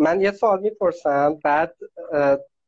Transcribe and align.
من 0.00 0.20
یه 0.20 0.32
سوال 0.32 0.60
می‌پرسم 0.60 1.38
بعد 1.44 1.76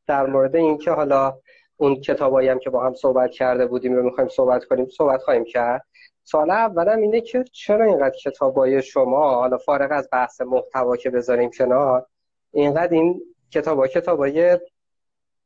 در 0.07 0.25
مورد 0.25 0.55
اینکه 0.55 0.91
حالا 0.91 1.37
اون 1.77 1.95
کتابایی 1.95 2.49
هم 2.49 2.59
که 2.59 2.69
با 2.69 2.85
هم 2.85 2.93
صحبت 2.93 3.31
کرده 3.31 3.65
بودیم 3.65 3.93
رو 3.93 4.03
می‌خوایم 4.03 4.29
صحبت 4.29 4.65
کنیم 4.65 4.87
صحبت 4.89 5.21
خواهیم 5.21 5.43
کرد. 5.43 5.85
سوال 6.23 6.51
اولم 6.51 6.99
اینه 6.99 7.21
که 7.21 7.43
چرا 7.43 7.85
اینقدر 7.85 8.15
کتابای 8.23 8.81
شما 8.81 9.35
حالا 9.35 9.57
فارغ 9.57 9.91
از 9.91 10.09
بحث 10.11 10.41
محتوا 10.41 10.95
که 10.95 11.09
بذاریم 11.09 11.49
کنار 11.49 12.05
اینقدر 12.51 12.93
این 12.93 13.21
کتابا 13.51 13.87
کتابای 13.87 14.59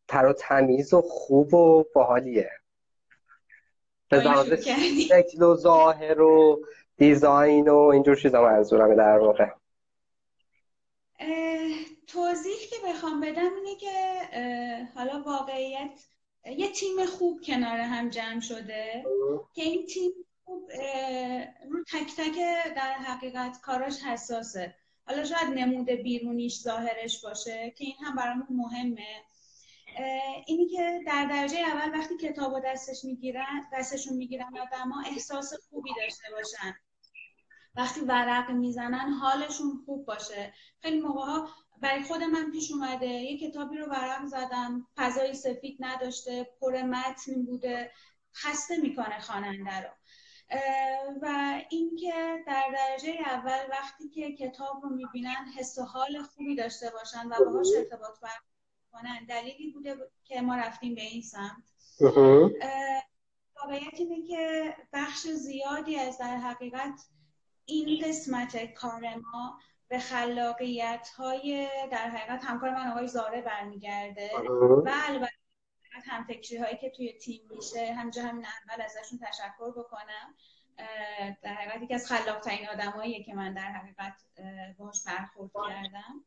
تر 0.08 0.26
و 0.26 0.34
تمیز 0.34 0.94
و 0.94 1.02
خوب 1.02 1.54
و 1.54 1.84
باحالیه؟ 1.96 2.52
به 4.10 4.22
شکل 5.08 5.44
و 5.44 5.56
ظاهر 5.56 6.22
و 6.22 6.66
دیزاین 6.98 7.70
و 7.70 7.78
اینجور 7.78 8.16
چیزا 8.16 8.42
منظورمه 8.42 8.96
در 8.96 9.18
واقع. 9.18 9.48
توضیح 12.08 12.58
که 12.70 12.76
بخوام 12.86 13.22
بدم 13.22 13.56
اینه 13.56 13.76
که 13.76 14.20
حالا 14.96 15.22
واقعیت 15.22 16.06
یه 16.58 16.72
تیم 16.72 17.06
خوب 17.06 17.42
کنار 17.42 17.80
هم 17.80 18.10
جمع 18.10 18.40
شده 18.40 19.06
که 19.54 19.62
این 19.62 19.86
تیم 19.86 20.12
خوب 20.44 20.72
رو 21.70 21.84
تک 21.84 22.16
تک 22.18 22.36
در 22.76 22.94
حقیقت 22.94 23.62
کاراش 23.62 24.04
حساسه. 24.04 24.76
حالا 25.08 25.26
شاید 25.26 25.50
نمود 25.50 25.90
بیرونیش 25.90 26.60
ظاهرش 26.60 27.22
باشه 27.22 27.74
که 27.78 27.86
این 27.86 27.96
هم 28.04 28.16
برامون 28.16 28.48
مهمه. 28.50 29.24
اینی 30.46 30.68
که 30.68 31.00
در 31.08 31.26
درجه 31.26 31.60
اول 31.60 32.00
وقتی 32.00 32.18
کتاب 32.18 32.54
و 32.54 32.60
دستش 32.60 33.04
می‌گیرن 33.04 33.66
دستشون 33.74 34.18
می‌گیرن 34.18 34.58
آدما 34.58 35.04
احساس 35.06 35.54
خوبی 35.70 35.90
داشته 36.02 36.24
باشن. 36.32 36.76
وقتی 37.76 38.02
ورق 38.02 38.52
می‌زنن 38.52 39.10
حالشون 39.14 39.84
خوب 39.86 40.06
باشه. 40.06 40.54
خیلی 40.82 41.00
موقع 41.02 41.26
ها 41.26 41.50
برای 41.82 42.04
خود 42.04 42.24
من 42.24 42.52
پیش 42.52 42.72
اومده. 42.72 43.08
یه 43.08 43.50
کتابی 43.50 43.78
رو 43.78 43.86
ورق 43.86 44.26
زدم. 44.26 44.88
فضای 44.98 45.34
سفید 45.34 45.78
نداشته 45.80 46.50
پر 46.62 46.82
متن 46.82 47.46
بوده. 47.46 47.92
خسته 48.34 48.78
می‌کنه 48.78 49.20
خواننده 49.20 49.82
رو. 49.82 49.90
و 51.22 51.62
اینکه 51.70 52.44
در 52.48 52.68
درجه 52.74 53.16
اول 53.26 53.60
وقتی 53.72 54.10
که 54.10 54.36
کتاب 54.36 54.84
رو 54.84 54.90
می‌بینن 54.90 55.46
حس 55.58 55.78
و 55.78 55.84
حال 55.84 56.24
خوبی 56.24 56.56
داشته 56.56 56.90
باشن 56.90 57.28
و 57.28 57.46
باهاش 57.46 57.68
ارتباط 57.78 58.20
برقرار 58.22 59.26
دلیلی 59.30 59.72
بوده 59.72 59.96
که 60.24 60.42
ما 60.42 60.56
رفتیم 60.56 60.96
به 60.96 61.02
این 61.02 61.22
سمت. 61.22 61.64
واقعیت 63.56 63.94
اینه 63.94 64.28
که 64.28 64.76
بخش 64.94 65.28
زیادی 65.28 66.00
از 66.00 66.18
در 66.18 66.38
حقیقت 66.38 67.02
این 67.66 68.08
قسمت 68.08 68.74
کار 68.74 69.16
ما 69.16 69.60
به 69.90 70.00
خلاقیت 70.00 71.10
های 71.18 71.70
در 71.92 72.10
حقیقت 72.10 72.46
همکار 72.46 72.70
من 72.70 72.92
آقای 72.92 73.08
زاره 73.08 73.42
برمیگرده. 73.42 74.32
و 74.86 74.92
البته 75.08 75.32
هم 76.06 76.24
فکری 76.24 76.58
هایی 76.58 76.78
که 76.78 76.90
توی 76.90 77.14
تیم 77.14 77.42
میشه 77.50 77.94
همجا 77.94 78.24
همین 78.24 78.46
اول 78.46 78.82
ازشون 78.82 79.20
تشکر 79.20 79.72
بکنم. 79.72 80.36
در 81.42 81.54
حقیقت 81.54 81.82
یکی 81.82 81.94
از 81.94 82.08
خلاق 82.08 82.40
ترین 82.40 82.70
آدماییه 82.70 83.24
که 83.24 83.34
من 83.34 83.54
در 83.54 83.72
حقیقت 83.72 84.22
باش 84.78 85.04
برخورد 85.06 85.52
کردم. 85.68 86.26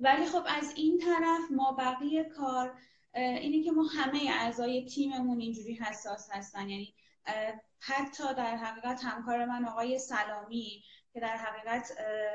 ولی 0.00 0.26
خب 0.26 0.42
از 0.46 0.72
این 0.76 0.98
طرف 0.98 1.40
ما 1.50 1.72
بقیه 1.72 2.24
کار 2.24 2.78
اینه 3.14 3.64
که 3.64 3.72
ما 3.72 3.82
همه 3.82 4.30
اعضای 4.30 4.88
تیممون 4.88 5.40
اینجوری 5.40 5.74
حساس 5.74 6.28
هستن. 6.32 6.68
یعنی 6.68 6.94
حتی 7.80 8.34
در 8.34 8.56
حقیقت 8.56 9.04
همکار 9.04 9.44
من 9.44 9.64
آقای 9.64 9.98
سلامی 9.98 10.82
که 11.14 11.20
در 11.20 11.36
حقیقت 11.36 11.92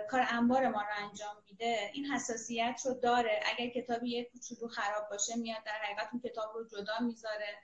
کار 0.10 0.26
انبار 0.30 0.68
ما 0.68 0.82
رو 0.82 1.08
انجام 1.08 1.36
میده 1.50 1.92
این 1.94 2.06
حساسیت 2.06 2.82
رو 2.86 2.94
داره. 2.94 3.40
اگر 3.46 3.70
کتابی 3.70 4.18
یک 4.18 4.32
کوچولو 4.32 4.68
خراب 4.68 5.10
باشه 5.10 5.36
میاد 5.36 5.64
در 5.66 5.72
حقیقت 5.84 6.10
اون 6.12 6.22
کتاب 6.22 6.54
رو 6.56 6.68
جدا 6.68 7.00
می‌ذاره. 7.02 7.58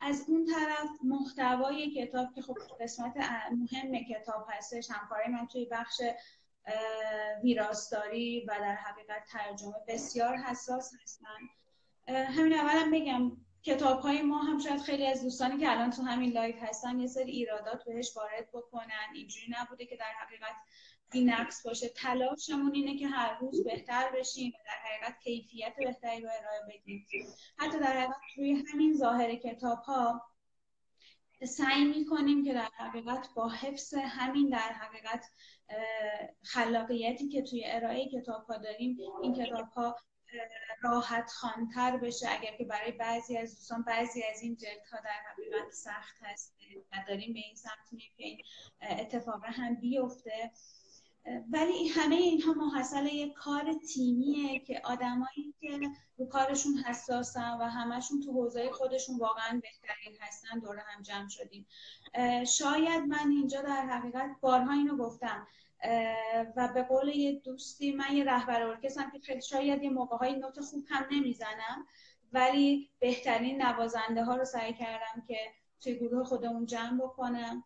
از 0.00 0.24
اون 0.28 0.46
طرف 0.46 0.88
محتوای 1.02 1.90
کتاب 1.90 2.34
که 2.34 2.42
خب 2.42 2.56
قسمت 2.80 3.16
مهم 3.50 4.04
کتاب 4.04 4.46
هستش 4.50 4.90
همکارای 4.90 5.28
من 5.28 5.46
توی 5.46 5.64
بخش 5.64 6.00
ویراستاری 7.42 8.44
و 8.48 8.58
در 8.60 8.74
حقیقت 8.74 9.24
ترجمه 9.32 9.74
بسیار 9.88 10.36
حساس 10.36 10.92
هستن. 11.02 11.38
همین 12.08 12.52
اولم 12.52 12.90
بگم 12.90 13.32
کتاب 13.64 14.00
های 14.00 14.22
ما 14.22 14.38
هم 14.38 14.58
شاید 14.58 14.80
خیلی 14.80 15.06
از 15.06 15.22
دوستانی 15.22 15.58
که 15.58 15.70
الان 15.70 15.90
تو 15.90 16.02
همین 16.02 16.32
live 16.32 16.56
هستن 16.56 17.00
یه 17.00 17.06
سری 17.06 17.32
ایرادات 17.32 17.84
بهش 17.84 18.16
وارد 18.16 18.48
بکنن. 18.52 19.08
اینجوری 19.14 19.46
نبوده 19.50 19.86
که 19.86 19.96
در 19.96 20.12
حقیقت 20.20 20.54
این 21.12 21.30
نقص 21.30 21.66
باشه. 21.66 21.88
تلاشمون 21.88 22.74
اینه 22.74 22.98
که 22.98 23.06
هر 23.06 23.38
روز 23.38 23.64
بهتر 23.64 24.12
بشیم 24.18 24.52
و 24.54 24.58
در 24.66 24.88
حقیقت 24.88 25.20
کیفیت 25.20 25.74
بهتری 25.78 26.20
رو 26.20 26.28
ارائه 26.40 26.60
بدیم. 26.68 27.06
حتی 27.58 27.78
در 27.78 28.00
حقیقت 28.00 28.16
روی 28.36 28.64
همین 28.72 28.94
ظاهر 28.94 29.34
کتاب 29.34 29.78
ها 29.78 30.22
سعی 31.44 31.84
می‌کنیم 31.84 32.44
که 32.44 32.54
در 32.54 32.68
حقیقت 32.78 33.28
با 33.36 33.48
حفظ 33.48 33.94
همین 33.94 34.48
در 34.48 34.72
حقیقت 34.72 35.26
خلاقیتی 36.42 37.28
که 37.28 37.42
توی 37.42 37.64
ارائه 37.66 38.08
کتاب 38.08 38.44
ها 38.44 38.58
داریم 38.58 38.98
این 39.22 39.34
کتاب 39.34 39.68
ها 39.68 39.96
راحت 40.82 41.30
خانتر 41.30 41.96
بشه. 41.96 42.26
اگر 42.30 42.56
که 42.56 42.64
برای 42.64 42.92
بعضی 42.92 43.38
از 43.38 43.54
دوستان 43.54 43.82
بعضی 43.82 44.22
از 44.22 44.42
این 44.42 44.58
ها 44.92 44.98
در 45.00 45.20
حقیقت 45.30 45.72
سخت 45.72 46.16
هست 46.22 46.54
و 46.92 47.04
داریم 47.08 47.32
به 47.32 47.38
این 47.38 47.56
سمت 47.56 48.00
که 48.16 48.24
این 48.24 48.38
اتفاق 48.80 49.44
هم 49.44 49.74
بیفته. 49.74 50.50
ولی 51.50 51.88
همه 51.88 52.14
اینها 52.14 52.52
محصل 52.52 53.06
یک 53.06 53.32
کار 53.32 53.74
تیمیه 53.94 54.58
که 54.58 54.80
آدمایی 54.84 55.54
که 55.60 55.80
رو 56.16 56.26
کارشون 56.26 56.76
حساسن 56.76 57.58
و 57.60 57.62
همشون 57.62 58.20
تو 58.20 58.32
حوزه 58.32 58.70
خودشون 58.72 59.18
واقعا 59.18 59.60
بهترین 59.62 60.18
هستن 60.20 60.58
دور 60.58 60.76
هم 60.86 61.02
جمع 61.02 61.28
شدیم. 61.28 61.66
شاید 62.46 63.04
من 63.04 63.30
اینجا 63.30 63.62
در 63.62 63.86
حقیقت 63.86 64.30
بارها 64.40 64.72
اینو 64.72 64.96
گفتم. 64.96 65.46
و 66.56 66.68
به 66.74 66.82
قول 66.82 67.08
یه 67.08 67.32
دوستی 67.32 67.92
من 67.92 68.16
یه 68.16 68.24
رهبر 68.24 68.62
ارکسترم 68.62 69.10
که 69.10 69.18
خیلی 69.18 69.42
شاید 69.42 69.82
یه 69.82 69.90
موقع 69.90 70.16
های 70.16 70.34
نوت 70.34 70.60
خوب 70.60 70.84
هم 70.88 71.06
نمی‌زنم 71.10 71.86
ولی 72.32 72.90
بهترین 72.98 73.62
نوازنده 73.62 74.24
ها 74.24 74.36
رو 74.36 74.44
سعی 74.44 74.72
کردم 74.72 75.24
که 75.28 75.38
توی 75.80 75.94
گروه 75.94 76.24
خودمون 76.24 76.66
جمع 76.66 77.02
بکنم. 77.02 77.64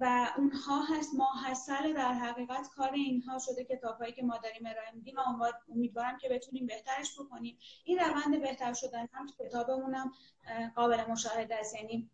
و 0.00 0.32
اونها 0.36 0.82
هست 0.84 1.14
ماحصل 1.14 1.92
در 1.92 2.12
حقیقت 2.12 2.68
کار 2.76 2.92
اینها 2.92 3.38
شده 3.38 3.64
کتابهایی 3.64 4.12
که 4.12 4.22
ما 4.22 4.38
داریم 4.38 4.66
ارائه 4.66 4.90
میدیم 4.94 5.16
و 5.16 5.52
امیدوارم 5.68 6.18
که 6.18 6.28
بتونیم 6.28 6.66
بهترش 6.66 7.20
بکنیم. 7.20 7.58
این 7.84 7.98
روند 7.98 8.42
بهتر 8.42 8.72
شدن 8.72 9.08
هم 9.12 9.26
تو 9.26 9.44
کتابمونم 9.44 10.12
قابل 10.76 11.04
مشاهده 11.04 11.54
است. 11.54 11.74
یعنی 11.74 12.10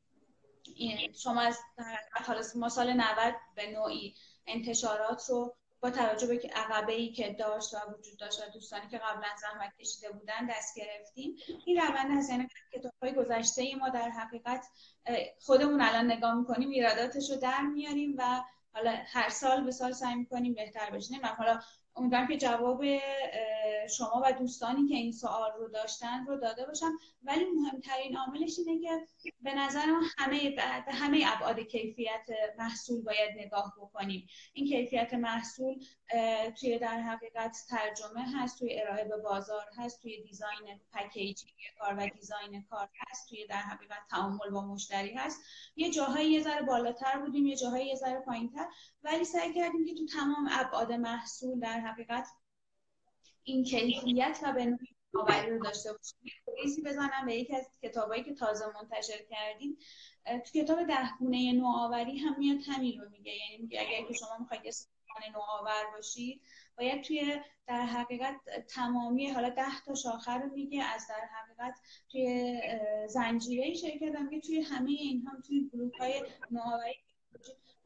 شما 1.14 1.40
از 1.40 2.56
ما 2.56 2.68
سال 2.68 2.92
90 2.92 3.34
به 3.54 3.70
نوعی 3.70 4.14
انتشارات 4.52 5.22
رو 5.28 5.56
با 5.80 5.90
توجه 5.90 6.26
به 6.26 6.50
عقبه 6.54 6.92
ای 6.92 7.12
که 7.12 7.32
داشت 7.38 7.74
و 7.74 7.78
وجود 7.98 8.18
داشت 8.18 8.40
و 8.40 8.50
دوستانی 8.52 8.88
که 8.88 8.98
قبلا 8.98 9.28
زحمت 9.40 9.76
کشیده 9.80 10.10
بودن 10.10 10.46
دست 10.50 10.78
گرفتیم 10.78 11.36
این 11.64 11.80
روند 11.80 12.18
هست 12.18 12.30
یعنی 12.30 12.48
کتاب 12.72 12.92
های 13.02 13.12
گذشته 13.14 13.76
ما 13.76 13.88
در 13.88 14.08
حقیقت 14.08 14.66
خودمون 15.40 15.80
الان 15.80 16.12
نگاه 16.12 16.34
می‌کنیم 16.34 16.70
ایراداتش 16.70 17.30
رو 17.30 17.36
در 17.36 17.60
میاریم 17.60 18.14
و 18.18 18.42
حالا 18.72 18.96
هر 19.06 19.28
سال 19.28 19.64
به 19.64 19.70
سال 19.70 19.92
سعی 19.92 20.14
می‌کنیم 20.14 20.54
بهتر 20.54 20.90
بشیم 20.90 21.26
حالا 21.26 21.60
امیدوارم 21.96 22.28
که 22.28 22.36
جواب 22.36 22.84
شما 23.90 24.22
و 24.24 24.32
دوستانی 24.32 24.88
که 24.88 24.94
این 24.94 25.12
سوال 25.12 25.50
رو 25.58 25.68
داشتن 25.68 26.26
رو 26.26 26.36
داده 26.36 26.66
باشم. 26.66 26.92
ولی 27.22 27.44
مهمترین 27.44 28.16
عاملش 28.16 28.58
اینه 28.58 29.06
که 29.22 29.32
به 29.40 29.54
نظر 29.54 29.86
من 29.86 30.02
همه 30.18 30.56
همه 30.88 31.24
ابعاد 31.26 31.60
کیفیت 31.60 32.26
محصول 32.58 33.02
باید 33.02 33.30
نگاه 33.38 33.74
بکنیم. 33.80 34.26
این 34.52 34.66
کیفیت 34.66 35.14
محصول 35.14 35.84
توی 36.60 36.78
در 36.78 37.00
حقیقت 37.00 37.56
ترجمه 37.68 38.24
هست 38.34 38.58
توی 38.58 38.80
ارائه 38.80 39.04
به 39.04 39.16
بازار 39.16 39.66
هست 39.76 40.02
توی 40.02 40.22
design 40.22 40.80
packaging 40.92 41.54
کار 41.78 41.94
و 41.98 42.08
design 42.08 42.62
کار 42.62 42.88
هست 43.08 43.28
توی 43.28 43.46
در 43.46 43.56
حقیقت 43.56 43.98
تعامل 44.10 44.50
با 44.50 44.66
مشتری 44.66 45.14
هست. 45.14 45.40
یه 45.76 45.90
جاهایی 45.90 46.30
یه 46.30 46.42
ذره 46.42 46.62
بالاتر 46.62 47.18
بودیم 47.18 47.46
یه 47.46 47.56
جاهایی 47.56 47.86
یه 47.86 47.94
ذره 47.94 48.20
پایینتر. 48.20 48.66
ولی 49.04 49.24
سعی 49.24 49.54
کردیم 49.54 49.84
که 49.86 49.94
تو 49.94 50.06
تمام 50.06 50.48
ابعاد 50.50 50.92
محصول 50.92 51.60
در 51.60 51.79
حقیقت 51.80 52.26
این 53.42 53.64
کیفیت 53.64 54.40
و 54.42 54.52
به 54.52 54.64
نوعی 55.14 55.50
رو 55.50 55.64
داشته 55.64 55.90
باشیم. 55.92 56.84
بزنم 56.84 57.26
به 57.26 57.34
یکی 57.34 57.56
از 57.56 57.68
کتابایی 57.82 58.24
که 58.24 58.34
تازه 58.34 58.64
منتشر 58.66 59.22
کردیم. 59.30 59.78
تو 60.26 60.62
کتاب 60.62 60.86
ده 60.86 61.16
گونه 61.18 61.52
نوآوری 61.52 62.18
هم 62.18 62.38
میاد 62.38 62.58
همین 62.66 63.00
رو 63.00 63.10
میگه. 63.10 63.32
یعنی 63.32 63.62
میگه 63.62 63.80
اگر 63.80 64.08
که 64.08 64.14
شما 64.14 64.38
می‌خواید 64.40 64.64
یه 64.64 64.72
نوآور 65.32 65.84
باشید 65.96 66.42
باید 66.78 67.02
توی 67.02 67.40
در 67.66 67.82
حقیقت 67.82 68.36
تمامی 68.68 69.30
حالا 69.30 69.48
ده 69.48 69.80
تا 69.86 69.94
شاخه 69.94 70.32
رو 70.32 70.52
میگه 70.52 70.82
از 70.84 71.06
در 71.08 71.28
حقیقت 71.32 71.80
توی 72.10 72.60
زنجیره 73.08 73.74
شرکت 73.74 74.14
هم 74.14 74.40
توی 74.40 74.60
همه 74.60 74.90
اینها 74.90 75.40
توی 75.46 75.70
گروه 75.72 75.92
های 75.98 76.22
نوآوری 76.50 76.94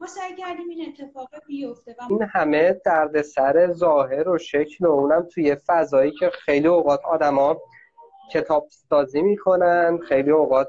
ما 0.01 0.07
سعی 0.07 0.37
کردیم 0.37 0.69
این 0.69 0.87
اتفاق 0.89 1.29
بیفته 1.47 1.97
و 1.99 2.03
این 2.11 2.23
همه 2.23 2.81
دردسر 2.85 3.73
ظاهر 3.73 4.29
و 4.29 4.39
شکل 4.39 4.87
و 4.87 4.91
اونم 4.91 5.23
توی 5.23 5.57
فضایی 5.67 6.11
که 6.11 6.31
خیلی 6.31 6.69
اوقات 6.69 7.01
آدما 7.05 7.61
کتاب 8.33 8.67
سازی 8.91 9.23
می‌کنن 9.23 9.99
خیلی 10.09 10.31
اوقات 10.31 10.69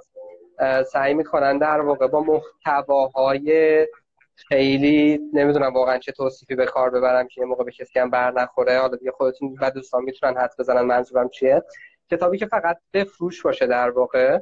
سعی 0.91 1.13
می‌کنن 1.13 1.57
در 1.57 1.81
واقع 1.81 2.07
با 2.07 2.21
محتواهای 2.21 3.87
خیلی 4.35 5.19
نمی‌دونم 5.33 5.73
واقعا 5.73 5.97
چه 5.97 6.11
توصیفی 6.11 6.55
به 6.55 6.65
کار 6.65 6.89
ببرم 6.89 7.27
که 7.27 7.41
یه 7.41 7.47
موقع 7.47 7.63
به 7.63 7.71
کسی 7.71 7.99
هم 7.99 8.09
بر 8.09 8.31
نخوره. 8.31 8.79
حالا 8.79 8.95
دیگه 8.95 9.11
خودتون 9.11 9.55
و 9.61 9.71
دوستان 9.71 10.03
می‌تونن 10.03 10.37
حد 10.37 10.53
بزنن 10.59 10.81
منظورم 10.81 11.29
چیه. 11.29 11.63
کتابی 12.11 12.37
که 12.37 12.45
فقط 12.45 12.77
بفروش 12.93 13.41
باشه 13.41 13.67
در 13.67 13.89
واقع. 13.89 14.39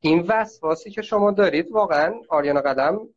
این 0.00 0.24
وسواسی 0.28 0.90
که 0.90 1.02
شما 1.02 1.30
دارید 1.30 1.70
واقعا 1.70 2.14
آریانا 2.28 2.60
قدم 2.60 3.08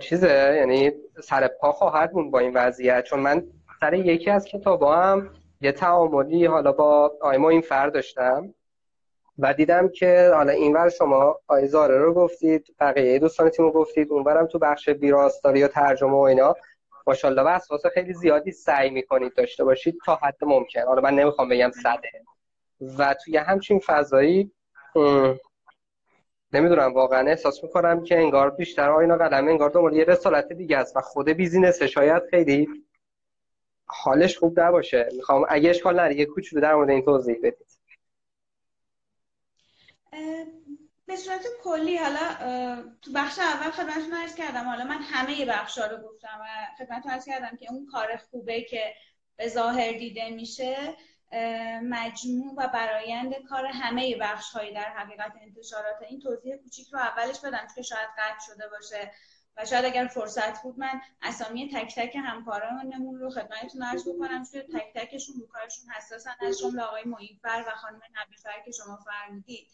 چیزه 0.00 0.54
یعنی 0.58 0.92
سر 1.22 1.48
پا 1.48 1.72
خواهد 1.72 2.14
مون 2.14 2.30
با 2.30 2.38
این 2.38 2.52
وضعیت. 2.54 3.04
چون 3.04 3.20
من 3.20 3.46
سر 3.80 3.94
یکی 3.94 4.30
از 4.30 4.44
کتابا 4.44 4.96
هم 4.96 5.30
یه 5.60 5.72
تعاملی 5.72 6.46
حالا 6.46 6.72
با 6.72 7.12
آیما 7.20 7.50
این 7.50 7.60
فر 7.60 7.88
داشتم 7.88 8.54
و 9.38 9.54
دیدم 9.54 9.88
که 9.88 10.30
حالا 10.34 10.52
اینور 10.52 10.88
شما 10.88 11.40
آیزاره 11.48 11.98
رو 11.98 12.14
گفتید 12.14 12.74
بقیه 12.80 13.18
دوستان 13.18 13.48
تیمو 13.48 13.70
گفتید 13.70 14.12
اونورم 14.12 14.46
تو 14.46 14.58
بخش 14.58 14.88
بیراستاری 14.88 15.62
و 15.62 15.68
ترجمه 15.68 16.12
و 16.12 16.16
اینا. 16.16 16.54
ماشاءالله 17.06 17.42
و 17.42 17.46
اساس 17.46 17.86
خیلی 17.86 18.12
زیادی 18.12 18.52
سعی 18.52 18.90
می‌کنید 18.90 19.34
داشته 19.34 19.64
باشید 19.64 19.98
تا 20.06 20.18
حد 20.22 20.36
ممکن. 20.42 20.82
حالا 20.82 21.02
من 21.02 21.14
نمی‌خوام 21.14 21.48
بگم 21.48 21.70
صده. 21.70 22.10
و 22.98 23.14
توی 23.24 23.36
همچین 23.36 23.78
فضایی 23.78 24.52
نمی‌دونم 26.54 26.94
واقعا 26.94 27.28
احساس 27.28 27.64
می‌کنم 27.64 28.04
که 28.04 28.18
انگار 28.18 28.50
بیشتر 28.50 28.90
آینا 28.90 29.16
قلمه 29.16 29.50
انگار 29.50 29.70
دنبال 29.70 29.96
یه 29.96 30.04
رسالت 30.04 30.52
دیگه 30.52 30.76
است 30.76 30.96
و 30.96 31.00
خود 31.00 31.28
بیزینس 31.28 31.82
شاید 31.82 32.22
خیلی 32.30 32.68
حالش 33.86 34.38
خوب 34.38 34.60
نباشه. 34.60 35.08
می‌خوام 35.16 35.46
اگه 35.48 35.70
اشکال 35.70 36.00
نره 36.00 36.14
یه 36.14 36.26
کوچولو 36.26 36.62
در 36.62 36.74
مورد 36.74 36.90
این 36.90 37.04
توضیح 37.04 37.36
بدید. 37.38 37.74
به 41.06 41.16
صورت 41.16 41.46
کلی 41.62 41.96
حالا 41.96 42.18
تو 43.02 43.10
بخش 43.14 43.38
اول 43.38 43.70
خدمتتون 43.70 44.12
عرض 44.12 44.34
کردم 44.34 44.64
حالا 44.64 44.84
من 44.84 44.98
همه 45.02 45.46
بخشا 45.46 45.86
رو 45.86 45.96
گفتم 45.96 46.40
و 46.40 46.44
خدمتتون 46.78 47.12
عرض 47.12 47.24
کردم 47.24 47.56
که 47.56 47.72
اون 47.72 47.86
کار 47.92 48.16
خوبه 48.30 48.62
که 48.62 48.94
به 49.36 49.48
ظاهر 49.48 49.92
دیده 49.92 50.30
میشه. 50.30 50.76
مجموع 51.82 52.54
و 52.56 52.68
برایند 52.68 53.34
کار 53.48 53.66
همه 53.66 54.16
بخش 54.16 54.50
هایی 54.50 54.74
در 54.74 54.92
حقیقت 54.96 55.32
انتشارات 55.40 56.02
این 56.08 56.20
توضیح 56.20 56.56
کوچیک 56.56 56.88
رو 56.92 56.98
اولش 56.98 57.40
بدم 57.40 57.66
که 57.74 57.82
شاید 57.82 58.08
قطع 58.18 58.46
شده 58.46 58.68
باشه. 58.68 59.10
و 59.56 59.64
شاید 59.64 59.84
اگر 59.84 60.06
فرصت 60.06 60.62
بود 60.62 60.78
من 60.78 61.00
اسامی 61.22 61.70
تک 61.74 61.94
تک 61.94 62.16
همکارانمون 62.16 63.18
رو 63.18 63.30
خدمتتون 63.30 63.82
عرض 63.82 64.08
بکنم 64.08 64.44
که 64.52 64.62
تک 64.62 64.92
تکشون 64.94 65.34
رو 65.40 65.46
کارشون 65.46 65.90
حساسن 65.90 66.34
از 66.40 66.58
جمله 66.58 66.82
آقای 66.82 67.04
معینفر 67.04 67.64
و 67.66 67.70
خانم 67.70 68.00
نبیفر 68.22 68.62
که 68.64 68.72
شما 68.72 68.96
فرمودید. 68.96 69.68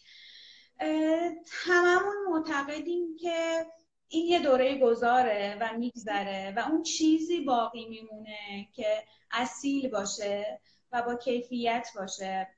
هممون 1.50 2.16
معتقدیم 2.28 3.16
که 3.16 3.66
این 4.08 4.26
یه 4.26 4.38
دوره 4.38 4.78
گذاره 4.78 5.58
و 5.60 5.78
میگذره 5.78 6.54
و 6.56 6.60
اون 6.70 6.82
چیزی 6.82 7.40
باقی 7.40 7.88
میمونه 7.88 8.68
که 8.72 9.04
اصیل 9.30 9.90
باشه. 9.90 10.60
و 10.92 11.02
با 11.02 11.14
کیفیت 11.14 11.88
باشه. 11.96 12.48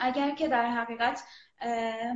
اگر 0.00 0.34
که 0.34 0.48
در 0.48 0.70
حقیقت 0.70 1.22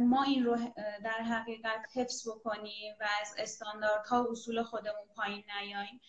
ما 0.00 0.23
این 0.23 0.44
رو 0.44 0.56
در 1.05 1.23
حقیقت 1.23 1.87
حفظ 1.94 2.29
بکنیم 2.29 2.94
و 3.00 3.06
از 3.21 3.35
استانداردها 3.38 4.26
اصول 4.31 4.62
خودمون 4.62 5.06
پایین 5.17 5.44
نیاییم 5.59 6.00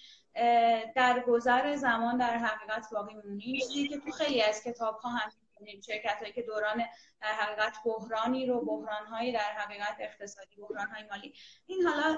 در 0.96 1.24
گذر 1.28 1.76
زمان 1.76 2.18
در 2.18 2.38
حقیقت 2.38 2.88
باقی 2.92 3.14
میمونیم 3.14 3.60
چیزی 3.60 3.88
که 3.88 4.00
تو 4.00 4.12
خیلی 4.12 4.42
از 4.42 4.64
کتاب 4.64 5.00
ها 5.00 5.10
هم 5.10 5.32
می‌بینیم 5.60 5.81
شرکت 5.81 6.34
که 6.36 6.42
دوران 6.42 6.78
در 7.22 7.28
حقیقت 7.28 7.78
بحرانی 7.86 8.46
رو 8.46 8.66
بحران 8.66 9.06
هایی 9.06 9.31
در 9.31 9.40
حقیقت 9.40 9.96
اقتصادی 10.00 10.56
بحران 10.56 10.88
های 10.88 11.04
مالی. 11.12 11.34
این 11.66 11.81
حالا 11.81 12.18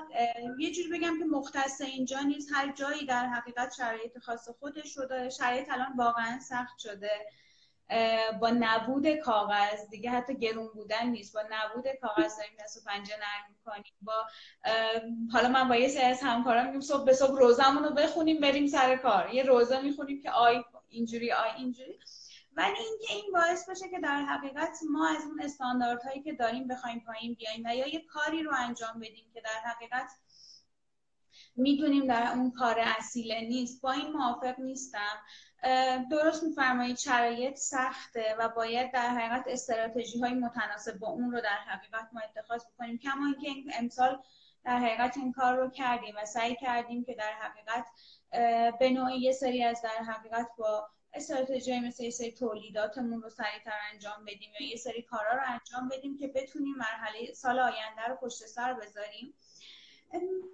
یه 0.59 0.71
جوری 0.71 0.89
بگم 0.89 1.19
که 1.19 1.25
مختص 1.25 1.81
اینجا 1.81 2.19
نیست. 2.19 2.49
هر 2.53 2.71
جایی 2.71 3.05
در 3.05 3.25
حقیقت 3.25 3.73
شرایط 3.77 4.17
خاص 4.17 4.49
خودش 4.49 4.97
رو 4.97 5.05
داره. 5.05 5.29
شرایط 5.29 5.71
الان 5.71 5.93
واقعا 5.97 6.39
سخت 6.39 6.79
شده. 6.79 7.11
با 8.41 8.49
نبود 8.49 9.15
کاغذ. 9.15 9.89
دیگه 9.89 10.11
حتی 10.11 10.37
گرون 10.37 10.67
بودن 10.73 11.07
نیست. 11.07 11.33
با 11.33 11.43
نبود 11.49 11.85
کاغذ 12.01 12.37
داریم 12.37 12.57
دست 12.59 12.77
و 12.77 12.79
پنجه 12.89 13.13
نرم 13.15 13.49
می‌کنیم. 13.49 13.93
با 14.01 14.25
حالا 15.33 15.49
من 15.49 15.69
با 15.69 15.75
یه 15.75 15.87
سری 15.87 16.03
از 16.03 16.21
همکاران 16.21 16.67
میگم 16.67 16.79
صبح 16.79 17.05
به 17.05 17.13
صبح 17.13 17.39
روزمون 17.39 17.83
رو 17.83 17.89
بخونیم 17.89 18.41
بریم 18.41 18.67
سر 18.67 18.95
کار. 18.95 19.33
یه 19.33 19.43
روزه 19.43 19.81
می‌خونیم 19.81 20.21
که 20.21 20.31
آی 20.31 20.63
اینجوری 20.89 21.31
آی 21.31 21.49
اینجوری. 21.57 21.99
ولی 22.57 22.77
اینکه 22.77 23.13
این 23.13 23.31
باعث 23.33 23.69
بشه 23.69 23.89
که 23.89 23.99
در 23.99 24.21
حقیقت 24.21 24.79
ما 24.89 25.07
از 25.07 25.23
اون 25.23 25.41
استانداردهایی 25.41 26.21
که 26.21 26.33
داریم 26.33 26.67
بخوایم 26.67 26.99
پایین 26.99 27.33
بیایم 27.33 27.63
و 27.65 27.75
یا 27.75 27.87
یه 27.87 28.05
کاری 28.05 28.43
رو 28.43 28.51
انجام 28.57 28.99
بدیم 28.99 29.31
که 29.33 29.41
در 29.41 29.69
حقیقت 29.69 30.11
می‌دونیم 31.55 32.07
در 32.07 32.31
اون 32.31 32.51
کار 32.51 32.75
اصیله 32.79 33.41
نیست. 33.41 33.81
با 33.81 33.91
این 33.91 34.11
موافق 34.11 34.59
نیستم. 34.59 35.21
درست 36.11 36.43
میفرمایید 36.43 36.97
شرایط 36.97 37.55
سخته 37.55 38.35
و 38.39 38.49
باید 38.49 38.91
در 38.91 39.09
حقیقت 39.09 39.43
استراتژی 39.47 40.19
های 40.19 40.33
متناسب 40.33 40.99
با 40.99 41.07
اون 41.07 41.31
رو 41.31 41.41
در 41.41 41.57
حقیقت 41.67 42.09
ما 42.13 42.21
اتخاذ 42.21 42.63
بکنیم. 42.65 42.97
کما 42.97 43.25
اینکه 43.25 43.77
امسال 43.79 44.21
در 44.63 44.79
حقیقت 44.79 45.17
این 45.17 45.31
کار 45.31 45.55
رو 45.55 45.69
کردیم 45.69 46.15
و 46.17 46.25
سعی 46.25 46.55
کردیم 46.55 47.03
که 47.03 47.13
در 47.13 47.33
حقیقت 47.33 47.85
به 48.79 48.89
نوعی 48.89 49.19
یه 49.19 49.31
سری 49.31 49.63
از 49.63 49.81
در 49.81 50.03
حقیقت 50.03 50.47
با 50.57 50.89
استراتژی 51.17 51.79
مثل 51.79 52.03
یه 52.03 52.09
سری 52.09 52.31
تولیداتمون 52.31 53.21
رو 53.21 53.29
سریعتر 53.29 53.73
انجام 53.93 54.25
بدیم 54.25 54.51
یا 54.59 54.67
یه 54.67 54.75
سری 54.75 55.01
کارا 55.01 55.33
رو 55.33 55.41
انجام 55.45 55.89
بدیم 55.89 56.17
که 56.17 56.27
بتونیم 56.27 56.75
مرحله 56.75 57.33
سال 57.33 57.59
آینده 57.59 58.01
رو 58.09 58.15
پشت 58.15 58.45
سر 58.45 58.73
بذاریم. 58.73 59.33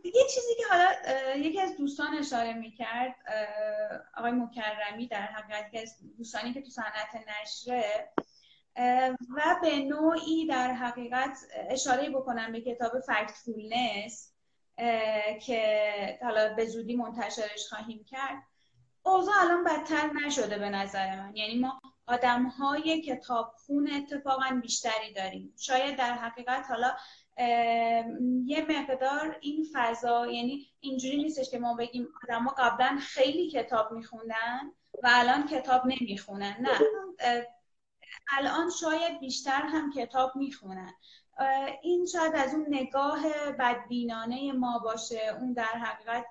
یه 0.03 0.23
چیزی 0.33 0.55
که 0.57 0.63
حالا 0.69 0.87
یکی 1.35 1.61
از 1.61 1.77
دوستان 1.77 2.17
اشاره 2.17 2.53
می‌کرد 2.53 3.15
آقای 4.17 4.31
مکرمی 4.31 5.07
در 5.07 5.25
حقیقت 5.25 5.81
از 5.81 5.97
دوستانی 6.17 6.53
که 6.53 6.61
تو 6.61 6.69
صنعت 6.69 7.27
نشره 7.41 8.09
و 9.35 9.59
به 9.61 9.79
نوعی 9.79 10.47
در 10.47 10.73
حقیقت 10.73 11.37
اشاره 11.69 12.09
بکنم 12.09 12.51
به 12.51 12.61
کتاب 12.61 12.91
فولنس 13.45 14.33
که 15.45 16.19
حالا 16.21 16.53
به 16.53 16.65
زودی 16.65 16.95
منتشرش 16.95 17.67
خواهیم 17.69 18.03
کرد. 18.03 18.43
اوضاع 19.03 19.35
الان 19.41 19.63
بدتر 19.63 20.11
نشده 20.25 20.57
به 20.57 20.69
نظر 20.69 21.15
من. 21.15 21.35
یعنی 21.35 21.59
ما 21.59 21.81
آدم 22.07 22.45
های 22.45 23.01
کتاب 23.01 23.53
خون 23.57 23.89
اتفاقا 23.93 24.59
بیشتری 24.61 25.13
داریم. 25.13 25.53
شاید 25.57 25.95
در 25.95 26.13
حقیقت 26.13 26.65
حالا 26.69 26.95
یه 28.45 28.65
مقدار 28.69 29.37
این 29.41 29.67
فضا 29.73 30.27
یعنی 30.27 30.67
اینجوری 30.79 31.17
نیستش 31.17 31.51
که 31.51 31.59
ما 31.59 31.73
بگیم 31.73 32.07
آدم 32.23 32.43
ها 32.43 32.55
قبلا 32.57 32.97
خیلی 33.01 33.51
کتاب 33.51 33.91
میخوندن 33.91 34.71
و 35.03 35.09
الان 35.11 35.47
کتاب 35.47 35.81
نمی‌خونن. 35.85 36.57
نه. 36.59 36.79
الان 38.37 38.69
شاید 38.69 39.19
بیشتر 39.19 39.61
هم 39.61 39.93
کتاب 39.93 40.31
می‌خونن. 40.35 40.93
این 41.81 42.05
شاید 42.05 42.35
از 42.35 42.53
اون 42.53 42.65
نگاه 42.69 43.23
بدبینانه 43.59 44.51
ما 44.51 44.79
باشه. 44.79 45.37
اون 45.39 45.53
در 45.53 45.63
حقیقت 45.63 46.25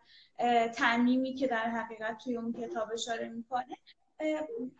تعمیمی 0.74 1.34
که 1.34 1.46
در 1.46 1.70
حقیقت 1.70 2.18
توی 2.18 2.36
اون 2.36 2.52
کتاب 2.52 2.92
اشاره 2.92 3.28
می‌کنه 3.28 3.76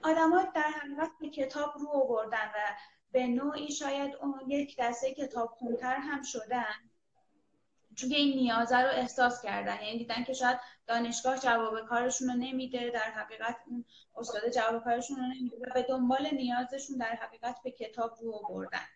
آدما 0.02 0.42
در 0.54 0.62
حقیقت 0.62 1.11
به 1.21 1.28
کتاب 1.28 1.73
رو 1.78 1.88
آوردن 1.88 2.47
و 2.54 2.76
به 3.12 3.26
نوعی 3.26 3.73
شاید 3.73 4.14
اون 4.14 4.40
یک 4.47 4.76
دسته 4.78 5.14
کتاب 5.14 5.49
خونتر 5.49 5.97
هم 5.97 6.23
شدن. 6.23 6.75
چون 7.95 8.12
این 8.12 8.37
نیازه 8.37 8.76
رو 8.78 8.88
احساس 8.88 9.42
کردن. 9.42 9.83
یعنی 9.83 9.99
دیدن 9.99 10.25
که 10.25 10.33
شاید 10.33 10.59
دانشگاه 10.87 11.38
جواب 11.38 11.87
کارشون 11.87 12.28
رو 12.28 12.35
نمیده 12.35 12.90
در 12.90 13.11
حقیقت 13.11 13.57
اون 13.66 13.85
استاد 14.16 14.49
جواب 14.49 14.85
کارشون 14.85 15.16
رو 15.16 15.23
نمیده 15.23 15.57
و 15.57 15.75
به 15.75 15.83
دنبال 15.83 16.28
نیازشون 16.33 16.97
در 16.97 17.14
حقیقت 17.14 17.57
به 17.64 17.71
کتاب 17.71 18.19
رو 18.21 18.40
آوردن. 18.45 18.87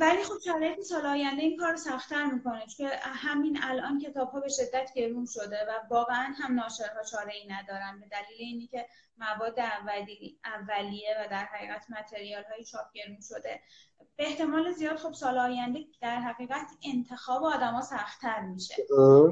ولی 0.00 0.22
خب 0.22 0.34
شرایط 0.44 0.80
سال 0.80 1.06
آینده 1.06 1.42
این 1.42 1.56
کار 1.56 1.76
سختتر 1.76 2.24
می‌کنه 2.24 2.66
چون 2.66 2.86
همین 3.02 3.58
الان 3.62 4.00
کتاب 4.00 4.30
ها 4.30 4.40
به 4.40 4.48
شدت 4.48 4.90
گرون 4.94 5.26
شده 5.26 5.58
و 5.68 5.94
واقعا 5.94 6.34
هم 6.38 6.54
ناشرها 6.54 7.02
چاره 7.02 7.34
ای 7.34 7.48
ندارن. 7.48 8.00
به 8.00 8.06
دلیل 8.06 8.38
اینی 8.38 8.66
که 8.66 8.86
مواد 9.18 9.60
اولی، 9.60 10.40
اولیه 10.44 11.16
و 11.20 11.28
در 11.30 11.44
حقیقت 11.44 11.90
متریال 11.90 12.44
های 12.44 12.64
چاپ 12.64 12.92
گرون 12.92 13.20
شده. 13.28 13.60
به 14.16 14.26
احتمال 14.26 14.72
زیاد 14.72 14.96
خب 14.96 15.12
سال 15.12 15.38
آینده 15.38 15.84
در 16.00 16.20
حقیقت 16.20 16.66
انتخاب 16.84 17.44
آدما 17.44 17.82
سختتر 17.82 18.40
میشه. 18.40 18.74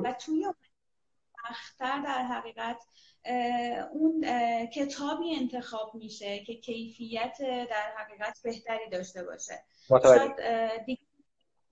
و 0.04 0.12
توی 0.12 0.46
سختتر 1.42 2.00
در 2.00 2.22
حقیقت 2.22 2.76
اون 3.92 4.26
کتابی 4.66 5.36
انتخاب 5.36 5.94
میشه 5.94 6.38
که 6.38 6.54
کیفیت 6.54 7.36
در 7.70 7.92
حقیقت 7.96 8.40
بهتری 8.44 8.88
داشته 8.90 9.24
باشه. 9.24 9.64
شاید 10.02 10.32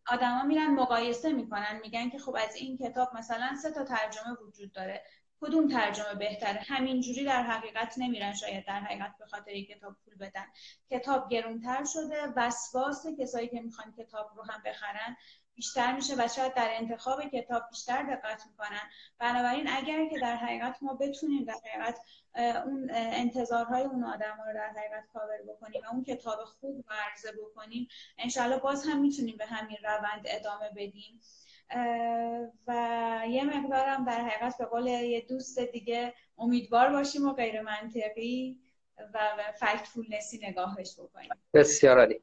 آدما 0.07 0.43
میرن 0.43 0.67
مقایسه 0.67 1.33
می‌کنن 1.33 1.81
میگن 1.83 2.11
که 2.11 2.19
خب 2.19 2.37
از 2.39 2.57
این 2.57 2.79
کتاب 2.79 3.09
مثلا 3.15 3.57
سه 3.63 3.71
تا 3.71 3.85
ترجمه 3.85 4.37
وجود 4.47 4.73
داره 4.73 5.03
کدوم 5.41 5.69
ترجمه 5.69 6.15
بهتره؟ 6.15 6.61
همینجوری 6.61 7.25
در 7.25 7.43
حقیقت 7.43 7.95
نمیرن 7.99 8.35
شاید 8.35 8.67
در 8.67 8.81
حقیقت 8.81 9.15
به 9.19 9.27
خاطر 9.27 9.61
کتاب 9.61 9.97
پول 10.05 10.15
بدن. 10.17 10.45
کتاب 10.91 11.29
گرونتر 11.29 11.85
شده 11.85 12.33
وسواس 12.37 13.07
کسایی 13.21 13.49
که 13.49 13.61
می‌خوان 13.61 13.95
کتاب 13.99 14.31
رو 14.37 14.43
هم 14.43 14.63
بخرن 14.65 15.17
بیشتر 15.55 15.93
میشه 15.93 16.15
و 16.19 16.29
شاید 16.29 16.55
در 16.55 16.69
انتخاب 16.71 17.23
کتاب 17.23 17.63
بیشتر 17.71 18.03
دقت 18.03 18.43
می‌کنن. 18.47 18.91
بنابراین 19.19 19.69
اگر 19.69 20.09
که 20.09 20.19
در 20.19 20.37
حقیقت 20.37 20.83
ما 20.83 20.95
بتونیم 20.95 21.45
در 21.45 21.55
حقیقت 21.65 21.99
اون 22.67 22.91
انتظارهای 22.95 23.83
اون 23.83 24.05
آدم 24.05 24.37
ها 24.37 24.45
رو 24.45 24.55
در 24.55 24.69
حقیقت 24.69 25.05
کاور 25.13 25.43
بکنیم 25.49 25.83
و 25.85 25.93
اون 25.93 26.05
کتاب 26.05 26.39
خوب 26.45 26.85
عرضه 26.91 27.33
بکنیم 27.33 27.89
انشالله 28.19 28.59
باز 28.59 28.87
هم 28.87 29.01
می‌تونیم 29.01 29.37
به 29.37 29.47
همین 29.47 29.79
روند 29.85 30.23
ادامه 30.25 30.71
بدیم. 30.77 31.21
و 32.67 32.73
یه 33.29 33.45
مقدارم 33.45 34.05
در 34.05 34.21
حقیقت 34.21 34.59
به 34.59 34.65
قول 34.65 34.87
یه 34.87 35.21
دوست 35.21 35.59
دیگه 35.59 36.15
امیدوار 36.39 36.93
باشیم 36.93 37.29
و 37.29 37.33
غیر 37.33 37.61
منطقی 37.61 38.61
و 39.15 39.19
factfulness 39.61 39.87
ی 39.87 40.39
نگاهش 40.43 40.95
بکنیم. 40.99 41.31
بسیار 41.55 41.99
عالی. 41.99 42.21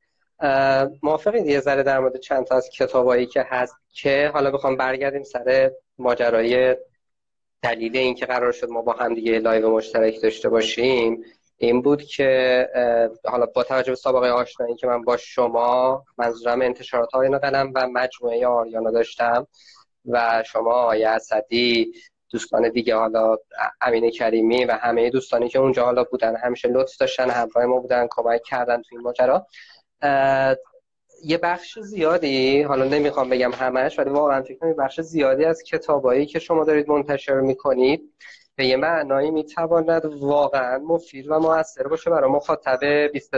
موافقید 1.03 1.45
یه 1.45 1.59
ذره 1.59 1.83
در 1.83 1.99
مورد 1.99 2.19
چند 2.19 2.45
تا 2.45 2.55
از 2.55 2.69
کتابایی 2.69 3.25
که 3.25 3.45
هست 3.49 3.75
که 3.93 4.31
حالا 4.33 4.51
بخوام 4.51 4.77
برگردیم 4.77 5.23
سر 5.23 5.71
ماجرای 5.97 6.75
دلیل 7.61 7.97
اینکه 7.97 8.25
قرار 8.25 8.51
شد 8.51 8.69
ما 8.69 8.81
با 8.81 8.93
هم 8.93 9.13
دیگه 9.13 9.39
live 9.39 9.69
مشترک 9.69 10.21
داشته 10.21 10.49
باشیم 10.49 11.23
این 11.57 11.81
بود 11.81 12.03
که 12.03 12.67
حالا 13.25 13.45
با 13.45 13.63
توجه 13.63 13.91
به 13.91 13.95
سابقه 13.95 14.27
آشنایی 14.27 14.75
که 14.75 14.87
من 14.87 15.01
با 15.01 15.17
شما 15.17 16.03
منظورم 16.17 16.61
انتشارات 16.61 17.11
آریانا 17.11 17.37
قلم 17.37 17.71
و 17.75 17.87
مجموعه 17.93 18.47
آریانا 18.47 18.91
داشتم 18.91 19.47
و 20.05 20.43
شما 20.45 20.73
آقای 20.73 21.03
اسدی 21.03 21.93
دوستان 22.31 22.69
دیگه 22.69 22.95
حالا 22.95 23.37
امین 23.81 24.11
کریمی 24.11 24.65
و 24.65 24.71
همه 24.71 25.09
دوستانی 25.09 25.49
که 25.49 25.59
اونجا 25.59 25.85
حالا 25.85 26.03
بودن 26.03 26.35
همیشه 26.35 26.67
لطف 26.67 26.97
داشتن 26.97 27.29
همراه 27.29 27.65
ما 27.65 27.79
بودن 27.79 28.07
کمک 28.11 28.41
کردن 28.43 28.81
تو 28.81 28.87
این 28.91 29.01
ماجرا. 29.01 29.47
یه 31.23 31.37
بخش 31.43 31.79
زیادی 31.79 32.61
حالا 32.61 32.85
نمی‌خوام 32.85 33.29
بگم 33.29 33.51
همش 33.51 33.99
ولی 33.99 34.09
واقعا 34.09 34.41
فکر 34.41 34.57
کنم 34.57 34.73
بخش 34.73 35.01
زیادی 35.01 35.45
از 35.45 35.63
کتابایی 35.63 36.25
که 36.25 36.39
شما 36.39 36.63
دارید 36.63 36.89
منتشر 36.89 37.39
می‌کنید 37.39 38.13
به 38.55 38.65
یه 38.65 38.77
معنایی 38.77 39.31
می‌تواند 39.31 40.05
واقعا 40.05 40.77
مفید 40.77 41.25
و 41.31 41.39
موثر 41.39 41.87
باشه 41.87 42.09
برای 42.09 42.31
مخاطب 42.31 42.83
20 42.83 43.35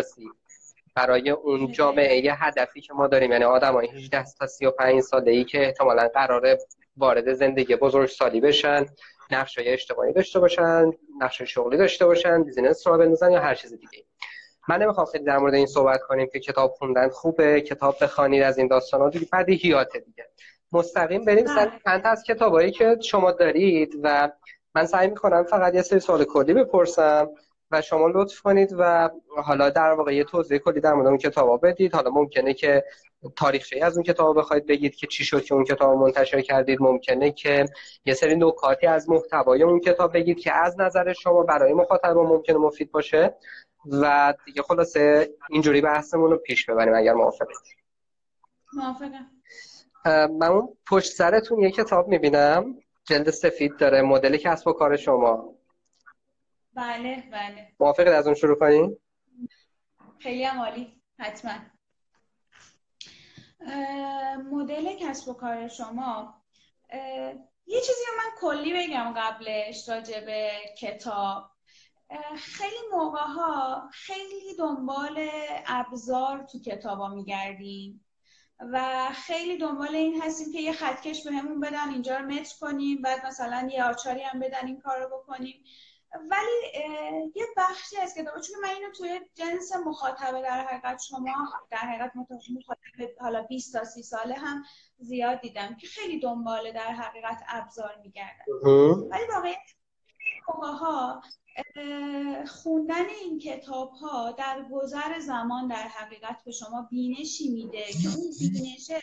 برای 0.96 1.30
اون 1.30 1.72
جامعه 1.72 2.34
هدفی 2.34 2.82
که 2.82 2.94
ما 2.94 3.08
داریم 3.08 3.32
یعنی 3.32 3.44
آدم 3.44 3.74
های 3.74 3.88
18 3.88 4.26
تا 4.40 4.48
35 4.48 5.02
ساله 5.02 5.32
ای 5.32 5.44
که 5.44 5.66
احتمالا 5.66 6.08
قراره 6.14 6.58
وارد 6.98 7.34
زندگی 7.34 7.76
بزرگ 7.76 8.10
سالی 8.10 8.42
بشن 8.42 8.86
نقش 9.32 9.58
های 9.58 9.68
اجتماعی 9.68 10.14
داشته 10.14 10.40
باشن 10.40 10.92
نقش 11.22 11.42
شغلی 11.42 11.78
داشته 11.78 12.06
باشن 12.06 12.44
بیزینس 12.44 12.88
رو 12.88 12.98
بندازن 12.98 13.32
یا 13.32 13.40
هر 13.40 13.56
چیز 13.56 13.74
دیگه 13.74 14.04
من 14.70 14.82
نمی‌خوام 14.82 15.06
خیلی 15.06 15.24
در 15.24 15.38
مورد 15.38 15.54
این 15.54 15.66
صحبت 15.66 16.02
کنیم 16.02 16.28
که 16.34 16.40
کتاب 16.40 16.72
خوندن 16.72 17.10
خوبه 17.10 17.62
کتاب 17.62 17.96
بخوانید 18.02 18.44
از 18.44 18.58
این 18.58 18.68
داستانا 18.68 19.10
دیگه 19.10 19.28
بدیهیاته 19.34 20.00
دیگه. 20.00 20.28
مستقیم 20.72 21.26
بریم 21.26 21.46
سر 21.46 21.66
بله. 21.66 21.80
چند 21.86 22.02
از 22.06 22.24
کتابایی 22.24 22.72
که 22.72 22.98
شما 23.02 23.32
دارید 23.32 24.00
و 24.04 24.32
من 24.76 24.86
سعی 24.86 25.08
می‌کنم 25.08 25.44
فقط 25.44 25.76
یه 25.76 25.82
سری 25.82 26.00
سوال 26.00 26.24
کلی 26.24 26.54
بپرسم 26.54 27.30
و 27.72 27.82
شما 27.82 28.08
لطف 28.08 28.42
کنید 28.42 28.76
و 28.78 29.10
حالا 29.44 29.70
در 29.70 29.92
واقع 29.92 30.16
یه 30.16 30.24
توضیح 30.24 30.58
کلی 30.58 30.80
در 30.80 30.94
مورد 30.94 31.08
اون 31.08 31.18
کتابا 31.18 31.58
بدید. 31.58 31.96
حالا 31.96 32.12
ممکنه 32.12 32.54
که 32.54 32.84
تاریخچه 33.36 33.86
از 33.86 33.96
اون 33.96 34.04
کتاب 34.04 34.38
بخواید 34.38 34.66
بگید 34.66 34.96
که 34.96 35.08
چی 35.08 35.24
شد 35.24 35.44
که 35.44 35.56
اون 35.56 35.64
کتاب 35.64 35.98
منتشر 35.98 36.42
کردید. 36.42 36.82
ممکنه 36.82 37.32
که 37.32 37.66
یه 38.06 38.14
سری 38.14 38.36
نکاتی 38.36 38.88
از 38.88 39.10
محتوای 39.10 39.64
اون 39.64 39.80
کتاب 39.80 40.14
بگید 40.14 40.40
که 40.40 40.54
از 40.54 40.80
نظر 40.80 41.14
شما 41.14 41.44
برای 41.44 41.74
مخاطب 41.74 42.18
ممکنه 42.18 42.58
مفید 42.58 42.92
باشه. 42.92 43.36
و 43.86 44.34
دیگه 44.46 44.62
خلاصه 44.62 45.30
اینجوری 45.50 45.82
بحثمون 45.82 46.32
رو 46.32 46.38
پیش 46.38 46.66
ببریم 46.70 46.96
اگر 46.96 47.14
موافقید 47.14 47.58
موافقم. 48.74 49.32
من 50.40 50.48
اون 50.48 50.78
پشت 50.88 51.12
سرتون 51.12 51.60
یه 51.60 51.72
کتاب 51.72 52.08
می‌بینم. 52.08 52.76
جلد 53.04 53.30
سفید 53.30 53.78
داره 53.78 54.02
مدل 54.02 54.38
کسب 54.38 54.68
و 54.68 54.74
کار 54.74 54.98
شما. 54.98 55.56
بله 56.74 57.24
بله. 57.32 57.68
موافقید 57.80 58.08
از 58.08 58.26
اون 58.26 58.36
شروع 58.36 58.60
کنیم؟ 58.60 58.98
خیلی 60.20 60.46
عالی 60.46 61.02
حتما. 61.20 61.52
مدل 64.52 64.96
کسب 65.00 65.30
و 65.30 65.34
کار 65.34 65.68
شما. 65.68 66.42
یه 67.66 67.82
چیزی 67.82 68.02
رو 68.08 68.18
من 68.18 68.30
کلی 68.40 68.74
بگم 68.74 69.14
قبلش 69.18 69.90
راجع 69.90 70.26
به 70.26 70.52
کتاب. 70.78 71.51
خیلی 72.38 72.82
موقع 72.92 73.20
ها 73.20 73.90
خیلی 73.94 74.56
دنبال 74.60 75.30
ابزار 75.68 76.44
تو 76.44 76.60
کتابا 76.60 77.08
میگردیم 77.08 78.06
و 78.60 79.10
خیلی 79.14 79.58
دنبال 79.58 79.96
این 79.96 80.22
هستیم 80.22 80.52
که 80.52 80.62
یه 80.62 80.72
خطکش 80.72 81.24
بهمون 81.24 81.60
به 81.60 81.68
بدن 81.68 81.90
اینجا 81.90 82.18
رو 82.18 82.26
متر 82.26 82.56
کنیم 82.60 83.02
بعد 83.02 83.26
مثلا 83.26 83.70
یه 83.72 83.84
آچاری 83.84 84.24
هم 84.24 84.40
بدن 84.40 84.68
این 84.68 84.80
کار 84.80 85.00
رو 85.00 85.18
بکنیم. 85.18 85.64
ولی 86.32 86.84
یه 87.36 87.46
بخشی 87.58 87.98
از 87.98 88.14
کتاب 88.14 88.42
چون 88.42 88.60
من 88.62 88.70
اینو 88.70 88.92
توی 88.98 89.20
جنس 89.34 89.72
مخاطبه 89.86 90.42
در 90.42 90.68
حقیقت 90.68 91.02
شما 91.02 91.20
در 91.72 91.78
حقیقت 91.78 92.12
مخاطب 92.16 93.20
حالا 93.20 93.44
20 93.44 93.74
تا 93.74 93.84
30 93.84 94.04
ساله 94.04 94.36
هم 94.36 94.64
زیاد 94.98 95.42
دیدم 95.42 95.76
که 95.76 95.88
خیلی 95.88 96.20
دنبال 96.20 96.72
در 96.72 96.92
حقیقت 96.92 97.44
ابزار 97.48 97.96
میگردن. 98.04 98.46
ولی 99.12 99.28
واقعا 99.36 99.54
ها 100.48 101.22
خوندن 102.48 103.06
این 103.22 103.40
کتاب 103.40 103.92
ها 103.92 104.32
در 104.32 104.66
گذر 104.72 105.20
زمان 105.20 105.68
در 105.68 105.88
حقیقت 105.88 106.44
به 106.46 106.52
شما 106.52 106.88
بینشی 106.90 107.50
میده 107.50 107.84
که 107.84 108.08
اون 108.18 108.32
بینشه 108.40 109.02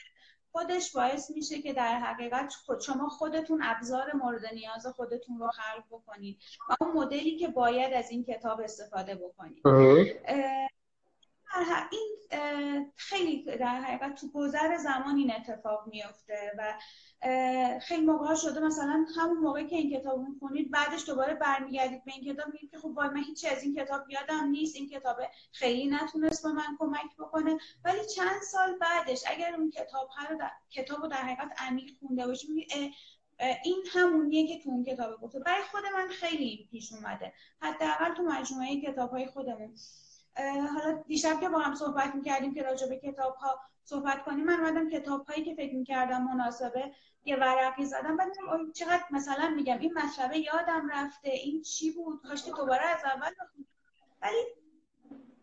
خودش 0.52 0.92
باعث 0.92 1.30
میشه 1.30 1.62
که 1.62 1.73
در 1.73 1.99
حقیقت 1.99 2.54
خود 2.54 2.80
شما 2.80 3.09
خودتون 3.09 3.62
ابزار 3.62 4.12
مورد 4.14 4.47
نیاز 4.54 4.87
خودتون 4.87 5.38
رو 5.38 5.49
خلق 5.49 5.85
بکنید 5.90 6.38
و 6.68 6.75
اون 6.80 6.92
مدلی 6.92 7.37
که 7.37 7.49
باید 7.49 7.92
از 7.92 8.11
این 8.11 8.25
کتاب 8.25 8.61
استفاده 8.61 9.14
بکنید. 9.14 9.62
این 11.90 12.19
خیلی 12.97 13.57
در 13.57 13.81
حقیقت 13.81 14.21
تو 14.21 14.31
گذر 14.31 14.76
زمان 14.76 15.17
این 15.17 15.33
اتفاق 15.33 15.87
میفته 15.87 16.52
و 16.59 16.78
خیلی 17.81 18.07
موقع 18.07 18.26
ها 18.26 18.35
شده 18.35 18.61
مثلا 18.61 19.07
همون 19.17 19.38
موقع 19.38 19.64
که 19.64 19.76
این 19.76 20.00
کتاب 20.00 20.21
می‌خونید 20.28 20.71
بعدش 20.71 21.07
دوباره 21.07 21.35
برمیگردید 21.35 22.05
به 22.05 22.12
این 22.12 22.35
کتاب 22.35 22.52
میگید 22.52 22.71
که 22.71 22.78
خب 22.78 22.93
وای 22.97 23.09
من 23.09 23.25
هیچی 23.25 23.49
از 23.49 23.62
این 23.62 23.75
کتاب 23.75 24.11
یادم 24.11 24.45
نیست. 24.45 24.76
این 24.76 24.88
کتاب 24.88 25.17
خیلی 25.52 25.87
نتونست 25.87 26.43
به 26.43 26.52
من 26.52 26.76
کمک 26.78 27.17
بکنه. 27.19 27.59
ولی 27.85 28.07
چند 28.17 28.43
سال 28.43 28.78
بعدش 28.78 29.23
اگر 29.26 29.55
اون 29.55 29.71
کتاب 29.71 30.09
رو 30.31 30.38
در... 30.38 30.50
کتاب 30.71 31.02
رو 31.02 31.09
در 31.09 31.17
حقیقت 31.17 31.62
عمیق 31.62 31.90
خونده 32.00 32.26
باشیم 32.26 32.57
این 33.64 33.85
همونیه 33.93 34.47
که 34.49 34.64
تو 34.64 34.71
اون 34.71 34.85
کتاب 34.85 35.21
گفته. 35.21 35.38
برای 35.38 35.62
خود 35.62 35.83
من 35.95 36.09
خیلی 36.09 36.69
پیش 36.71 36.93
اومده. 36.93 37.33
حداقل 37.62 38.14
تو 38.14 38.23
مجموعه 38.23 38.81
کتاب 38.81 39.11
های 39.11 39.26
خودمون. 39.26 39.75
حالا 40.75 41.02
دیشب 41.07 41.40
که 41.40 41.49
با 41.49 41.59
هم 41.59 41.75
صحبت 41.75 42.14
می‌کردیم 42.14 42.54
که 42.54 42.62
راجع 42.62 42.88
به 42.88 42.97
کتاب 42.97 43.35
ها 43.35 43.61
صحبت 43.85 44.25
کنیم 44.25 44.45
من 44.45 44.61
اومدم 44.61 44.90
کتاب 44.90 45.26
هایی 45.26 45.45
که 45.45 45.54
فکر 45.54 45.75
می‌کردم 45.75 46.23
مناسبه 46.23 46.92
یه 47.25 47.37
ورقی 47.37 47.85
زدم. 47.85 48.16
بعد 48.16 48.33
چقدر 48.75 49.04
مثلا 49.11 49.49
میگم 49.49 49.78
این 49.78 49.99
مطلبه 49.99 50.38
یادم 50.38 50.88
رفته 50.92 51.30
این 51.30 51.62
چی 51.62 51.90
بود؟ 51.90 52.23
کاش 52.28 52.45
که 52.45 52.50
دوباره 52.50 52.87
از 52.87 53.04
اول 53.04 53.30
بخونم. 53.30 53.66
ولی 54.23 54.37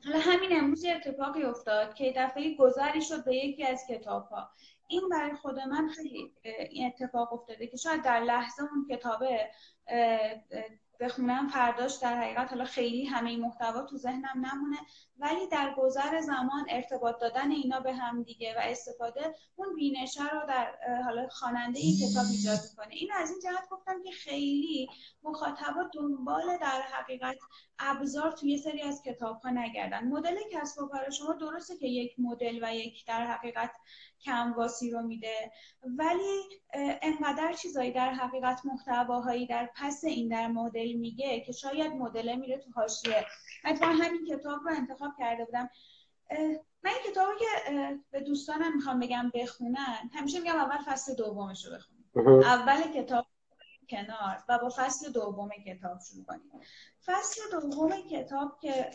حالا 0.05 0.19
همین 0.19 0.49
امروز 0.59 0.85
اتفاقی 0.85 1.43
افتاد 1.43 1.93
که 1.93 2.13
دفعه 2.17 2.55
گذری 2.55 3.01
شد 3.01 3.25
به 3.25 3.35
یکی 3.35 3.63
از 3.63 3.85
کتاب 3.89 4.27
ها 4.27 4.49
این 4.87 5.09
برای 5.09 5.33
خود 5.33 5.59
من 5.59 5.87
خیلی 5.87 6.33
این 6.69 6.87
اتفاق 6.87 7.33
افتاده 7.33 7.67
که 7.67 7.77
شاید 7.77 8.01
در 8.01 8.19
لحظه 8.19 8.63
اون 8.63 8.87
کتابه 8.89 9.49
بخونم 10.99 11.47
فرداش 11.47 11.95
در 11.95 12.21
حقیقت 12.21 12.49
حالا 12.49 12.65
خیلی 12.65 13.05
همه 13.05 13.37
محتوا 13.37 13.81
تو 13.81 13.97
ذهنم 13.97 14.45
نمونه 14.45 14.77
ولی 15.17 15.47
در 15.47 15.73
گذر 15.77 16.21
زمان 16.21 16.65
ارتباط 16.69 17.19
دادن 17.21 17.51
اینا 17.51 17.79
به 17.79 17.93
هم 17.93 18.23
دیگه 18.23 18.55
و 18.57 18.59
استفاده 18.61 19.35
اون 19.55 19.75
بینشه 19.75 20.29
رو 20.29 20.47
در 20.47 20.73
حالا 21.03 21.27
خواننده 21.27 21.79
این 21.79 21.95
کتاب 21.97 22.25
ایجاد 22.31 22.59
می‌کنه. 22.69 22.95
این 22.95 23.11
از 23.13 23.29
این 23.29 23.39
جهت 23.43 23.69
گفتم 23.69 24.03
که 24.03 24.11
خیلی 24.11 24.89
مخاطبا 25.23 25.89
دنبال 25.93 26.57
در 26.57 26.81
حقیقت 26.81 27.37
ابزار 27.79 28.31
توی 28.31 28.51
یه 28.51 28.57
سری 28.57 28.81
از 28.81 29.01
کتاب 29.05 29.41
ها 29.41 29.49
نگردن. 29.49 30.07
مدل 30.07 30.35
کسب 30.51 30.81
و 30.81 30.87
کار 30.87 31.09
شما 31.09 31.33
درسته 31.33 31.77
که 31.77 31.87
یک 31.87 32.15
مدل 32.17 32.59
و 32.63 32.75
یک 32.75 33.05
در 33.07 33.25
حقیقت 33.25 33.71
کنواسی 34.25 34.91
رو 34.91 35.01
میده. 35.01 35.51
ولی 35.83 36.41
انقدر 37.01 37.53
چیزایی 37.53 37.91
در 37.91 38.13
حقیقت 38.13 38.61
محتواهایی 38.65 39.47
در 39.47 39.69
پس 39.75 40.03
این 40.03 40.27
در 40.27 40.47
مدل 40.47 40.93
میگه 40.93 41.41
که 41.41 41.51
شاید 41.51 41.91
مدل 41.91 42.35
میره 42.35 42.57
تو 42.57 42.71
حاشیه. 42.75 43.25
حتما 43.63 43.87
همین 43.87 44.25
کتاب 44.29 44.59
رو 44.65 44.71
انتخاب 44.77 45.11
کرده 45.19 45.45
بودم. 45.45 45.69
من 46.83 46.91
این 46.91 47.11
کتابی 47.11 47.31
که 47.39 47.45
به 48.11 48.19
دوستانم 48.19 48.75
می‌خوام 48.75 48.99
بگم 48.99 49.31
بخونن 49.33 50.09
همیشه 50.13 50.39
میگم 50.39 50.55
اول 50.55 50.77
فصل 50.85 51.15
دومش 51.15 51.65
رو 51.65 51.71
بخونیم. 51.75 52.11
اول 52.43 52.81
کتاب 52.81 53.25
کنار 53.89 54.43
و 54.49 54.59
با 54.59 54.69
فصل 54.75 55.11
دوم 55.11 55.49
کتاب 55.65 55.99
شروع 55.99 56.25
کنیم. 56.25 56.51
فصل 57.05 57.41
دوم 57.51 57.91
کتاب 58.11 58.59
که 58.61 58.89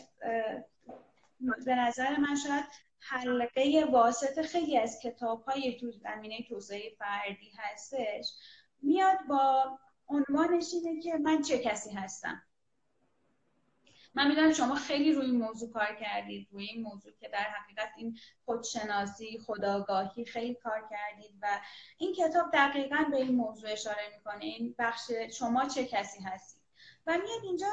به 1.65 1.75
نظر 1.75 2.17
من 2.17 2.35
شاید 2.35 2.65
حلقه 3.01 3.85
واسط 3.91 4.41
خیلی 4.41 4.77
از 4.77 4.99
کتاب 5.03 5.43
های 5.43 5.77
تو 5.79 5.91
زمینه 5.91 6.45
توسعه 6.49 6.95
فردی 6.99 7.51
هستش 7.57 8.33
میاد 8.81 9.17
با 9.29 9.79
عنوانش 10.07 10.65
اینه 10.73 11.01
که 11.01 11.17
من 11.17 11.41
چه 11.41 11.59
کسی 11.59 11.91
هستم. 11.91 12.43
من 14.13 14.27
می‌دونم 14.27 14.53
شما 14.53 14.75
خیلی 14.75 15.13
روی 15.13 15.25
این 15.25 15.37
موضوع 15.37 15.71
کار 15.73 15.95
کردید 15.95 16.47
روی 16.51 16.65
این 16.65 16.83
موضوع 16.83 17.11
که 17.19 17.27
در 17.27 17.43
حقیقت 17.43 17.89
این 17.97 18.17
خودشناسی 18.45 19.39
خداگاهی 19.45 20.25
خیلی 20.25 20.55
کار 20.55 20.87
کردید 20.91 21.35
و 21.41 21.59
این 21.97 22.13
کتاب 22.13 22.51
دقیقا 22.53 23.05
به 23.11 23.17
این 23.17 23.35
موضوع 23.35 23.71
اشاره 23.71 24.15
می‌کنه 24.17 24.45
این 24.45 24.75
بخش 24.79 25.11
شما 25.37 25.65
چه 25.65 25.85
کسی 25.85 26.23
هستید. 26.23 26.61
و 27.07 27.11
میاد 27.11 27.43
اینجا 27.43 27.67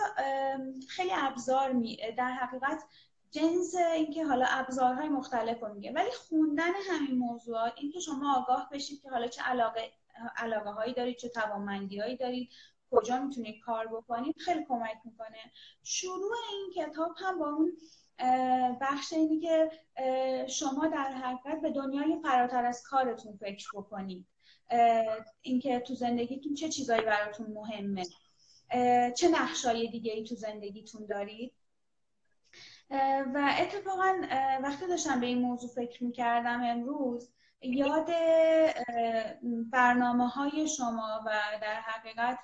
خیلی 0.88 1.12
ابزار 1.14 1.72
می 1.72 1.96
در 2.16 2.32
حقیقت 2.32 2.84
جنس 3.30 3.74
اینکه 3.94 4.24
حالا 4.24 4.46
ابزارهای 4.48 5.08
مختلف 5.08 5.60
رو 5.62 5.74
میگه. 5.74 5.92
ولی 5.92 6.10
خوندن 6.10 6.72
همین 6.90 7.18
موضوعات 7.18 7.72
اینکه 7.76 8.00
شما 8.00 8.36
آگاه 8.36 8.68
بشید 8.72 9.02
که 9.02 9.10
حالا 9.10 9.26
چه 9.26 9.42
علاقه 9.42 9.92
علاقه 10.36 10.70
هایی 10.70 10.94
دارید 10.94 11.16
چه 11.16 11.28
توانمندی 11.28 11.98
هایی 11.98 12.16
دارید 12.16 12.50
کجا 12.90 13.18
می‌تونید 13.18 13.60
کار 13.60 13.86
بکنید 13.86 14.36
خیلی 14.38 14.64
کمک 14.68 14.96
می‌کنه. 15.04 15.38
شروع 15.82 16.32
این 16.52 16.86
کتاب 16.86 17.14
هم 17.16 17.38
با 17.38 17.48
اون 17.48 17.72
بخش 18.80 19.12
اینی 19.12 19.40
که 19.40 19.70
شما 20.48 20.86
در 20.86 21.12
حقیقت 21.12 21.60
به 21.60 21.70
دنیای 21.70 22.20
فراتر 22.22 22.64
از 22.64 22.82
کارتون 22.82 23.36
فکر 23.36 23.68
بکنید. 23.74 24.26
اینکه 25.42 25.80
تو 25.80 25.94
زندگیتون 25.94 26.54
چه 26.54 26.68
چیزایی 26.68 27.02
براتون 27.02 27.46
مهمه. 27.46 28.02
چه 29.12 29.28
نقشای 29.28 29.88
دیگه 29.88 30.12
ای 30.12 30.24
تو 30.24 30.34
زندگیتون 30.34 31.06
دارید. 31.06 31.52
و 33.34 33.54
اتفاقا 33.60 34.14
وقتی 34.62 34.86
داشتم 34.86 35.20
به 35.20 35.26
این 35.26 35.38
موضوع 35.38 35.70
فکر 35.70 36.04
می‌کردم 36.04 36.60
امروز 36.62 37.30
یاد 37.60 38.08
برنامه 39.72 40.28
های 40.28 40.68
شما 40.68 41.20
و 41.26 41.30
در 41.62 41.80
حقیقت 41.80 42.38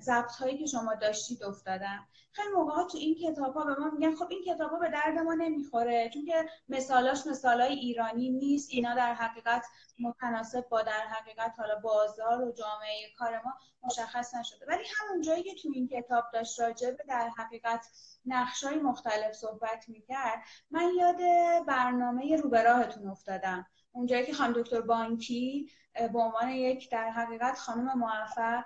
ضبط 0.00 0.32
هایی 0.32 0.58
که 0.58 0.66
شما 0.66 0.94
داشتید 0.94 1.44
افتادم 1.44 2.08
خیلی 2.32 2.48
موقع 2.48 2.72
ها 2.72 2.84
تو 2.84 2.98
این 2.98 3.14
کتاب 3.14 3.54
ها 3.54 3.64
به 3.64 3.74
ما 3.80 3.90
میگن 3.90 4.14
خب 4.14 4.26
این 4.30 4.44
کتاب 4.46 4.70
ها 4.70 4.78
به 4.78 4.88
درد 4.88 5.18
ما 5.18 5.34
نمی‌خوره 5.34 6.10
چون 6.14 6.24
که 6.24 6.46
مثالاش 6.68 7.26
مثال 7.26 7.60
های 7.60 7.72
ایرانی 7.72 8.30
نیست. 8.30 8.68
اینا 8.70 8.94
در 8.94 9.14
حقیقت 9.14 9.66
متناسب 9.98 10.68
با 10.68 10.82
در 10.82 11.06
حقیقت 11.06 11.54
حالا 11.58 11.80
بازار 11.80 12.42
و 12.42 12.52
جامعه 12.52 13.14
کار 13.18 13.42
ما 13.44 13.54
مشخص 13.82 14.34
نشده. 14.34 14.66
ولی 14.68 14.84
همون 14.96 15.22
جایی 15.22 15.42
که 15.42 15.54
تو 15.54 15.68
این 15.74 15.88
کتاب 15.88 16.24
داشت 16.32 16.60
راجع 16.60 16.90
به 16.90 17.04
در 17.08 17.30
حقیقت 17.38 17.86
نقش 18.26 18.64
های 18.64 18.76
مختلف 18.76 19.32
صحبت 19.32 19.88
می‌کرد 19.88 20.42
من 20.70 20.90
یاد 20.98 21.18
برنامه 21.66 22.36
روبراهتون 22.36 23.06
افتادم. 23.08 23.66
اونجایی 23.96 24.26
که 24.26 24.32
خانم 24.32 24.52
دکتر 24.52 24.80
بانکی 24.80 25.70
به 26.12 26.18
عنوان 26.18 26.50
یک 26.50 26.90
در 26.90 27.10
حقیقت 27.10 27.58
خانم 27.58 27.98
موفق 27.98 28.64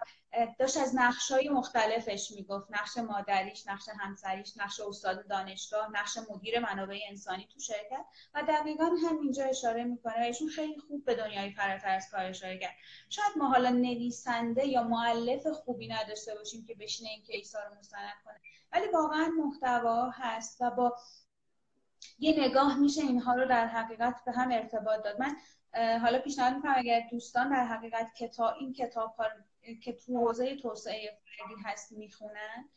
داشت 0.58 0.76
از 0.76 0.96
نقش 0.96 1.30
های 1.30 1.49
مختلفش 1.49 2.30
می‌گفت. 2.30 2.66
نقش 2.70 2.99
مادریش 2.99 3.66
نقش 3.66 3.88
همسریش 3.99 4.57
نقش 4.57 4.81
استاد 4.81 5.28
دانشگاه 5.28 5.90
نقش 5.92 6.18
مدیر 6.31 6.61
منابع 6.61 6.98
انسانی 7.09 7.48
تو 7.52 7.61
شرکت. 7.61 8.05
و 8.35 8.42
دقیقا 8.42 8.90
همینجا 9.09 9.44
اشاره 9.44 9.85
می‌کنه 9.85 10.20
و 10.20 10.22
ایشون 10.22 10.48
خیلی 10.48 10.81
خوب 10.88 11.05
به 11.05 11.14
دنیای 11.14 11.50
فراتر 11.50 11.88
از 11.88 12.11
کار 12.11 12.24
اشاره 12.24 12.59
کرد 12.59 12.74
شاید 13.09 13.33
ما 13.38 13.48
حالا 13.48 13.70
نویسنده 13.70 14.66
یا 14.66 14.83
معلف 14.83 15.46
خوبی 15.46 15.88
نداشته 15.88 16.35
باشیم 16.35 16.64
که 16.64 16.74
بشینه 16.74 17.11
این 17.11 17.22
کیسا 17.22 17.59
رو 17.59 17.78
مستند 17.78 18.14
کنه. 18.24 18.40
ولی 18.72 18.88
واقعا 18.88 19.28
محتوا 19.44 20.11
هست 20.11 20.57
و 20.61 20.70
با 20.70 20.96
یه 22.18 22.40
نگاه 22.40 22.78
میشه 22.78 23.00
اینها 23.00 23.34
رو 23.34 23.48
در 23.48 23.66
حقیقت 23.66 24.14
به 24.26 24.32
هم 24.32 24.52
ارتباط 24.52 25.04
داد. 25.04 25.20
من 25.20 25.36
حالا 25.98 26.18
پیشنهاد 26.18 26.54
می‌کنم 26.54 26.74
اگر 26.76 27.08
دوستان 27.10 27.50
در 27.50 27.64
حقیقت 27.64 28.14
کتاب 28.18 28.54
این 28.60 28.72
کتاب 28.72 29.14
ها 29.18 29.26
که 29.82 29.92
تو 29.92 30.18
حوزه 30.18 30.56
توسعه 30.56 31.18
فردی 31.24 31.62
هست 31.64 31.92
می‌خونن 31.92 32.68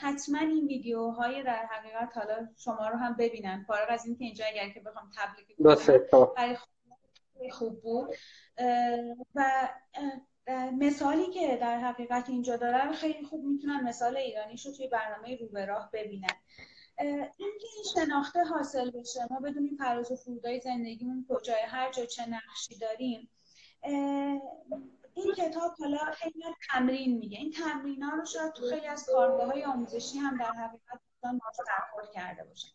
حتما 0.00 0.38
این 0.38 0.66
ویدیوهای 0.66 1.42
در 1.42 1.66
حقیقت 1.66 2.16
حالا 2.16 2.48
شما 2.58 2.88
رو 2.88 2.96
هم 2.96 3.16
ببینن. 3.16 3.64
فارغ 3.68 3.86
از 3.88 4.06
اینکه 4.06 4.24
اینجا 4.24 4.44
اگر 4.46 4.68
که 4.68 4.80
بخوام 4.80 5.10
تبلیغ 5.16 5.46
کنم 5.58 6.56
خوب 7.50 7.82
بود. 7.82 8.14
و 9.34 9.68
مثالی 10.72 11.26
که 11.30 11.56
در 11.56 11.78
حقیقت 11.78 12.28
اینجا 12.28 12.56
داره 12.56 12.92
خیلی 12.92 13.24
خوب 13.24 13.44
می‌تونن 13.44 13.88
مثال 13.88 14.16
ایرانی 14.16 14.56
رو 14.64 14.72
توی 14.72 14.88
برنامه 14.88 15.36
رو 15.36 15.48
به 15.48 15.64
راه 15.64 15.90
ببینن. 15.92 16.34
اینکه 16.98 17.66
این 17.76 17.84
شناخته 17.94 18.44
حاصل 18.44 18.90
بشه 18.90 19.20
ما 19.30 19.40
بدونیم 19.40 19.76
پراز 19.76 20.12
و 20.12 20.16
فرودای 20.16 20.60
زندگیمون 20.60 21.26
کجای 21.28 21.62
هر 21.66 21.92
جا 21.92 22.06
چه 22.06 22.26
نقشی 22.26 22.78
داریم. 22.78 23.28
این 25.14 25.34
کتاب 25.36 25.74
حالا 25.78 25.98
خیلی 26.12 26.44
تمرین 26.70 27.18
میگه. 27.18 27.38
این 27.38 27.50
تمرین 27.50 28.02
ها 28.02 28.16
رو 28.16 28.24
شاید 28.24 28.52
تو 28.52 28.70
خیلی 28.70 28.86
از 28.86 29.06
کارگاه 29.06 29.46
های 29.46 29.64
آموزشی 29.64 30.18
هم 30.18 30.36
در 30.36 30.52
حقیقت 30.52 31.00
دوستان 31.10 31.40
برخورد 31.68 32.12
کرده 32.14 32.44
باشن. 32.44 32.68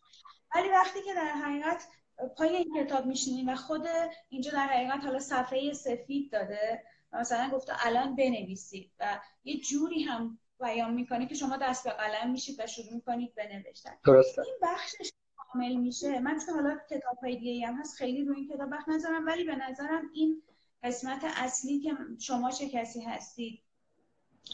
ولی 0.54 0.68
وقتی 0.68 1.02
که 1.02 1.14
در 1.14 1.32
حقیقت 1.32 1.88
پای 2.36 2.56
این 2.56 2.84
کتاب 2.84 3.06
میشینیم 3.06 3.48
و 3.48 3.54
خود 3.54 3.86
اینجا 4.28 4.50
در 4.50 4.66
حقیقت 4.66 5.04
حالا 5.04 5.18
صفحه 5.18 5.72
سفید 5.72 6.32
داده 6.32 6.84
مثلا 7.12 7.50
گفته 7.50 7.86
الان 7.86 8.16
بنویسید 8.16 8.92
و 9.00 9.20
یه 9.44 9.60
جوری 9.60 10.02
هم 10.02 10.38
بیان 10.60 10.94
می‌کنه 10.94 11.26
که 11.26 11.34
شما 11.34 11.56
دست 11.56 11.84
به 11.84 11.90
قلم 11.90 12.30
میشید 12.30 12.60
و 12.60 12.66
شروع 12.66 12.94
می‌کنید 12.94 13.34
بنوشتن 13.34 13.98
درسته. 14.04 14.42
این 14.42 14.54
بخشش 14.62 15.12
کامل 15.36 15.74
میشه 15.74 16.20
من 16.20 16.38
چون 16.46 16.54
حالا 16.54 16.78
کتاب 16.90 17.18
های 17.22 17.36
دیگه 17.36 17.66
هم 17.66 17.74
هست 17.74 17.96
خیلی 17.96 18.24
روی 18.24 18.36
این 18.36 18.48
کتاب 18.48 18.70
وقت 18.70 18.88
نذارم 18.88 19.26
ولی 19.26 19.44
به 19.44 19.56
نظرم 19.56 20.10
این 20.14 20.42
قسمت 20.82 21.24
اصلی 21.24 21.80
که 21.80 21.90
شما 22.18 22.50
چه 22.50 22.68
کسی 22.68 23.00
هستید 23.00 23.62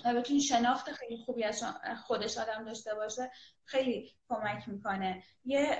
بتونی 0.05 0.41
شناخت 0.41 0.93
خیلی 0.93 1.17
خوبی 1.17 1.45
از 1.45 1.65
خودش 2.07 2.39
آدم 2.39 2.65
داشته 2.65 2.95
باشه 2.95 3.31
خیلی 3.65 4.13
کمک 4.29 4.69
می‌کنه. 4.69 5.23
یه 5.45 5.79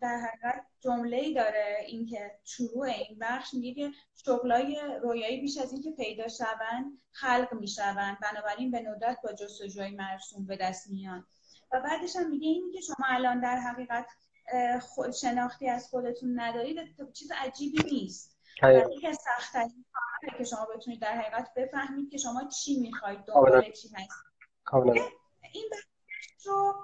در 0.00 0.16
حقیقت 0.16 0.66
جمله 0.80 1.16
ای 1.16 1.34
داره 1.34 1.76
اینکه 1.86 2.30
شروع 2.44 2.86
این 2.86 3.18
بخش 3.20 3.54
میگه 3.54 3.74
که 3.74 3.90
شغلای 4.26 4.80
رویایی 5.02 5.40
بیش 5.40 5.58
از 5.58 5.72
اینکه 5.72 5.90
پیدا 5.90 6.28
شوند 6.28 6.98
خلق 7.10 7.48
می‌شوند. 7.52 8.18
بنابراین 8.22 8.70
به 8.70 8.80
ندرت 8.80 9.18
با 9.22 9.32
جستجوی 9.32 9.90
مرسوم 9.90 10.46
به 10.46 10.56
دست 10.56 10.90
میان. 10.90 11.26
و 11.72 11.80
بعدش 11.80 12.16
هم 12.16 12.30
میگه 12.30 12.48
اینی 12.48 12.72
که 12.72 12.80
شما 12.80 13.06
الان 13.08 13.40
در 13.40 13.56
حقیقت 13.56 14.06
شناختی 15.20 15.68
از 15.68 15.88
خودتون 15.88 16.40
ندارید 16.40 16.78
چیز 17.12 17.32
عجیبی 17.36 17.82
نیست. 17.90 18.31
از 18.62 19.18
سختترین 19.24 19.84
که 20.38 20.44
شما 20.44 20.66
بتونید 20.76 21.00
در 21.00 21.16
حقیقت 21.16 21.54
بفهمید 21.56 22.10
که 22.10 22.18
شما 22.18 22.48
چی 22.48 22.80
می‌خواید 22.80 23.24
دنبال 23.24 23.70
چی 23.72 23.88
هست 23.88 24.24
این 25.52 25.70
رو 26.44 26.74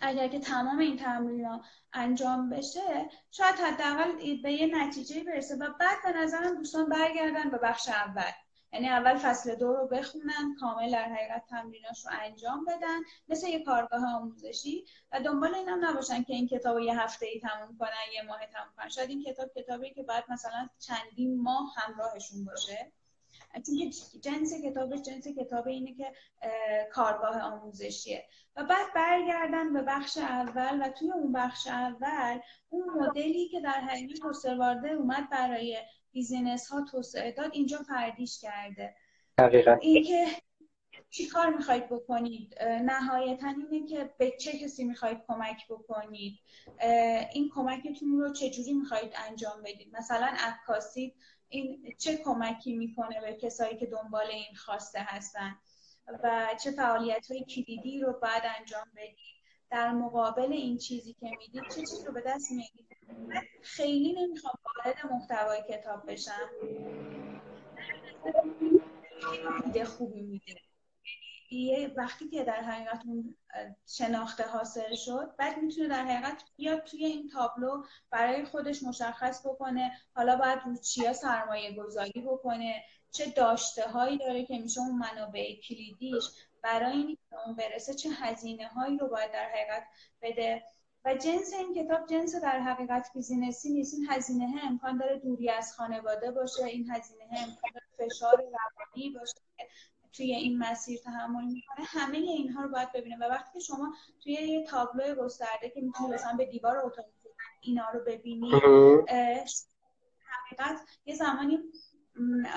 اگر 0.00 0.28
که 0.28 0.40
تمام 0.40 0.78
این 0.78 0.96
تمرین 0.96 1.60
انجام 1.92 2.50
بشه 2.50 3.08
شاید 3.30 3.54
حداقل 3.54 4.42
به 4.42 4.52
یه 4.52 4.84
نتیجه 4.86 5.24
برسه 5.24 5.56
و 5.56 5.68
بعد 5.80 5.98
به 6.04 6.12
نظرم 6.12 6.54
دوستان 6.54 6.88
برگردن 6.88 7.50
به 7.50 7.58
بخش 7.58 7.88
اول. 7.88 8.32
یعنی 8.72 8.88
اول 8.88 9.16
فصل 9.16 9.54
دو 9.54 9.72
رو 9.72 9.86
بخونن 9.86 10.56
کامل 10.60 10.90
در 10.90 11.04
حقیقت 11.04 11.42
تمریناش 11.48 12.06
رو 12.06 12.12
انجام 12.20 12.64
بدن 12.64 12.98
مثل 13.28 13.48
یه 13.48 13.64
کارگاه 13.64 14.14
آموزشی. 14.14 14.84
و 15.12 15.20
دنبال 15.20 15.54
این 15.54 15.68
هم 15.68 15.84
نباشن 15.84 16.22
که 16.22 16.32
این 16.34 16.48
کتاب 16.48 16.78
یه 16.78 17.00
هفته 17.00 17.26
ای 17.26 17.40
تموم 17.40 17.76
کنن 17.78 18.12
یه 18.14 18.22
ماه 18.22 18.46
تموم 18.46 18.72
کنن. 18.76 18.88
شاید 18.88 19.10
این 19.10 19.24
کتاب 19.24 19.50
کتابی 19.56 19.94
که 19.94 20.02
بعد 20.02 20.24
مثلا 20.28 20.68
چندین 20.78 21.42
ماه 21.42 21.74
همراهشون 21.76 22.44
باشه. 22.44 22.92
چون 23.66 23.90
جنس 24.20 24.54
کتابش 24.64 25.02
جنس 25.02 25.28
کتاب 25.28 25.68
اینه 25.68 25.94
که 25.94 26.12
کارگاه 26.92 27.40
آموزشیه. 27.40 28.28
و 28.56 28.64
بعد 28.64 28.94
برگردن 28.94 29.72
به 29.72 29.82
بخش 29.82 30.18
اول 30.18 30.82
و 30.82 30.88
توی 30.88 31.12
اون 31.12 31.32
بخش 31.32 31.66
اول 31.66 32.40
اون 32.68 32.90
مدلی 32.90 33.48
که 33.48 33.60
در 33.60 33.80
حقیقت 33.80 34.24
استروارده 34.24 34.90
اومد 34.90 35.30
برای 35.30 35.78
بیزینس 36.18 36.68
ها 36.68 36.84
توسعه 36.84 37.32
داد 37.32 37.50
اینجا 37.52 37.78
فردیش 37.78 38.40
کرده. 38.40 38.94
دقیقا. 39.38 39.72
اینکه 39.80 40.26
چی 41.10 41.26
کار 41.26 41.56
می‌خواید 41.56 41.88
بکنید؟ 41.88 42.62
نهایتا 42.62 43.48
اینه 43.48 43.88
که 43.88 44.14
به 44.18 44.30
چه 44.30 44.58
کسی 44.58 44.84
می‌خواید 44.84 45.18
کمک 45.28 45.66
بکنید؟ 45.70 46.38
این 47.32 47.50
کمکتون 47.54 48.18
رو 48.18 48.32
چجوری 48.32 48.72
می‌خواید 48.72 49.12
انجام 49.28 49.62
بدید؟ 49.62 49.96
مثلا 49.96 50.34
عکاسی 50.38 51.14
این 51.48 51.94
چه 51.98 52.16
کمکی 52.16 52.76
می‌کنه 52.76 53.20
به 53.20 53.34
کسایی 53.34 53.76
که 53.76 53.86
دنبال 53.86 54.26
این 54.26 54.54
خواسته 54.56 55.00
هستن؟ 55.00 55.58
و 56.24 56.46
چه 56.64 56.70
فعالیت 56.70 57.30
های 57.30 57.44
کلیدی 57.44 58.00
رو 58.00 58.12
باید 58.12 58.42
انجام 58.58 58.86
بدید؟ 58.96 59.38
در 59.70 59.92
مقابل 59.92 60.52
این 60.52 60.78
چیزی 60.78 61.12
که 61.12 61.26
می‌دید 61.26 61.62
چه 61.74 61.80
چیزی 61.80 62.06
رو 62.06 62.12
به 62.12 62.22
دست 62.26 62.52
میگید 63.08 63.48
خیلی 63.62 64.12
نمی‌خوام 64.12 64.54
وارد 64.76 64.96
محتوای 65.12 65.62
کتاب 65.70 66.10
بشم. 66.10 66.50
ایده 69.64 69.84
خوبی 69.84 70.22
میده. 70.22 70.54
یه 71.50 71.94
وقتی 71.96 72.28
که 72.28 72.44
در 72.44 72.60
حقیقت 72.62 73.02
اون 73.06 73.36
شناخته 73.86 74.44
حاصل 74.44 74.94
شد 74.94 75.34
بعد 75.38 75.58
می‌تونه 75.58 75.88
در 75.88 76.04
حقیقت 76.04 76.42
بیاد 76.56 76.84
توی 76.84 77.04
این 77.04 77.28
تابلو 77.28 77.84
برای 78.10 78.44
خودش 78.44 78.82
مشخص 78.82 79.46
بکنه 79.46 79.92
حالا 80.14 80.36
باید 80.36 80.58
رو 80.64 80.76
چیا 80.76 81.12
سرمایه 81.12 81.72
گذاری 81.72 82.20
بکنه 82.20 82.84
چه 83.10 83.30
داشته 83.30 83.82
هایی 83.82 84.18
داره 84.18 84.44
که 84.44 84.58
میشه 84.58 84.80
اون 84.80 84.98
منابع 84.98 85.60
کلیدیش 85.68 86.24
برای 86.62 86.92
این 86.92 87.18
اون 87.46 87.56
برسه 87.56 87.94
چه 87.94 88.08
هزینه 88.10 88.66
هایی 88.66 88.98
رو 88.98 89.08
باید 89.08 89.32
در 89.32 89.48
حقیقت 89.48 89.84
بده. 90.22 90.64
و 91.04 91.14
جنس 91.14 91.52
این 91.52 91.74
کتاب 91.74 92.06
جنس 92.06 92.34
در 92.34 92.60
حقیقت 92.60 93.10
بیزینسی 93.14 93.70
نیست. 93.72 93.94
این 93.94 94.06
هزینه 94.10 94.48
ها 94.48 94.68
امکان 94.68 94.98
داره 94.98 95.18
دوری 95.18 95.50
از 95.50 95.72
خانواده 95.72 96.30
باشه 96.30 96.64
این 96.64 96.90
هزینه 96.90 97.24
ها 97.24 97.36
امکان 97.38 97.70
داره 97.74 98.10
فشار 98.10 98.36
روانی 98.36 99.10
باشه 99.10 99.34
توی 100.12 100.32
این 100.34 100.58
مسیر 100.58 100.98
تحمل 101.04 101.44
می‌کنه. 101.44 101.86
همه 101.86 102.18
اینها 102.18 102.62
رو 102.62 102.68
باید 102.68 102.92
ببینه. 102.92 103.16
و 103.16 103.24
وقتی 103.30 103.52
که 103.52 103.60
شما 103.60 103.94
توی 104.22 104.32
یه 104.32 104.66
تابلو 104.66 105.14
گسترده 105.14 105.70
که 105.70 105.80
می‌تونی 105.80 106.14
مثلا 106.14 106.36
به 106.36 106.44
دیوار 106.46 106.78
اتاق 106.78 107.06
اینا 107.60 107.90
رو 107.90 108.00
ببینی 108.06 108.52
حقیقت 110.28 110.80
یه 111.04 111.14
زمانی 111.14 111.58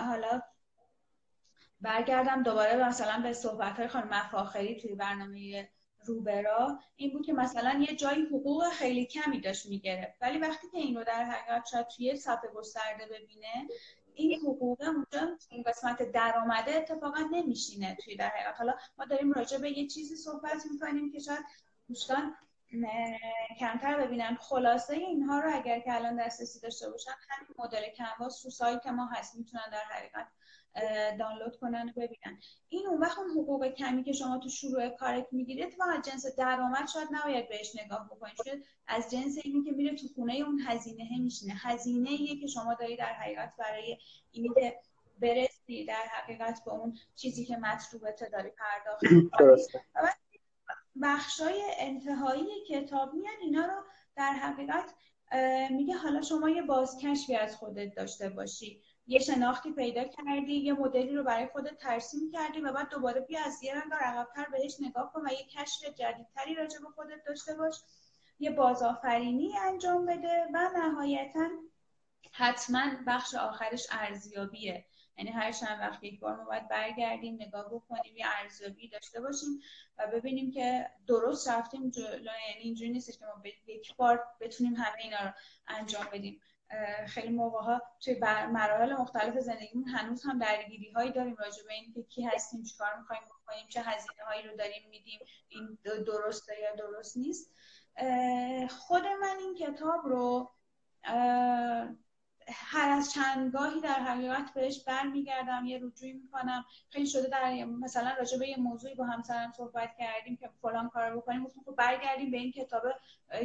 حالا 0.07 0.41
برگردم 1.81 2.43
دوباره 2.43 2.87
مثلا 2.87 3.21
به 3.23 3.33
صحبت 3.33 3.77
های 3.79 3.87
خانم 3.87 4.09
مفاخری 4.09 4.81
توی 4.81 4.95
برنامه 4.95 5.69
روبرا 6.05 6.79
این 6.95 7.11
بود 7.11 7.25
که 7.25 7.33
مثلا 7.33 7.85
یه 7.89 7.95
جایی 7.95 8.21
حقوق 8.21 8.69
خیلی 8.69 9.05
کمی 9.05 9.41
داشت 9.41 9.65
می‌گرفت. 9.65 10.17
ولی 10.21 10.37
وقتی 10.37 10.67
که 10.71 10.77
این 10.77 10.95
رو 10.95 11.03
در 11.03 11.23
حقیقت 11.23 11.65
شاید 11.71 11.87
توی 11.87 12.15
صفحه 12.15 12.49
گسترده 12.55 13.05
ببینه 13.05 13.67
این 14.13 14.39
حقوق 14.39 14.81
اونجا 14.81 15.37
این 15.49 15.63
قسمت 15.63 16.11
درآمده 16.11 16.75
اتفاقا 16.75 17.19
نمیشینه 17.31 17.97
توی 18.03 18.15
در 18.15 18.29
حقیقت. 18.29 18.55
حالا 18.57 18.73
ما 18.97 19.05
داریم 19.05 19.31
راجع 19.31 19.57
به 19.57 19.77
یه 19.77 19.87
چیزی 19.87 20.15
صحبت 20.15 20.65
می‌کنیم 20.71 21.11
که 21.11 21.19
شاید 21.19 21.45
دوستان 21.87 22.35
کمتر 23.59 23.97
ببینن. 23.97 24.35
خلاصه 24.35 24.93
اینها 24.93 25.39
رو 25.39 25.55
اگر 25.55 25.79
که 25.79 25.95
الان 25.95 26.25
دسترسی 26.25 26.59
داشته 26.59 26.89
باشن 26.89 27.11
همین 27.29 27.55
مدل 27.59 27.81
کنواس 27.97 28.41
تو 28.41 28.49
سایت 28.49 28.87
ما 28.87 29.05
هست 29.05 29.35
می‌تونن 29.35 29.69
در 29.71 29.83
حقیقت 29.89 30.27
دانلود 31.19 31.55
کنن 31.55 31.89
و 31.89 31.91
ببینن. 31.91 32.39
این 32.69 32.87
اون 32.87 32.99
وقت 32.99 33.17
اون 33.19 33.29
حقوق 33.29 33.67
کمی 33.67 34.03
که 34.03 34.13
شما 34.13 34.37
تو 34.37 34.49
شروع 34.49 34.89
کارت 34.89 35.27
می‌گیرید 35.31 35.75
و 35.79 36.01
جنس 36.05 36.35
درآمد 36.37 36.87
شاید 36.87 37.07
نباید 37.11 37.49
بهش 37.49 37.75
نگاه 37.85 38.09
بکنید. 38.11 38.35
چون 38.45 38.63
از 38.87 39.11
جنس 39.11 39.37
اینی 39.43 39.63
که 39.63 39.71
میره 39.71 39.95
تو 39.95 40.07
خونه 40.15 40.33
اون 40.33 40.59
هزینه 40.67 41.19
میشینه. 41.19 41.53
هزینه 41.57 42.09
ایه 42.09 42.41
که 42.41 42.47
شما 42.47 42.73
دارید 42.73 42.99
در 42.99 43.13
حقیقت 43.13 43.53
برای 43.57 43.97
اینی 44.31 44.49
که 44.59 44.79
برسی 45.21 45.85
در 45.85 46.03
حقیقت 46.11 46.61
به 46.65 46.71
اون 46.71 46.97
چیزی 47.15 47.45
که 47.45 47.57
مطلوبته 47.57 48.29
داری 48.29 48.49
پرداخت 48.49 49.03
بخشای 51.01 51.61
انتهایی 51.79 52.65
کتاب 52.69 53.13
میاد 53.13 53.35
اینا 53.41 53.65
رو 53.65 53.83
در 54.15 54.33
حقیقت 54.33 54.93
میگه 55.71 55.95
حالا 55.95 56.21
شما 56.21 56.49
یه 56.49 56.61
بازکشفی 56.61 57.35
از 57.35 57.55
خودت 57.55 57.95
داشته 57.95 58.29
باشی. 58.29 58.81
یه 59.07 59.19
شناختی 59.19 59.71
پیدا 59.71 60.03
کردی 60.03 60.53
یه 60.53 60.73
مدلی 60.73 61.15
رو 61.15 61.23
برای 61.23 61.47
خودت 61.47 61.77
ترسیم 61.77 62.31
کردی 62.31 62.61
و 62.61 62.73
بعد 62.73 62.89
دوباره 62.89 63.21
بیا 63.21 63.39
از 63.45 63.63
یه 63.63 63.73
رنگ 63.73 63.93
عقبتر 63.93 64.45
بهش 64.51 64.75
نگاه 64.79 65.13
کن 65.13 65.21
و 65.21 65.29
یه 65.31 65.45
کشف 65.45 65.83
جدیدتری 65.83 66.55
راجع 66.55 66.79
به 66.79 66.87
خودت 66.95 67.23
داشته 67.27 67.55
باش. 67.55 67.75
یه 68.39 68.51
بازآفرینی 68.51 69.57
انجام 69.57 70.05
بده 70.05 70.47
و 70.53 70.69
نهایتا 70.77 71.49
حتما 72.31 72.91
بخش 73.07 73.35
آخرش 73.35 73.87
ارزیابیه. 73.91 74.85
یعنی 75.17 75.31
هر 75.31 75.51
چند 75.51 75.79
وقت 75.79 76.03
یک 76.03 76.19
بار 76.19 76.35
ما 76.35 76.43
باید 76.43 76.67
برگردیم 76.67 77.35
نگاه 77.35 77.65
بکنیم 77.65 78.17
یه 78.17 78.25
ارزیابی 78.41 78.87
داشته 78.87 79.21
باشیم 79.21 79.59
و 79.97 80.07
ببینیم 80.07 80.51
که 80.51 80.89
درست 81.07 81.49
رفتیم 81.49 81.89
جلو. 81.89 82.23
یعنی 82.23 82.61
اینجوری 82.61 82.91
نیست 82.91 83.19
که 83.19 83.25
ما 83.25 83.43
یک 83.67 83.95
بار 83.95 84.23
بتونیم 84.39 84.73
همه 84.73 84.97
اینا 85.03 85.17
رو 85.23 85.31
انجام 85.67 86.05
بدیم. 86.13 86.41
خیلی 87.07 87.29
موقع 87.29 87.61
ها 87.61 87.81
توی 87.99 88.19
مراحل 88.51 88.93
مختلف 88.93 89.39
زندگیمون 89.39 89.87
هنوز 89.87 90.23
هم 90.25 90.39
درگیری 90.39 90.91
هایی 90.91 91.11
داریم 91.11 91.35
راجع 91.35 91.63
به 91.67 91.73
این 91.73 91.93
که 91.93 92.03
کی 92.03 92.23
هستیم 92.23 92.63
چیکار 92.63 92.97
می‌خوایم 92.99 93.21
بکنیم 93.25 93.67
چه 93.69 93.81
هزینه 93.81 94.23
هایی 94.27 94.43
رو 94.43 94.57
داریم 94.57 94.89
میدیم 94.89 95.19
این 95.49 95.77
درسته 95.85 96.53
یا 96.59 96.75
درست 96.75 97.17
نیست. 97.17 97.51
خود 98.69 99.03
من 99.21 99.37
این 99.39 99.55
کتاب 99.55 100.05
رو 100.05 100.51
هر 102.53 102.89
از 102.89 103.11
چندگاهی 103.11 103.81
در 103.81 103.99
حقیقت 103.99 104.53
بهش 104.53 104.83
برمیگردم 104.83 105.65
یه 105.65 105.79
رجوعی 105.83 106.13
می‌کنم. 106.13 106.65
خیلی 106.89 107.07
شده 107.07 107.27
در 107.27 107.63
مثلا 107.65 108.15
راجع 108.19 108.37
به 108.39 108.47
یه 108.47 108.59
موضوعی 108.59 108.95
با 108.95 109.05
همسرم 109.05 109.51
صحبت 109.51 109.89
کردیم 109.99 110.37
که 110.37 110.49
فلان 110.61 110.89
کار 110.89 111.17
بکنیم 111.17 111.43
گفتم 111.43 111.61
خب 111.65 111.75
برگردیم 111.75 112.31
به 112.31 112.37
این 112.37 112.51
کتاب 112.51 112.83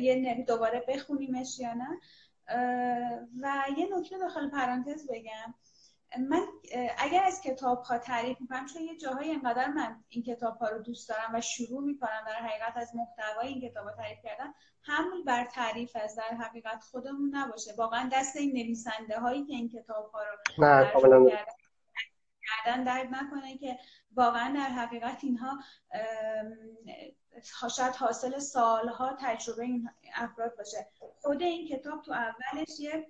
یه 0.01 0.45
دوباره 0.49 0.85
بخونیمش 0.89 1.59
یا 1.59 1.75
نه. 1.75 1.89
و 3.41 3.65
یه 3.77 3.89
نکته 3.99 4.19
داخل 4.19 4.51
پرانتز 4.51 5.11
بگم. 5.11 5.55
من 6.19 6.47
اگر 6.99 7.25
از 7.25 7.41
کتاب 7.41 7.83
ها 7.83 7.99
تعریف 7.99 8.41
می‌کنم 8.41 8.67
چون 8.67 8.83
یه 8.83 8.97
جاهایی 8.97 9.33
انقدر 9.33 9.69
من 9.69 10.05
این 10.09 10.23
کتاب 10.23 10.59
ها 10.59 10.69
رو 10.69 10.83
دوست 10.83 11.09
دارم 11.09 11.35
و 11.35 11.41
شروع 11.41 11.85
می‌کنم 11.85 12.25
در 12.27 12.47
حقیقت 12.47 12.77
از 12.77 12.93
محتوای 12.95 13.49
این 13.49 13.71
کتاب 13.71 13.89
ها 13.89 13.93
تعریف 13.97 14.19
کردم 14.25 14.55
همون 14.83 15.25
بر 15.25 15.45
تعریف 15.45 15.97
از 16.03 16.17
در 16.17 16.37
حقیقت 16.37 16.85
خودمون 16.91 17.37
نباشه. 17.37 17.75
واقعا 17.79 18.11
دست 18.13 18.37
این 18.37 18.53
نویسنده 18.53 19.21
هایی 19.21 19.47
که 19.47 19.53
این 19.53 19.69
کتاب 19.69 20.11
ها 20.11 20.23
رو 20.23 20.39
کردن 22.65 22.85
درد 22.85 23.07
نکنه 23.15 23.59
که 23.59 23.79
واقعا 24.17 24.55
در 24.55 24.69
حقیقت 24.69 25.25
اینها 25.25 25.59
شاید 27.77 27.95
حاصل 27.95 28.39
سالها 28.39 29.17
تجربه 29.21 29.63
این 29.63 29.91
افراد 30.15 30.57
باشه. 30.57 30.87
خود 31.21 31.43
این 31.43 31.69
کتاب 31.69 32.03
تو 32.03 32.13
اولش 32.13 32.81
یه 32.81 33.07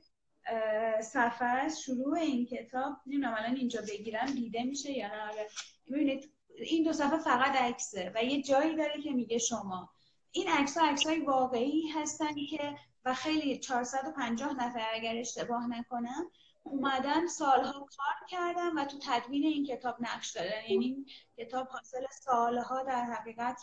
سفر 1.02 1.58
از 1.58 1.80
شروع 1.80 2.18
این 2.18 2.46
کتاب 2.46 2.96
نمی‌دونم 3.06 3.34
الان 3.38 3.56
اینجا 3.56 3.80
بگیرم 3.88 4.26
دیده 4.26 4.62
میشه 4.62 4.92
یا 4.92 5.08
نه؟ 5.08 5.22
آره. 5.22 5.46
ببینید 5.90 6.32
این 6.58 6.84
دو 6.84 6.92
صفحه 6.92 7.18
فقط 7.18 7.56
عکسه 7.56 8.12
و 8.14 8.24
یه 8.24 8.42
جایی 8.42 8.76
داره 8.76 9.02
که 9.02 9.10
میگه 9.10 9.38
شما. 9.38 9.90
این 10.32 10.48
عکس 10.48 10.78
ها 10.78 10.86
عکس 10.86 11.06
های 11.06 11.20
واقعی 11.20 11.88
هستن 11.88 12.34
که 12.50 12.76
و 13.04 13.14
خیلی 13.14 13.58
450 13.58 14.54
نفر 14.54 14.86
اگر 14.94 15.16
اشتباه 15.16 15.66
نکنم 15.66 16.30
اومدن 16.62 17.26
سالها 17.26 17.72
کار 17.72 18.28
کردن 18.28 18.78
و 18.78 18.84
تو 18.84 18.98
تدوین 19.02 19.44
این 19.44 19.66
کتاب 19.66 19.96
نقش 20.00 20.30
دارن. 20.30 20.64
یعنی 20.68 20.84
این 20.84 21.06
کتاب 21.36 21.68
حاصل 21.68 22.06
سالها 22.10 22.82
در 22.82 23.04
حقیقت 23.04 23.60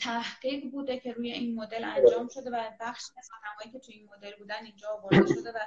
تحقیق 0.00 0.70
بوده 0.70 0.98
که 0.98 1.12
روی 1.12 1.32
این 1.32 1.60
مدل 1.60 1.84
انجام 1.84 2.28
شده 2.28 2.50
و 2.50 2.62
بخش 2.80 3.02
از 3.18 3.28
آدمایی 3.38 3.72
که 3.72 3.78
توی 3.78 3.94
این 3.94 4.08
مدل 4.16 4.32
بودن 4.38 4.64
اینجا 4.64 4.88
آورده 4.88 5.34
شده 5.34 5.50
و 5.50 5.58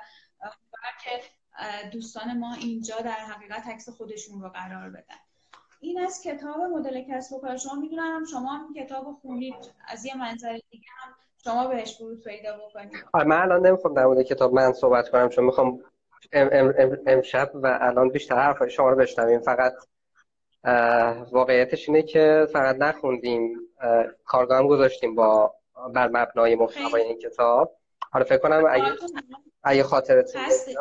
که 1.04 1.10
دوستان 1.92 2.40
ما 2.40 2.54
اینجا 2.54 2.96
در 2.96 3.12
حقیقت 3.12 3.68
عکس 3.68 3.90
خودشون 3.90 4.42
رو 4.42 4.50
قرار 4.50 4.90
بدن. 4.90 5.16
این 5.80 6.02
از 6.02 6.22
کتاب 6.22 6.62
مدل 6.62 7.04
کسب 7.10 7.34
و 7.34 7.42
کار. 7.42 7.58
شما 7.58 7.76
می‌دونم 7.76 8.26
شما 8.32 8.54
هم 8.54 8.74
کتاب 8.74 9.20
خونید 9.22 9.56
از 9.88 10.06
یه 10.06 10.18
منظر 10.18 10.60
دیگه 10.70 10.88
هم 10.98 11.16
شما 11.44 11.68
بهش 11.68 12.02
ورود 12.02 12.24
پیدا 12.24 12.58
بکنید. 12.58 13.06
من 13.14 13.42
الان 13.42 13.68
نمی‌خوام 13.68 13.94
در 13.94 14.06
مورد 14.06 14.22
کتاب 14.22 14.54
من 14.54 14.74
صحبت 14.74 15.10
کنم 15.10 15.30
چون 15.30 15.46
می‌خوام 15.46 15.84
امشب 17.08 17.52
و 17.54 17.78
الان 17.82 18.10
بیشتر 18.10 18.36
حرف 18.36 18.68
شما 18.68 18.90
رو 18.90 18.96
بشنویم. 18.96 19.40
فقط 19.40 19.74
واقعیتش 21.32 21.90
اینه 21.90 22.02
که 22.02 22.48
فقط 22.54 22.76
نخوندیم 22.76 23.60
کارگاه 24.26 24.58
هم 24.58 24.68
گذاشتیم 24.68 25.16
با 25.16 25.54
بر 25.94 26.08
مبنای 26.08 26.56
محتوای 26.56 27.02
این 27.02 27.20
کتاب. 27.20 27.76
حالا 28.12 28.26
فکر 28.26 28.38
کنم 28.38 28.64
اگه 28.70 28.92
اگه 29.64 29.84
خاطرت 29.84 30.32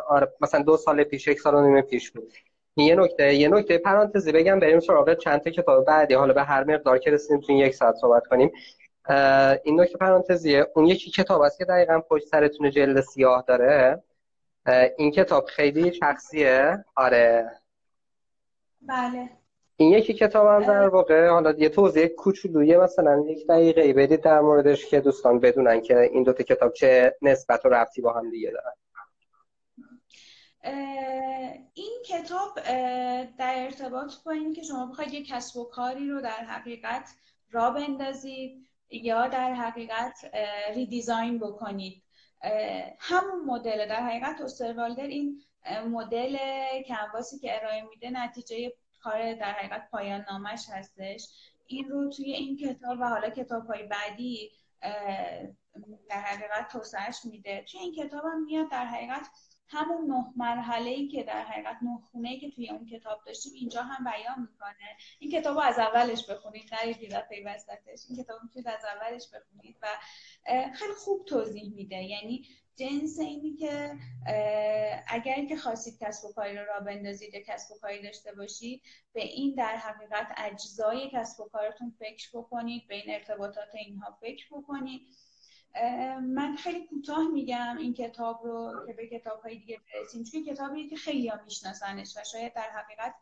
آره 0.08 0.32
مثلا 0.40 0.62
دو 0.62 0.76
سال 0.76 1.04
پیش 1.04 1.28
یک 1.28 1.40
سال 1.40 1.54
و 1.54 1.60
نیم 1.60 1.80
پیش 1.80 2.10
بود. 2.10 2.32
یه 2.76 2.96
نکته 2.96 3.34
یه 3.34 3.48
نکته 3.48 3.78
پرانتزی 3.78 4.32
بگم 4.32 4.60
بریم 4.60 4.80
سراغ 4.80 5.14
چند 5.14 5.40
تا 5.40 5.50
کتاب 5.50 5.84
بعدی. 5.84 6.14
حالا 6.14 6.32
به 6.32 6.42
هر 6.42 6.64
مقدار 6.64 6.98
که 6.98 7.10
رسیدیم 7.10 7.40
تو 7.40 7.52
یک 7.52 7.74
ساعت 7.74 7.94
صحبت 7.94 8.26
کنیم. 8.26 8.52
این 9.64 9.80
نکته 9.80 9.98
پرانتزیه. 9.98 10.66
اون 10.74 10.86
یکی 10.86 11.10
کتاب 11.10 11.40
است 11.40 11.58
که 11.58 11.64
دقیقا 11.64 12.00
پشت 12.00 12.26
سرتون 12.26 12.70
جلد 12.70 13.00
سیاه 13.00 13.44
داره. 13.48 14.02
این 14.96 15.10
کتاب 15.10 15.44
خیلی 15.44 15.92
شخصیه. 15.92 16.84
آره. 16.96 17.50
بله. 18.82 19.43
این 19.76 19.92
یکی 19.92 20.14
کتاب 20.14 20.46
هم 20.46 20.62
در 20.68 20.88
واقع 20.88 21.28
حالا 21.28 21.54
یه 21.58 21.68
توضیح 21.68 22.06
کوچولویی 22.06 22.76
مثلا 22.76 23.24
یک 23.26 23.46
دقیقه 23.46 23.92
بدید 23.92 24.20
در 24.20 24.40
موردش 24.40 24.86
که 24.86 25.00
دوستان 25.00 25.40
بدونن 25.40 25.80
که 25.80 26.00
این 26.00 26.22
دوتا 26.22 26.44
کتاب 26.44 26.72
چه 26.72 27.16
نسبت 27.22 27.66
و 27.66 27.68
رفتی 27.68 28.02
با 28.02 28.12
هم 28.12 28.30
دیگه 28.30 28.50
دارن. 28.50 28.74
این 31.74 32.02
کتاب 32.06 32.60
در 33.38 33.54
ارتباط 33.56 34.12
با 34.26 34.32
این 34.32 34.52
که 34.52 34.62
شما 34.62 34.86
بخواید 34.86 35.14
یک 35.14 35.28
کسب 35.28 35.56
و 35.56 35.64
کاری 35.64 36.10
رو 36.10 36.20
در 36.20 36.44
حقیقت 36.44 37.08
را 37.50 37.70
بندازید 37.70 38.66
یا 38.90 39.28
در 39.28 39.54
حقیقت 39.54 40.30
ریدیزاین 40.74 41.38
بکنید. 41.38 42.02
همون 42.98 43.44
مدل 43.46 43.88
در 43.88 44.02
حقیقت 44.02 44.40
اوستروالدر 44.40 45.06
این 45.06 45.42
مدل 45.86 46.36
کنواسی 46.88 47.38
که 47.38 47.56
ارائه 47.56 47.82
میده 47.82 48.10
نتیجه 48.10 48.72
کار 49.04 49.34
در 49.34 49.52
حقیقت 49.52 49.90
پایان 49.90 50.24
نامش 50.30 50.66
هستش. 50.70 51.28
این 51.66 51.88
رو 51.88 52.10
توی 52.10 52.32
این 52.32 52.56
کتاب 52.56 52.98
و 53.00 53.04
حالا 53.08 53.30
کتاب 53.30 53.66
های 53.66 53.82
بعدی 53.82 54.50
در 56.08 56.20
حقیقت 56.20 56.72
توسعهش 56.72 57.16
میده. 57.24 57.64
توی 57.70 57.80
این 57.80 57.94
کتاب 57.94 58.24
هم 58.24 58.44
میاد 58.44 58.70
در 58.70 58.84
حقیقت 58.84 59.28
همون 59.68 60.06
نه 60.06 60.24
مرحله 60.36 60.90
ای 60.90 61.08
که 61.08 61.22
در 61.22 61.42
حقیقت 61.42 61.76
نه 61.82 61.98
خونه 62.12 62.38
که 62.38 62.50
توی 62.50 62.70
اون 62.70 62.86
کتاب 62.86 63.20
داشتیم 63.26 63.52
اینجا 63.54 63.82
هم 63.82 64.04
بیان 64.04 64.48
می‌کنه. 64.52 64.96
این 65.18 65.30
کتاب 65.30 65.54
رو 65.54 65.62
از 65.62 65.78
اولش 65.78 66.30
بخونید 66.30 66.74
نه 66.74 67.08
دفعه 67.08 67.42
وسطش 67.46 68.00
این 68.08 68.24
کتاب 68.24 68.42
می‌تونید 68.42 68.68
از 68.68 68.84
اولش 68.84 69.28
بخونید 69.34 69.76
و 69.82 69.86
خیلی 70.74 70.92
خوب 70.98 71.24
توضیح 71.24 71.74
میده. 71.74 72.02
یعنی 72.02 72.46
جنس 72.76 73.18
اینی 73.18 73.56
که 73.56 73.98
اگر 75.08 75.44
که 75.44 75.56
خواستید 75.56 75.98
کسب 76.00 76.24
و 76.24 76.32
کاری 76.32 76.56
رو 76.56 76.64
را 76.64 76.80
بندازید 76.80 77.34
یا 77.34 77.40
کسب 77.46 77.72
و 77.72 77.78
کاری 77.78 78.02
داشته 78.02 78.34
باشید 78.34 78.82
به 79.12 79.22
این 79.22 79.54
در 79.54 79.76
حقیقت 79.76 80.26
اجزای 80.36 81.10
کسب 81.12 81.40
و 81.40 81.48
کارتون 81.48 81.94
فکر 81.98 82.28
بکنید 82.34 82.88
به 82.88 82.94
این 82.94 83.14
ارتباطات 83.14 83.74
اینها 83.74 84.18
فکر 84.20 84.46
بکنید. 84.50 85.00
من 86.22 86.56
خیلی 86.56 86.86
کوتاه 86.86 87.28
میگم 87.32 87.76
این 87.78 87.94
کتاب 87.94 88.40
رو 88.44 88.86
که 88.86 88.92
به 88.92 89.08
کتاب 89.08 89.40
های 89.40 89.58
دیگه 89.58 89.80
برسیم 89.94 90.24
چون 90.24 90.44
کتابی 90.44 90.88
که 90.88 90.96
خیلی 90.96 91.28
ها 91.28 91.40
میشناسنش 91.44 92.16
و 92.16 92.24
شاید 92.32 92.54
در 92.54 92.70
حقیقت 92.70 93.14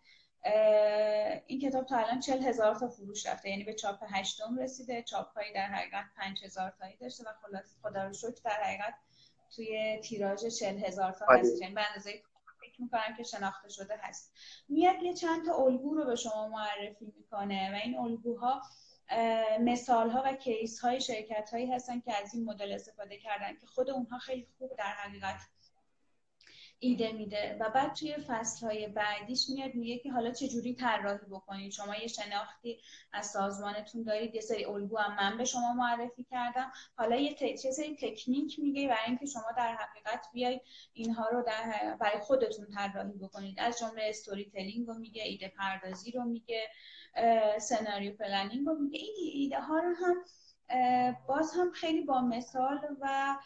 این 1.47 1.61
کتاب 1.61 1.87
تا 1.87 1.97
الان 1.97 2.21
چل 2.21 2.43
هزار 2.43 2.75
تا 2.75 2.89
فروش 2.89 3.27
رفته 3.27 3.51
یعنی 3.51 3.65
به 3.65 3.75
چاپ 3.75 4.05
هشتم 4.11 4.59
رسیده 4.59 5.03
چاپ 5.03 5.35
هایی 5.35 5.53
در 5.53 5.67
حقیقت 5.67 6.05
پنج 6.17 6.45
هزار 6.45 6.71
تایی 6.79 6.97
داشته 6.97 7.25
و 7.25 7.33
خلاص 7.43 7.77
خدا 7.83 8.07
رو 8.07 8.13
شکر 8.13 8.41
در 8.45 8.63
حقیقت 8.63 8.95
توی 9.57 10.01
تیراژ 10.05 10.47
چل 10.47 10.79
هزار 10.79 11.13
تا 11.13 11.27
هست 11.29 11.63
یعنی 11.63 11.75
به 11.75 11.89
اندازه 11.89 12.23
فکر 12.61 12.83
می‌کنم 12.83 13.17
که 13.17 13.23
شناخته 13.23 13.69
شده 13.69 13.97
هست. 14.01 14.33
میاد 14.69 15.03
یه 15.03 15.15
چند 15.15 15.47
تا 15.47 15.55
الگو 15.57 15.95
رو 15.95 16.05
به 16.05 16.17
شما 16.17 16.49
معرفی 16.49 17.13
می‌کنه 17.17 17.73
و 17.73 17.75
این 17.85 17.99
الگوها 17.99 18.63
مثال 19.61 20.11
ها 20.11 20.23
و 20.27 20.35
کیس 20.35 20.81
های 20.81 21.01
شرکت 21.01 21.51
هایی 21.53 21.73
هستن 21.73 22.01
که 22.01 22.17
از 22.23 22.35
این 22.35 22.45
مدل 22.45 22.73
استفاده 22.73 23.19
کردن 23.19 23.57
که 23.57 23.67
خود 23.67 23.91
اونها 23.91 24.19
خیلی 24.19 24.47
خوب 24.59 24.77
در 24.79 24.85
حقیقت 24.85 25.41
ایده 26.85 27.13
میده. 27.13 27.57
و 27.61 27.71
بعد 27.71 27.95
توی 27.95 28.17
فصل 28.29 28.67
های 28.67 28.89
بعدیش 28.89 29.51
میاد 29.51 29.75
میگه 29.75 29.99
که 29.99 30.13
حالا 30.13 30.31
چه 30.31 30.49
جوری 30.49 30.75
طراحی 30.75 31.27
بکنید 31.31 31.73
شما 31.73 31.97
یه 31.97 32.07
شناختی 32.07 32.81
از 33.13 33.27
سازمانتون 33.27 34.03
دارید 34.03 34.35
یه 34.35 34.41
سری 34.41 34.65
الگو 34.65 34.97
هم 34.97 35.17
من 35.17 35.39
به 35.39 35.45
شما 35.45 35.73
معرفی 35.73 36.25
کردم. 36.25 36.73
حالا 36.97 37.17
یه. 37.17 37.35
چه 37.35 37.71
سری 37.71 37.97
تکنیک 37.97 38.59
میگه 38.59 38.89
برای 38.89 39.07
اینکه 39.07 39.27
شما 39.27 39.53
در 39.57 39.75
حقیقت 39.75 40.27
بیاید 40.33 40.63
اینها 40.93 41.29
رو 41.29 41.43
در 41.43 41.97
برای 42.01 42.21
خودتون 42.21 42.67
طراحی 42.67 43.19
بکنید. 43.19 43.61
از 43.61 43.79
جمله 43.79 44.03
استوری 44.09 44.51
تلینگ 44.51 44.87
رو 44.87 44.95
میگه 44.95 45.23
ایده 45.23 45.53
پردازی 45.59 46.11
رو 46.11 46.25
میگه 46.25 46.69
scenario 47.61 48.17
planning 48.17 48.67
رو 48.67 48.75
میگه. 48.75 48.99
این 48.99 49.15
ایده 49.33 49.61
ها 49.61 49.79
رو 49.79 49.95
هم 49.95 50.25
باز 51.29 51.53
هم 51.53 51.71
خیلی 51.73 52.03
با 52.03 52.21
مثال 52.21 52.79
و 53.01 53.37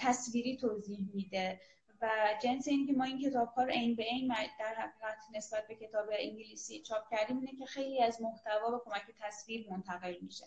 تصویری 0.00 0.56
توضیح 0.56 0.98
میده. 1.14 1.60
و 2.02 2.08
جنس 2.42 2.68
این 2.68 2.86
که 2.86 2.92
ما 2.92 3.04
این 3.04 3.18
کتاب 3.18 3.48
ها 3.48 3.62
رو 3.62 3.72
این 3.72 3.96
به 3.96 4.04
این 4.04 4.28
در 4.58 4.74
حقیقت 4.74 5.18
نسبت 5.34 5.66
به 5.68 5.74
کتاب 5.74 6.06
انگلیسی 6.18 6.82
چاپ 6.82 7.10
کردیم 7.10 7.36
اینه 7.38 7.58
که 7.58 7.66
خیلی 7.66 8.02
از 8.02 8.22
محتوا 8.22 8.70
به 8.70 8.78
کمک 8.84 9.02
تصویر 9.20 9.66
منتقل 9.70 10.14
میشه. 10.22 10.46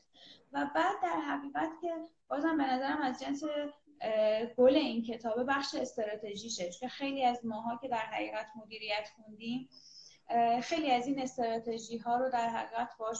و 0.51 0.69
بعد 0.75 0.95
در 1.03 1.19
حقیقت 1.19 1.69
که 1.81 1.93
بازم 2.27 2.57
به 2.57 2.63
نظرم 2.63 3.01
از 3.01 3.19
جنس 3.19 3.43
گل 4.57 4.75
این 4.75 5.03
کتاب 5.03 5.45
بخش 5.47 5.75
استراتژیشه. 5.75 6.69
که 6.69 6.87
خیلی 6.87 7.23
از 7.23 7.45
ماها 7.45 7.79
که 7.81 7.87
در 7.87 7.97
حقیقت 7.97 8.47
مدیریت 8.55 9.09
خوندیم 9.15 9.69
خیلی 10.63 10.91
از 10.91 11.07
این 11.07 11.21
استراتژی 11.21 11.97
ها 11.97 12.17
رو 12.17 12.29
در 12.29 12.49
حقیقت 12.49 12.97
باش 12.97 13.17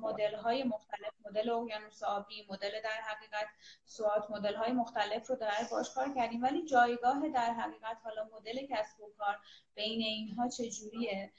مدل 0.00 0.34
های 0.34 0.64
مختلف 0.64 1.12
مدل 1.26 1.50
اقیانوس 1.50 2.02
آبی 2.02 2.46
مدل 2.50 2.70
در 2.84 3.00
حقیقت 3.04 3.46
سوات 3.84 4.30
مدل 4.30 4.54
های 4.54 4.72
مختلف 4.72 5.30
رو 5.30 5.36
در 5.36 5.50
باش 5.70 5.94
کار 5.94 6.14
کردیم. 6.14 6.42
ولی 6.42 6.64
جایگاه 6.66 7.28
در 7.28 7.52
حقیقت 7.52 7.96
حالا 8.04 8.28
مدل 8.36 8.66
کسب 8.66 9.00
و 9.00 9.10
کار 9.18 9.38
بین 9.74 10.00
اینها 10.00 10.48
چجوریه؟ 10.48 11.32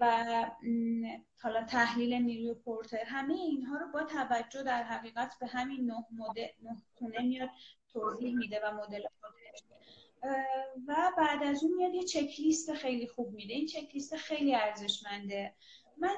و 0.00 0.24
حالا 1.42 1.64
تحلیل 1.64 2.14
نیروی 2.14 2.54
پورتر 2.54 3.04
همه 3.04 3.34
اینها 3.34 3.76
رو 3.76 3.92
با 3.92 4.02
توجه 4.02 4.62
در 4.62 4.82
حقیقت 4.82 5.36
به 5.40 5.46
همین 5.46 5.86
نه 5.86 6.04
مدل 6.10 6.46
نه 6.62 7.22
میاد 7.22 7.50
توضیح 7.92 8.36
میده 8.36 8.60
و 8.64 8.70
مدل 8.74 9.02
و 10.88 11.12
بعد 11.18 11.42
از 11.42 11.64
اون 11.64 11.74
میاد 11.74 11.94
یه 11.94 12.04
چک 12.04 12.40
لیست 12.40 12.74
خیلی 12.74 13.08
خوب 13.08 13.34
میده. 13.34 13.54
این 13.54 13.66
چک 13.66 13.94
لیست 13.94 14.16
خیلی 14.16 14.54
ارزشمنده. 14.54 15.54
من 15.98 16.16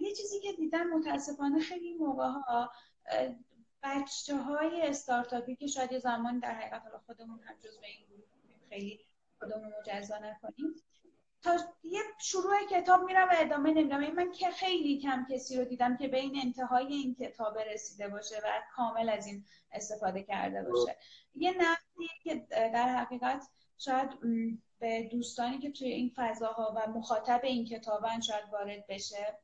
یه 0.00 0.14
چیزی 0.14 0.40
که 0.40 0.52
دیدم 0.52 0.86
متاسفانه 0.86 1.60
خیلی 1.60 1.94
موقع 1.94 2.28
ها 2.28 2.70
بچه 3.82 4.36
های 4.36 4.82
استارتاپی 4.82 5.56
که 5.56 5.66
شاید 5.66 5.92
یه 5.92 5.98
زمان 5.98 6.38
در 6.38 6.54
حقیقت 6.54 6.82
خودمون 7.06 7.40
هم 7.40 7.54
به 7.62 7.86
این 7.86 8.22
خیلی 8.68 9.00
خودمون 9.38 9.72
مجزا 9.80 10.18
نکنیم 10.18 10.74
تا 11.46 11.56
یه 11.84 12.00
شروع 12.18 12.54
کتاب 12.70 13.04
میرم 13.04 13.28
و 13.28 13.32
ادامه 13.36 13.70
نمیدم. 13.70 14.00
این 14.00 14.14
من 14.14 14.32
که 14.32 14.50
خیلی 14.50 15.00
کم 15.00 15.26
کسی 15.30 15.56
رو 15.56 15.64
دیدم 15.64 15.96
که 15.96 16.08
به 16.08 16.18
این 16.18 16.40
انتهای 16.44 16.86
این 16.86 17.14
کتاب 17.14 17.58
رسیده 17.58 18.08
باشه 18.08 18.36
و 18.36 18.62
کامل 18.74 19.08
از 19.08 19.26
این 19.26 19.44
استفاده 19.72 20.22
کرده 20.22 20.62
باشه. 20.62 20.96
یه 21.34 21.50
نقدی 21.50 22.08
که 22.22 22.46
در 22.50 22.88
حقیقت 22.88 23.42
شاید 23.78 24.10
به 24.78 25.08
دوستانی 25.12 25.58
که 25.58 25.70
توی 25.70 25.88
این 25.88 26.12
فضاها 26.16 26.74
و 26.76 26.90
مخاطب 26.90 27.40
این 27.42 27.64
کتابن 27.64 28.20
شاید 28.20 28.44
وارد 28.52 28.86
بشه 28.88 29.38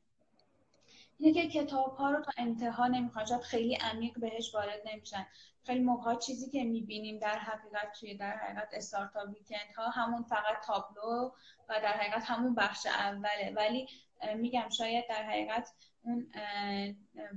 که 1.31 1.47
کتاب 1.47 1.95
ها 1.95 2.11
رو 2.11 2.21
تا 2.21 2.31
انتها 2.37 2.87
نمی‌خوان 2.87 3.25
شاید 3.25 3.41
خیلی 3.41 3.75
عمیق 3.75 4.19
بهش 4.19 4.55
وارد 4.55 4.79
نمیشن. 4.85 5.27
خیلی 5.65 5.79
موقع 5.79 6.15
چیزی 6.15 6.49
که 6.49 6.63
می‌بینیم 6.63 7.19
در 7.19 7.37
حقیقت 7.39 7.91
توی 7.99 8.17
در 8.17 8.37
حقیقت 8.37 8.69
استارتاپ 8.73 9.29
ویکند 9.29 9.75
ها 9.77 9.89
همون 9.89 10.23
فقط 10.23 10.65
تابلو 10.65 11.31
و 11.69 11.79
در 11.83 11.93
حقیقت 11.93 12.23
همون 12.25 12.55
بخش 12.55 12.85
اوله. 12.85 13.53
ولی 13.55 13.87
میگم 14.35 14.69
شاید 14.69 15.05
در 15.09 15.23
حقیقت 15.23 15.69
اون 16.03 16.31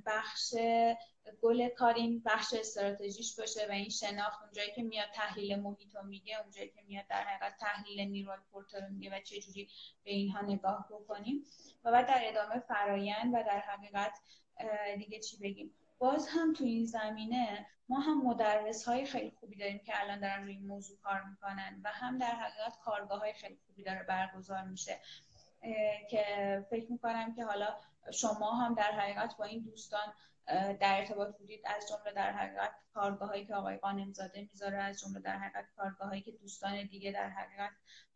بخش 0.07 0.55
گل 1.43 1.69
کار 1.69 1.95
این 1.95 2.23
بخش 2.27 2.55
استراتژیش 2.55 3.37
باشه 3.39 3.67
و 3.69 3.73
این 3.73 3.89
شناخت 3.89 4.43
اونجایی 4.43 4.73
که 4.75 4.83
میاد 4.83 5.09
تحلیل 5.15 5.61
محیط 5.61 5.97
رو 5.97 6.03
میگه 6.03 6.41
اونجایی 6.41 6.69
که 6.69 6.83
میاد 6.83 7.07
در 7.07 7.25
حقیقت 7.25 7.57
تحلیل 7.61 8.09
نیروی 8.09 8.37
پورتر 8.53 8.89
میگه 8.89 9.17
و 9.17 9.21
چجوری 9.21 9.69
به 10.05 10.11
اینها 10.11 10.41
نگاه 10.41 10.89
بکنیم. 10.91 11.45
و 11.85 11.93
بعد 11.93 12.07
در 12.07 12.21
ادامه 12.25 12.59
فرایند 12.59 13.35
و 13.35 13.43
در 13.43 13.61
حقیقت 13.61 14.19
دیگه 14.99 15.21
چی 15.21 15.37
بگیم؟ 15.39 15.75
باز 15.99 16.29
هم 16.29 16.53
تو 16.53 16.65
این 16.65 16.85
زمینه 16.85 17.67
ما 17.89 18.01
هم 18.01 18.23
مدرس 18.23 18.85
های 18.85 19.07
خیلی 19.07 19.31
خوبی 19.31 19.57
داریم 19.57 19.79
که 19.79 20.01
الان 20.01 20.21
دارن 20.21 20.43
روی 20.43 20.53
این 20.53 20.67
موضوع 20.67 20.99
کار 20.99 21.23
می‌کنن 21.23 21.81
و 21.85 21.89
هم 21.89 22.19
در 22.19 22.35
حقیقت 22.35 22.79
کارگاه 22.85 23.21
های 23.21 23.33
خیلی 23.33 23.59
خوبی 23.67 23.83
داره 23.83 24.03
برگزار 24.03 24.62
میشه. 24.62 25.01
که 26.11 26.67
فکر 26.71 26.93
می‌کنم 26.93 27.35
که 27.35 27.45
حالا 27.45 27.77
شما 28.12 28.55
هم 28.55 28.75
در 28.75 28.93
حقیقت 28.93 29.37
با 29.37 29.45
این 29.45 29.62
دوستان 29.62 30.15
در 30.47 30.97
ارتباط 30.99 31.37
بودید 31.37 31.61
از 31.65 31.89
جمله 31.89 32.15
در 32.15 32.33
حقیقت 32.33 32.71
کارگاه 32.95 33.29
هایی 33.29 33.47
که 33.47 33.55
آقای 33.55 33.77
قانمزاده 33.77 34.49
می‌ذاره 34.53 34.77
از 34.77 35.01
جمله 35.01 35.21
در 35.21 35.39
حقیقت 35.39 35.65
کارگاه 35.77 36.09
هایی 36.09 36.23
که 36.23 36.33
دوستان 36.33 36.87
دیگه 36.87 37.13
در 37.13 37.29
حقیقت 37.29 37.71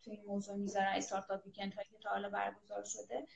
تو 0.05 0.11
این 0.11 0.25
موضوع 0.27 0.57
می‌ذارن 0.57 0.93
استارتاپ 0.95 1.47
ویکند 1.47 1.75
هایی 1.75 1.89
که 1.91 1.99
تا 1.99 2.11
حالا 2.11 2.31
برگزار 2.31 2.85
شده. 2.85 3.27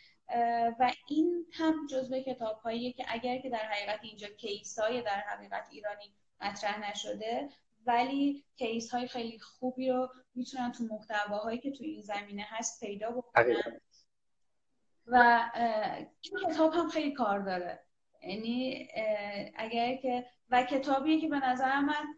و 0.81 0.93
این 1.09 1.47
هم 1.53 1.87
جزو 1.87 2.21
کتاب 2.21 2.57
هایی 2.59 2.93
که 2.93 3.05
اگر 3.09 3.39
که 3.39 3.51
در 3.51 3.59
حقیقت 3.59 3.99
اینجا 4.03 4.29
کیس 4.29 4.79
های 4.79 5.03
در 5.03 5.21
حقیقت 5.21 5.67
ایرانی 5.71 6.15
مطرح 6.41 6.91
نشده 6.91 7.49
ولی 7.87 8.45
کیس 8.57 8.91
های 8.91 9.09
خیلی 9.09 9.39
خوبی 9.39 9.89
رو 9.89 10.09
می‌تونن 10.35 10.73
تو 10.73 10.85
محتواهایی 10.85 11.59
که 11.59 11.71
تو 11.71 11.85
این 11.85 12.03
زمینه 12.03 12.47
هست 12.49 12.81
پیدا 12.81 13.11
بکنن. 13.11 13.81
و 15.07 15.51
این 16.21 16.51
کتاب 16.51 16.73
هم 16.75 16.89
خیلی 16.89 17.13
کار 17.13 17.41
داره. 17.41 17.84
یعنی 18.27 18.89
اگر 19.55 19.97
که 19.97 20.27
و 20.51 20.63
کتابیه 20.63 21.21
که 21.21 21.29
به 21.29 21.49
نظر 21.49 21.81
من 21.81 22.15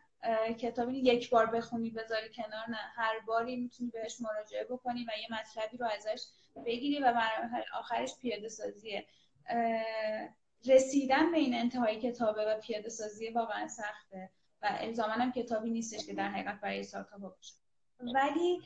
کتابی 0.58 0.98
یک 0.98 1.30
بار 1.30 1.46
بخونی 1.46 1.90
بذاری 1.90 2.28
کنار 2.28 2.70
نه 2.70 2.76
هر 2.76 3.20
باری 3.26 3.56
می‌تونی 3.56 3.90
بهش 3.90 4.20
مراجعه 4.20 4.64
بکنی 4.64 5.04
و 5.04 5.10
یه 5.20 5.38
مطلبی 5.38 5.76
رو 5.76 5.86
ازش 5.86 6.26
بگیری 6.66 6.98
و 6.98 7.22
آخرش 7.78 8.10
پیاده 8.22 8.48
سازیه 8.48 9.06
رسیدن 10.66 11.30
به 11.30 11.38
این 11.38 11.54
انتهای 11.54 12.00
کتابه 12.00 12.44
و 12.44 12.60
پیاده 12.60 12.88
سازی 12.88 13.28
واقعا 13.28 13.68
سخته 13.68 14.30
و 14.62 14.68
الزاما 14.70 15.12
هم 15.12 15.32
کتابی 15.32 15.70
نیستش 15.70 16.06
که 16.06 16.14
در 16.14 16.28
حقیقت 16.28 16.60
برای 16.60 16.80
استارتاپ 16.80 17.20
باشه. 17.20 17.54
ولی 18.00 18.60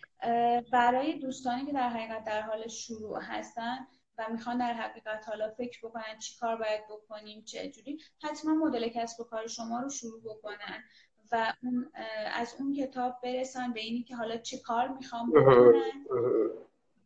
برای 0.73 1.19
دوستانی 1.19 1.67
که 1.67 1.73
در 1.73 1.89
حقیقت 1.89 2.25
در 2.25 2.41
حال 2.41 2.69
شروع 2.69 3.23
هستن 3.23 3.87
و 4.19 4.27
می‌خوان 4.33 4.59
در 4.59 4.73
حقیقت 4.73 5.29
حالا 5.29 5.51
فکر 5.51 5.87
بکنن 5.89 6.19
چی 6.19 6.39
کار 6.41 6.57
باید 6.57 6.85
بکنیم 6.91 7.45
چه 7.45 7.71
جوری 7.71 7.99
حتما 8.23 8.55
مدل 8.55 8.89
کسب 8.89 9.21
و 9.21 9.25
کار 9.25 9.47
شما 9.47 9.81
رو 9.81 9.91
شروع 9.91 10.21
بکنن 10.23 10.85
و 11.33 11.53
اون 11.63 11.93
از 12.35 12.55
اون 12.59 12.75
کتاب 12.75 13.21
برسن 13.23 13.73
به 13.73 13.81
اینی 13.81 14.03
که 14.03 14.17
حالا 14.17 14.37
چه 14.37 14.59
کار 14.59 14.89
می‌خوام 14.89 15.31
بکنن 15.31 16.07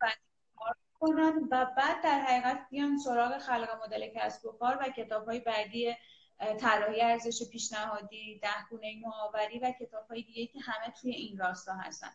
و 0.01 0.07
کنن 1.01 1.49
و 1.51 1.67
بعد 1.77 2.03
در 2.03 2.21
حقیقت 2.21 2.67
بیان 2.71 2.99
سراغ 2.99 3.39
خلق 3.39 3.69
مدل 3.85 4.09
کسب 4.17 4.47
و 4.47 4.53
کار 4.53 4.79
و 4.81 4.89
کتاب 4.89 5.25
های 5.25 5.41
بعدی 5.41 5.97
طراحی 6.61 7.01
ارزش 7.01 7.49
پیشنهادی 7.51 8.41
ده 8.43 8.49
گونه 8.71 9.01
نوآوری 9.05 9.59
و 9.59 9.73
کتاب 9.81 10.07
های 10.11 10.23
دیگه 10.23 10.47
که 10.47 10.59
همه 10.63 10.95
توی 11.01 11.11
این 11.11 11.39
راستا 11.39 11.73
هستن. 11.73 12.09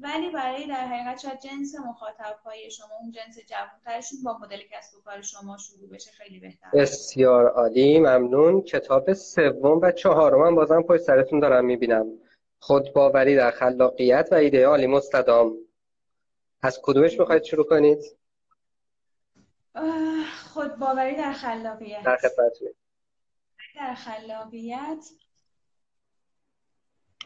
ولی 0.00 0.30
برای 0.30 0.66
در 0.66 0.86
حقیقت 0.86 1.20
شاید 1.20 1.40
جنس 1.40 1.74
مخاطب 1.88 2.38
های 2.44 2.70
شما 2.70 2.96
اون 3.00 3.10
جنس 3.10 3.38
جوانترشون 3.46 4.18
با 4.24 4.38
مدل 4.38 4.58
کسب 4.72 4.96
و 4.96 5.00
کار 5.00 5.22
شما 5.22 5.56
شروع 5.58 5.90
بشه 5.90 6.10
خیلی 6.10 6.40
بهتر. 6.40 6.70
بسیار 6.74 7.48
عالی 7.48 7.98
ممنون. 7.98 8.62
کتاب 8.62 9.12
سوم 9.12 9.80
و 9.82 9.92
چهارم 9.92 10.54
بازم 10.54 10.82
پشت 10.82 11.02
سرتون 11.02 11.40
دارم 11.40 11.64
می‌بینم. 11.64 12.06
خودباوری 12.58 13.36
در 13.36 13.50
خلاقیت 13.50 14.28
و 14.30 14.34
ایدئالی 14.34 14.86
مستدام. 14.86 15.56
از 16.62 16.80
کدومش 16.82 17.18
می‌خواید 17.18 17.42
شروع 17.42 17.66
کنید؟ 17.66 17.98
خودباوری 20.52 21.16
در 21.16 21.32
خلاقیت. 21.32 22.02
در 22.04 22.16
خدمتتونم 22.16 22.72
در 23.76 23.94
خلاقیت. 23.94 25.08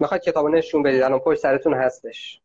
می‌خواد 0.00 0.20
کتاب 0.20 0.48
نشون 0.48 0.82
بدید؟ 0.82 1.02
الان 1.02 1.18
پشت 1.18 1.40
سرتون 1.40 1.74
هستش. 1.74 2.42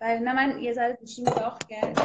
بله 0.00 0.18
نه 0.18 0.32
من 0.32 0.58
یه 0.62 0.72
ذره 0.72 0.92
گوشیم 0.92 1.24
داغ 1.24 1.58
کرد 1.68 1.98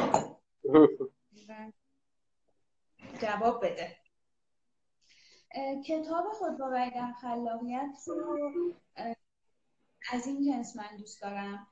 جواب 3.20 3.64
بده. 3.66 3.96
کتاب 5.86 6.32
خودباوری 6.32 6.90
در 6.90 7.12
خلاقیت 7.20 7.96
رو 8.06 8.74
از 10.12 10.26
این 10.26 10.52
جنس 10.52 10.76
من 10.76 10.96
دوست 10.98 11.22
دارم. 11.22 11.66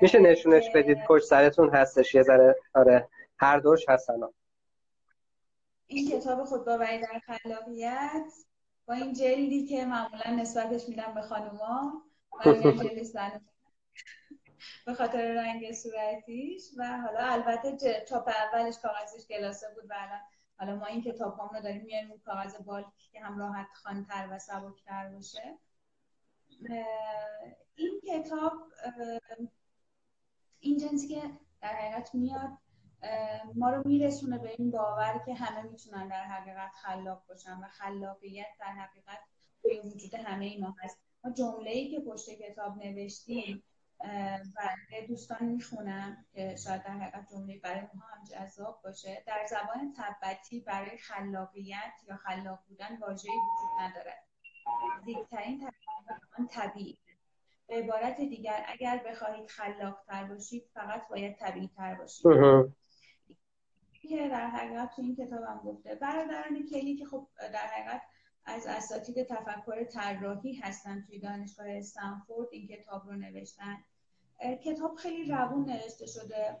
میشه 0.00 0.18
نشونش 0.18 0.64
بدید؟ 0.74 0.98
پشت 1.08 1.24
سرتون 1.24 1.70
هستش. 1.74 2.14
یه 2.14 2.22
ذره 2.22 2.56
آره 2.74 3.08
هر 3.38 3.58
دوش 3.58 3.88
هستن 3.88 4.20
این 5.92 6.10
کتاب 6.10 6.44
خودباوری 6.44 6.98
در 6.98 7.20
خلاقیت 7.26 8.32
با 8.86 8.94
این 8.94 9.12
جلدی 9.12 9.66
که 9.66 9.84
معمولا 9.84 10.30
نسبتش 10.30 10.88
میدم 10.88 11.14
به 11.14 11.22
خانوما 11.22 12.02
به 14.86 14.94
خاطر 14.94 15.34
رنگ 15.34 15.72
صورتیش 15.72 16.62
و 16.76 17.00
حالا 17.00 17.18
البته 17.18 18.04
چاپ 18.08 18.28
اولش 18.28 18.78
کاغذش 18.78 19.26
گلاسه 19.26 19.66
بود 19.74 19.90
و 19.90 19.94
الان 19.98 20.20
حالا 20.58 20.76
ما 20.76 20.86
این 20.86 21.02
کتاب 21.02 21.40
هم 21.40 21.56
رو 21.56 21.62
داریم 21.62 21.82
میاریم 21.82 22.22
کاغذ 22.24 22.56
بالک 22.56 22.86
که 23.12 23.20
هم 23.20 23.38
راحت 23.38 23.66
خانتر 23.74 24.28
و 24.30 24.38
سبکتر 24.38 25.08
باشه. 25.08 25.58
این 27.74 28.00
کتاب 28.08 28.52
این 30.60 30.78
جنسی 30.78 31.08
که 31.08 31.22
در 31.60 31.68
حقیقت 31.68 32.14
میاد 32.14 32.50
ما 33.56 33.70
رو 33.70 33.82
میرسونه 33.88 34.38
به 34.38 34.54
این 34.58 34.70
باور 34.70 35.20
که 35.26 35.34
همه 35.34 35.62
می‌تونن 35.62 36.08
در 36.08 36.24
حقیقت 36.24 36.70
خلاق 36.82 37.22
باشن 37.28 37.58
و 37.58 37.68
خلاقیت 37.68 38.46
در 38.60 38.72
حقیقت 38.72 39.18
به 39.62 39.80
وجود 39.84 40.14
همه 40.14 40.60
ما 40.60 40.76
هست. 40.80 40.98
ما 41.24 41.30
جمله 41.30 41.70
ای 41.70 41.90
که 41.90 42.00
پشت 42.00 42.30
کتاب 42.30 42.76
نوشتیم 42.78 43.62
و 44.56 44.68
دوستان 45.08 45.44
می‌خونم 45.44 46.24
که 46.32 46.56
شاید 46.56 46.82
در 46.82 46.90
حقیقت 46.90 47.28
جمله 47.30 47.58
برای 47.58 47.80
ما 47.80 48.04
هم 48.14 48.24
جذاب 48.24 48.80
باشه. 48.84 49.24
در 49.26 49.46
زبان 49.50 49.94
تبتی 49.96 50.60
برای 50.60 50.98
خلاقیت 50.98 51.92
یا 52.08 52.16
خلاق 52.16 52.58
بودن 52.68 52.98
واژه‌ای 53.00 53.36
وجود 53.36 53.80
ندارد 53.80 54.24
نزدیکترین 54.98 55.70
آن 56.38 56.46
طبیعی. 56.46 56.98
به 57.66 57.74
عبارت 57.74 58.16
دیگر 58.16 58.64
اگر 58.68 59.02
بخواهید 59.06 59.46
خلاق 59.46 60.02
تر 60.06 60.24
باشید 60.24 60.70
فقط 60.74 61.08
باید 61.08 61.36
طبیعی 61.36 61.70
تر 61.76 61.94
باشید 61.94 62.26
که 64.08 64.28
در 64.28 64.46
حقیقت 64.46 64.90
تو 64.96 65.02
این 65.02 65.16
کتابم 65.16 65.60
گفته. 65.64 65.94
برادران 65.94 66.66
کلی 66.70 66.96
که 66.96 67.04
خب 67.04 67.28
در 67.38 67.66
حقیقت 67.66 68.02
از 68.44 68.66
اساتید 68.66 69.26
تفکر 69.26 69.84
طراحی 69.84 70.54
هستن 70.54 71.04
توی 71.06 71.18
دانشگاه 71.18 71.66
استنفورد 71.70 72.48
این 72.52 72.68
کتاب 72.68 73.06
رو 73.06 73.16
نوشتن. 73.16 73.76
کتاب 74.64 74.94
خیلی 74.94 75.32
روون 75.32 75.64
نوشته 75.70 76.06
شده. 76.06 76.58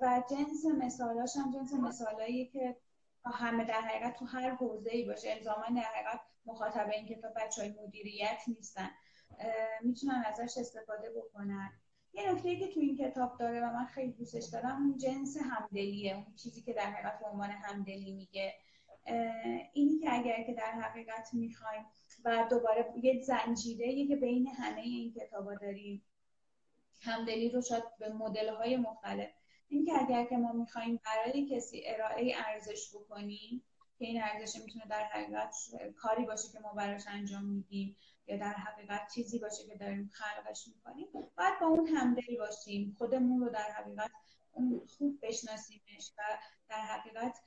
و 0.00 0.22
جنس 0.30 0.64
مثالاش 0.78 1.36
هم 1.36 1.52
جنس 1.52 1.72
مثالایی 1.72 2.46
که 2.46 2.76
همه 3.24 3.64
در 3.64 3.80
حقیقت 3.80 4.18
تو 4.18 4.24
هر 4.24 4.50
حوزه 4.50 4.90
ای 4.90 5.04
باشه. 5.04 5.30
الزاما 5.30 5.64
در 5.76 5.82
حقیقت 5.82 6.20
مخاطب 6.46 6.90
این 6.92 7.06
کتاب 7.06 7.32
بچه 7.36 7.62
های 7.62 7.74
مدیریت 7.82 8.38
نیستن. 8.48 8.90
می‌تونن 9.82 10.24
ازش 10.26 10.58
استفاده 10.58 11.10
بکنن. 11.10 11.72
یه 12.12 12.32
نکته 12.32 12.56
که 12.56 12.68
تو 12.68 12.80
این 12.80 12.96
کتاب 12.96 13.38
داره 13.38 13.60
و 13.60 13.72
من 13.72 13.86
خیلی 13.86 14.12
دوستش 14.12 14.44
دارم 14.44 14.82
اون 14.82 14.98
جنس 14.98 15.36
همدلیه 15.36 16.14
اون 16.14 16.34
چیزی 16.36 16.62
که 16.62 16.72
در 16.72 16.90
حقیقت 16.90 17.18
به 17.20 17.26
عنوان 17.26 17.50
همدلی 17.50 18.12
میگه. 18.12 18.54
اینی 19.72 19.98
که 19.98 20.14
اگر 20.14 20.42
که 20.42 20.54
در 20.54 20.70
حقیقت 20.70 21.28
می‌خوایم 21.32 21.86
و 22.24 22.46
دوباره 22.50 22.92
یه 23.02 23.20
زنجیره 23.20 24.06
که 24.06 24.16
بین 24.16 24.46
همه 24.46 24.80
این 24.80 25.14
کتابا 25.14 25.54
داریم 25.54 26.02
همدلی 27.02 27.50
رو 27.50 27.62
شاید 27.62 27.84
به 27.98 28.12
مدل 28.12 28.48
های 28.48 28.76
مختلف. 28.76 29.28
این 29.68 29.84
که 29.86 29.92
اگر 30.02 30.24
که 30.24 30.36
ما 30.36 30.52
می‌خوایم 30.52 31.00
برای 31.04 31.46
کسی 31.46 31.82
ارائه 31.86 32.34
ارزش 32.46 32.94
بکنیم 32.94 33.62
که 33.98 34.04
این 34.04 34.22
ارزش 34.22 34.60
می‌تونه 34.60 34.84
در 34.90 35.04
حقیقت 35.04 35.54
کاری 35.96 36.24
باشه 36.24 36.52
که 36.52 36.60
ما 36.60 36.72
براش 36.72 37.02
انجام 37.08 37.44
میدیم. 37.44 37.96
یا 38.28 38.36
در 38.36 38.52
حقیقت 38.52 39.00
چیزی 39.14 39.38
باشه 39.38 39.66
که 39.66 39.76
داریم 39.76 40.10
خلقش 40.12 40.68
می‌کنیم 40.74 41.06
باید 41.12 41.60
با 41.60 41.66
اون 41.66 41.86
همدل 41.86 42.36
باشیم. 42.38 42.94
خودمون 42.98 43.40
رو 43.40 43.50
در 43.50 43.70
حقیقت 43.70 44.10
خوب 44.98 45.18
بشناسیمش 45.22 46.12
و 46.18 46.22
در 46.68 46.80
حقیقت 46.80 47.38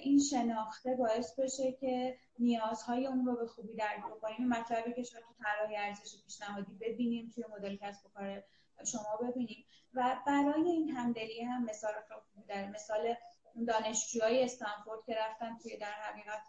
این 0.00 0.18
شناخته 0.18 0.94
باعث 0.94 1.38
بشه 1.38 1.72
که 1.72 2.18
نیازهای 2.38 3.06
اون 3.06 3.26
رو 3.26 3.36
به 3.36 3.46
خوبی 3.46 3.76
درک 3.76 4.04
بکنیم. 4.04 4.48
مطلبی 4.48 4.92
که 4.92 5.02
شاید 5.02 5.24
تو 5.24 5.34
طراحی 5.44 5.76
ارزش 5.76 6.22
پیشنهادی 6.24 6.74
ببینیم 6.80 7.30
توی 7.34 7.44
مدل 7.56 7.76
کسب 7.76 8.06
و 8.06 8.08
کار 8.08 8.42
شما 8.92 9.16
ببینیم. 9.22 9.66
و 9.94 10.16
برای 10.26 10.68
این 10.68 10.90
همدلی 10.90 11.40
هم 11.40 11.64
مثال 11.64 11.92
خوبی 12.32 12.46
داره 12.46 12.70
مثال 12.70 13.14
دانشجوهای 13.66 14.44
استنفورد 14.44 15.04
که 15.06 15.14
رفتن 15.14 15.58
توی 15.58 15.76
در 15.76 15.92
حقیقت 15.92 16.42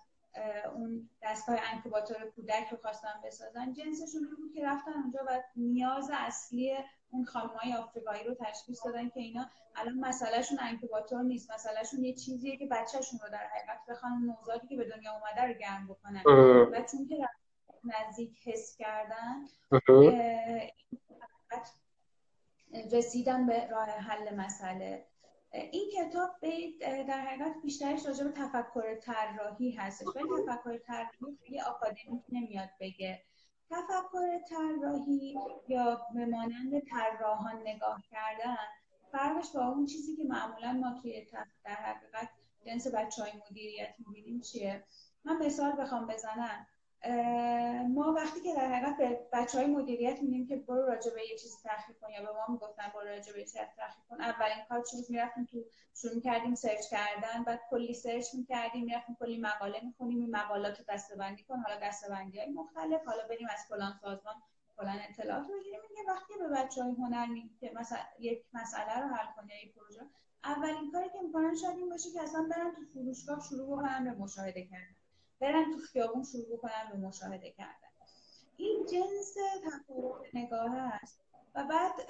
اون 0.75 1.09
دستگاه 1.23 1.57
انکوباتور 1.73 2.17
کودک 2.35 2.67
رو 2.71 2.77
خواستن 2.77 3.21
بسازن. 3.23 3.73
جنسشون 3.73 4.21
بود 4.37 4.53
که 4.53 4.65
رفتن 4.65 4.93
اونجا 4.93 5.19
و 5.27 5.43
نیاز 5.55 6.09
اصلی 6.13 6.77
اون 7.09 7.25
خانمای 7.25 7.73
آفریقایی 7.73 8.23
رو 8.23 8.35
تشخیص 8.35 8.85
دادن 8.85 9.09
که 9.09 9.19
اینا 9.19 9.49
الان 9.75 9.99
مسئلهشون 9.99 10.57
انکوباتور 10.61 11.21
نیست. 11.21 11.51
مسئلهشون 11.51 12.03
یه 12.03 12.13
چیزیه 12.13 12.57
که 12.57 12.67
بچهشون 12.71 13.19
رو 13.23 13.29
در 13.29 13.47
حقیقت 13.47 13.79
بخوان 13.89 14.11
نوزادی 14.11 14.67
که 14.67 14.75
به 14.75 14.89
دنیا 14.89 15.11
اومده 15.11 15.41
رو 15.47 15.53
گرم 15.53 15.87
بکنن. 15.87 16.23
و 16.71 16.81
چون 16.91 17.07
که 17.07 17.27
نزدیک 17.83 18.47
حس 18.47 18.75
کردن 18.77 19.47
رسیدن 22.91 23.47
به 23.47 23.67
راه 23.67 23.89
حل 23.89 24.35
مسئله. 24.35 25.05
این 25.55 25.91
کتاب 25.95 26.31
در 27.07 27.19
حقیقت 27.19 27.61
بیشترش 27.63 28.05
راجع 28.05 28.23
به 28.23 28.31
تفکر 28.31 28.95
طراحی 28.95 29.71
هستش. 29.71 30.07
ولی 30.15 30.27
تفکر 30.47 30.77
طراحی 30.77 31.37
خیلی 31.43 31.61
آکادمیک 31.61 32.23
نمیاد 32.29 32.69
بگه. 32.79 33.21
تفکر 33.69 34.39
طراحی 34.49 35.35
یا 35.67 36.01
به 36.13 36.25
مانند 36.25 36.79
طراحان 36.79 37.61
نگاه 37.61 38.03
کردن 38.11 38.57
فرقش 39.11 39.51
با 39.55 39.67
اون 39.67 39.85
چیزی 39.85 40.15
که 40.15 40.23
معمولا 40.23 40.73
ما 40.73 41.01
توی 41.01 41.27
در 41.65 41.75
حقیقت 41.75 42.29
جنس 42.65 42.87
بچه 42.87 43.23
های 43.23 43.31
مدیریت 43.49 43.95
می‌بینیم 44.07 44.41
چیه؟ 44.41 44.83
من 45.25 45.45
مثال 45.45 45.81
بخوام 45.81 46.07
بزنم. 46.07 46.67
ما 47.89 48.13
وقتی 48.13 48.41
که 48.41 48.55
در 48.55 48.73
حقیقت 48.73 48.97
به 48.97 49.27
بچه 49.33 49.57
های 49.57 49.67
مدیریت 49.67 50.21
میگیم 50.21 50.47
که 50.47 50.55
برو 50.55 50.85
راجع 50.85 51.13
به 51.13 51.21
یه 51.29 51.37
چیزی 51.37 51.57
تحقیق 51.63 51.97
کن 52.01 52.09
یا 52.09 52.21
به 52.21 52.31
ما 52.31 52.45
می‌گفتن 52.49 52.91
برو 52.93 53.07
راجع 53.07 53.33
به 53.33 53.43
چیزی 53.43 53.59
تحقیق 53.59 54.05
کن 54.09 54.21
اولین 54.21 54.65
کار 54.69 54.83
چی 54.83 54.97
می‌رفتیم 55.09 55.45
تو 55.45 55.63
شروع 55.93 56.21
کردیم 56.21 56.55
سرچ 56.55 56.89
کردن 56.89 57.43
بعد 57.43 57.59
کلی 57.69 57.93
سرچ 57.93 58.25
می‌کردیم 58.33 58.85
می‌رفتیم 58.85 59.17
کلی 59.19 59.37
مقاله 59.37 59.81
می‌خونیم 59.83 60.19
این 60.19 60.35
مقالات 60.35 60.79
رو 60.79 60.85
دستبندی 60.89 61.43
کن 61.43 61.59
حالا 61.59 61.79
دستبندی 61.79 62.39
های 62.39 62.49
مختلف 62.49 63.05
حالا 63.05 63.27
بریم 63.29 63.47
از 63.49 63.65
فلان 63.69 63.93
سازمان 64.01 64.35
فلان 64.77 64.99
اطلاعات 65.09 65.43
بگیریم. 65.43 65.79
میگه 65.89 66.01
وقتی 66.07 66.33
به 66.39 66.47
بچه 66.55 66.83
های 66.83 66.91
هنر 66.91 67.25
میگیم 67.25 67.57
که 67.59 67.71
مثلا 67.75 67.99
یک 68.19 68.43
مسئله 68.53 68.99
رو 68.99 69.07
حل 69.07 69.33
کنی 69.35 69.53
یا 69.65 69.71
پروژه. 69.75 70.01
اولین 70.43 70.91
کاری 70.91 71.09
که 71.09 71.19
می‌کنن 71.21 71.55
شاید 71.55 71.77
این 71.77 71.89
باشه 71.89 72.11
که 72.11 72.21
اصلا 72.21 72.47
برن 72.51 72.75
تو 72.75 72.81
فروشگاه 72.93 73.39
شروع 73.49 73.67
بکنن 73.67 74.03
به 74.03 74.11
مشاهده 74.11 74.63
کردن. 74.65 75.04
برن 75.45 75.71
تو 75.71 75.79
خیابون 75.79 76.23
شروع 76.23 76.57
بکنن 76.57 76.89
به 76.91 76.97
مشاهده 76.97 77.51
کردن. 77.51 77.87
این 78.57 78.85
جنس 78.85 79.35
تفاوت 79.65 80.25
نگاه 80.33 80.77
هست 80.77 81.21
و 81.55 81.63
بعد 81.63 82.09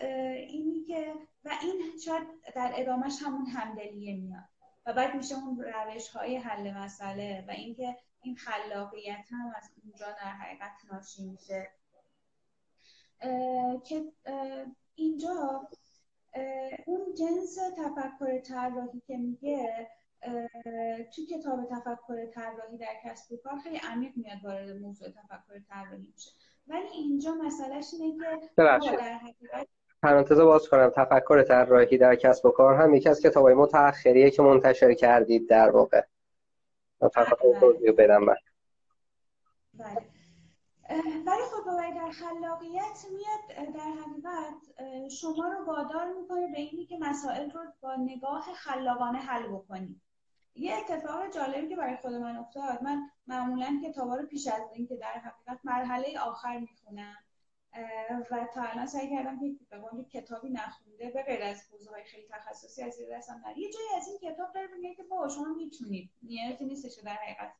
اینی 0.49 0.83
که 0.83 1.13
و 1.45 1.51
این 1.61 1.97
شاید 2.05 2.27
در 2.55 2.73
ادامهش 2.75 3.13
همون 3.21 3.45
همدلیه 3.45 4.15
میاد. 4.15 4.43
و 4.85 4.93
بعد 4.93 5.15
میشه 5.15 5.35
اون 5.35 5.59
روش 5.59 6.07
های 6.07 6.37
حل 6.37 6.73
مسئله 6.73 7.45
و 7.47 7.51
اینکه 7.51 7.97
این 8.21 8.35
خلاقیت 8.35 9.25
هم 9.31 9.53
از 9.55 9.71
اونجا 9.83 10.05
در 10.05 10.31
حقیقت 10.31 10.71
ناشی 10.91 11.23
میشه. 11.23 11.71
که 13.85 14.11
اینجا 14.95 15.67
اون 16.85 17.13
جنس 17.13 17.57
تفکر 17.77 18.39
طراحی 18.39 19.01
که 19.07 19.17
میگه 19.17 19.89
تو 21.15 21.21
کتاب 21.25 21.65
تفکر 21.71 22.25
طراحی 22.25 22.77
در 22.77 22.93
کسب 23.05 23.31
و 23.31 23.37
کار؟ 23.37 23.59
خیلی 23.63 23.77
عمیق 23.77 24.11
میاد 24.15 24.37
وارد 24.43 24.69
موضوع 24.69 25.09
تفکر 25.09 25.59
طراحی 25.69 26.07
میشه. 26.13 26.31
ولی 26.67 26.87
اینجا 26.87 27.33
مسئلهش 27.33 27.85
اینه 27.99 28.17
که 28.39 28.49
در 28.57 28.79
حقیقت 29.13 29.67
پرانتز 30.03 30.39
باز 30.39 30.69
کنم. 30.69 30.91
تفکر 30.95 31.43
طراحی 31.43 31.97
در 31.97 32.15
کسب 32.15 32.45
و 32.45 32.51
کار 32.51 32.75
هم 32.75 32.95
یکی 32.95 33.09
از 33.09 33.21
کتابای 33.21 33.53
متأخریه 33.53 34.31
که 34.31 34.41
منتشر 34.41 34.93
کردید 34.93 35.49
در 35.49 35.69
واقع. 35.69 36.01
فقط 36.99 37.37
بله. 37.39 37.91
بدم 37.91 38.23
من. 38.23 38.35
بله. 39.73 40.15
ولی 41.25 41.41
خب 41.51 41.65
در 41.95 42.11
خلاقیت 42.11 43.05
میاد 43.11 43.73
در 43.73 43.91
حقیقت 44.01 45.09
شما 45.09 45.47
رو 45.47 45.65
وادار 45.65 46.13
می‌کنه 46.21 46.51
به 46.51 46.57
اینی 46.57 46.85
که 46.85 46.97
مسائل 47.01 47.51
رو 47.51 47.61
با 47.81 47.95
نگاه 47.95 48.41
خلاقانه 48.41 49.17
حل 49.17 49.47
بکنید 49.47 50.01
یه 50.55 50.77
اتفاق 50.77 51.31
جالبی 51.33 51.69
که 51.69 51.75
برای 51.75 51.97
خود 51.97 52.13
من 52.13 52.35
افتاد. 52.35 52.83
من 52.83 53.09
معمولا 53.27 53.81
کتابا 53.85 54.15
رو 54.15 54.27
پیش 54.27 54.47
از 54.47 54.61
این 54.73 54.87
که 54.87 54.95
در 54.95 55.13
حقیقت 55.13 55.59
مرحله 55.63 56.19
آخر 56.19 56.57
می‌خونم 56.57 57.15
و 58.31 58.47
تا 58.53 58.61
الان 58.61 58.85
سعی 58.85 59.09
کردم 59.09 59.39
که 59.39 59.45
به 59.69 60.03
کتابی 60.03 60.49
نخونده 60.49 61.09
به 61.09 61.23
غیر 61.23 61.43
از 61.43 61.69
حوزه 61.71 61.91
های 61.91 62.03
خیلی 62.03 62.27
تخصصی 62.31 62.83
از 62.83 62.97
دستم 63.11 63.43
یه 63.57 63.71
جایی 63.71 63.87
از 63.97 64.07
این 64.07 64.31
کتاب 64.31 64.53
داره 64.53 64.67
میگه 64.67 64.95
که 64.95 65.03
با 65.03 65.27
شما 65.27 65.53
می‌تونید. 65.57 66.11
نیازی 66.21 66.65
نیستش 66.65 67.03
در 67.03 67.13
حقیقت 67.13 67.53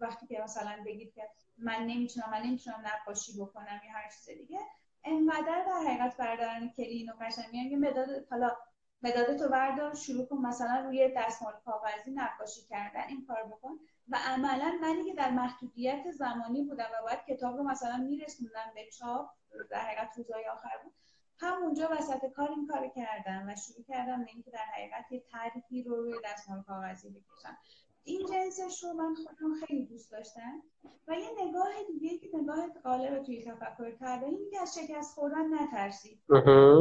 وقتی 0.00 0.26
که 0.26 0.40
مثلا 0.42 0.82
بگید 0.86 1.14
که 1.14 1.22
من 1.58 1.86
نمی‌تونم 1.86 2.30
من 2.30 2.42
نمی‌تونم 2.42 2.84
نقاشی 2.84 3.40
بکنم 3.40 3.80
یا 3.84 3.92
هر 3.92 4.10
چیز 4.10 4.28
دیگه 4.38 4.58
انقدر 5.04 5.64
در 5.66 5.78
حقیقت 5.86 6.16
بردارن 6.16 6.68
کلین 6.68 7.10
و 7.10 7.12
قشنگ 7.20 7.46
میگن 7.52 7.70
که 7.70 7.76
مداد 7.76 8.08
حالا 8.30 8.56
مداد 9.04 9.36
تو 9.36 9.48
بردار 9.48 9.94
شروع 9.94 10.26
کن 10.26 10.36
مثلا 10.36 10.84
روی 10.86 11.12
دستمال 11.16 11.52
کاغذی 11.64 12.10
نقاشی 12.10 12.62
کردن 12.70 13.08
این 13.08 13.26
کار 13.26 13.44
بکن. 13.44 13.70
و 14.08 14.18
عملا 14.26 14.78
منی 14.82 15.04
که 15.04 15.14
در 15.14 15.30
محدودیت 15.30 16.10
زمانی 16.10 16.62
بودم 16.62 16.84
و 16.84 17.02
باید 17.02 17.18
کتاب 17.28 17.56
رو 17.56 17.62
مثلا 17.62 17.96
میرسوندم 17.96 18.72
به 18.74 18.90
چاپ 18.98 19.30
در 19.70 19.80
حقیقت 19.80 20.16
روزهای 20.16 20.48
آخر 20.48 20.78
بود. 20.84 20.92
همونجا 21.38 21.88
وسط 21.92 22.26
کار 22.36 22.50
این 22.50 22.66
کار 22.66 22.88
کردم 22.88 23.46
و 23.48 23.56
شروع 23.56 23.84
کردم 23.88 24.24
به 24.24 24.30
اینکه 24.30 24.50
در 24.50 24.64
حقیقت 24.74 25.12
یه 25.12 25.24
طرحی 25.32 25.82
رو 25.82 25.96
روی 25.96 26.14
دستمال 26.24 26.62
کاغذی 26.62 27.10
بکشم. 27.10 27.58
این 28.04 28.26
جنسش 28.26 28.84
رو 28.84 28.92
من 28.92 29.14
خودم 29.14 29.54
خیلی 29.66 29.86
دوست 29.86 30.12
داشتم. 30.12 30.62
و 31.08 31.14
یه 31.14 31.28
نگاه 31.46 31.72
دیگه 31.86 32.18
که 32.18 32.28
نگاه 32.36 32.68
قالب 32.68 33.22
توی 33.22 33.42
تفکر 33.42 34.24
اینه 34.24 34.50
که 34.50 34.62
از 34.62 34.78
شکست 34.78 35.14
خوردن 35.14 35.62
نترسید 35.62 36.20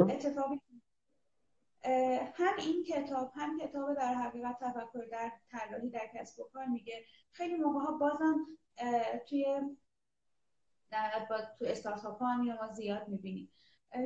اتفاقی 0.10 0.62
هم 2.34 2.54
این 2.58 2.84
کتاب 2.84 3.32
هم 3.36 3.60
کتاب 3.60 3.94
در 3.94 4.14
حقیقت 4.14 4.60
تفکر 4.60 5.06
در 5.12 5.32
طراحی 5.52 5.90
در 5.90 6.10
کسب 6.16 6.40
و 6.40 6.44
کار 6.44 6.66
میگه. 6.66 7.06
خیلی 7.32 7.56
موقع 7.56 7.80
ها 7.80 7.92
بازم 7.92 8.48
توی 9.30 9.46
در 10.92 11.26
با 11.30 11.42
تو 11.60 11.66
استارتاپ 11.66 12.22
ها 12.22 12.36
ما 12.36 12.74
زیاد 12.74 13.08
می‌بینیم. 13.08 13.50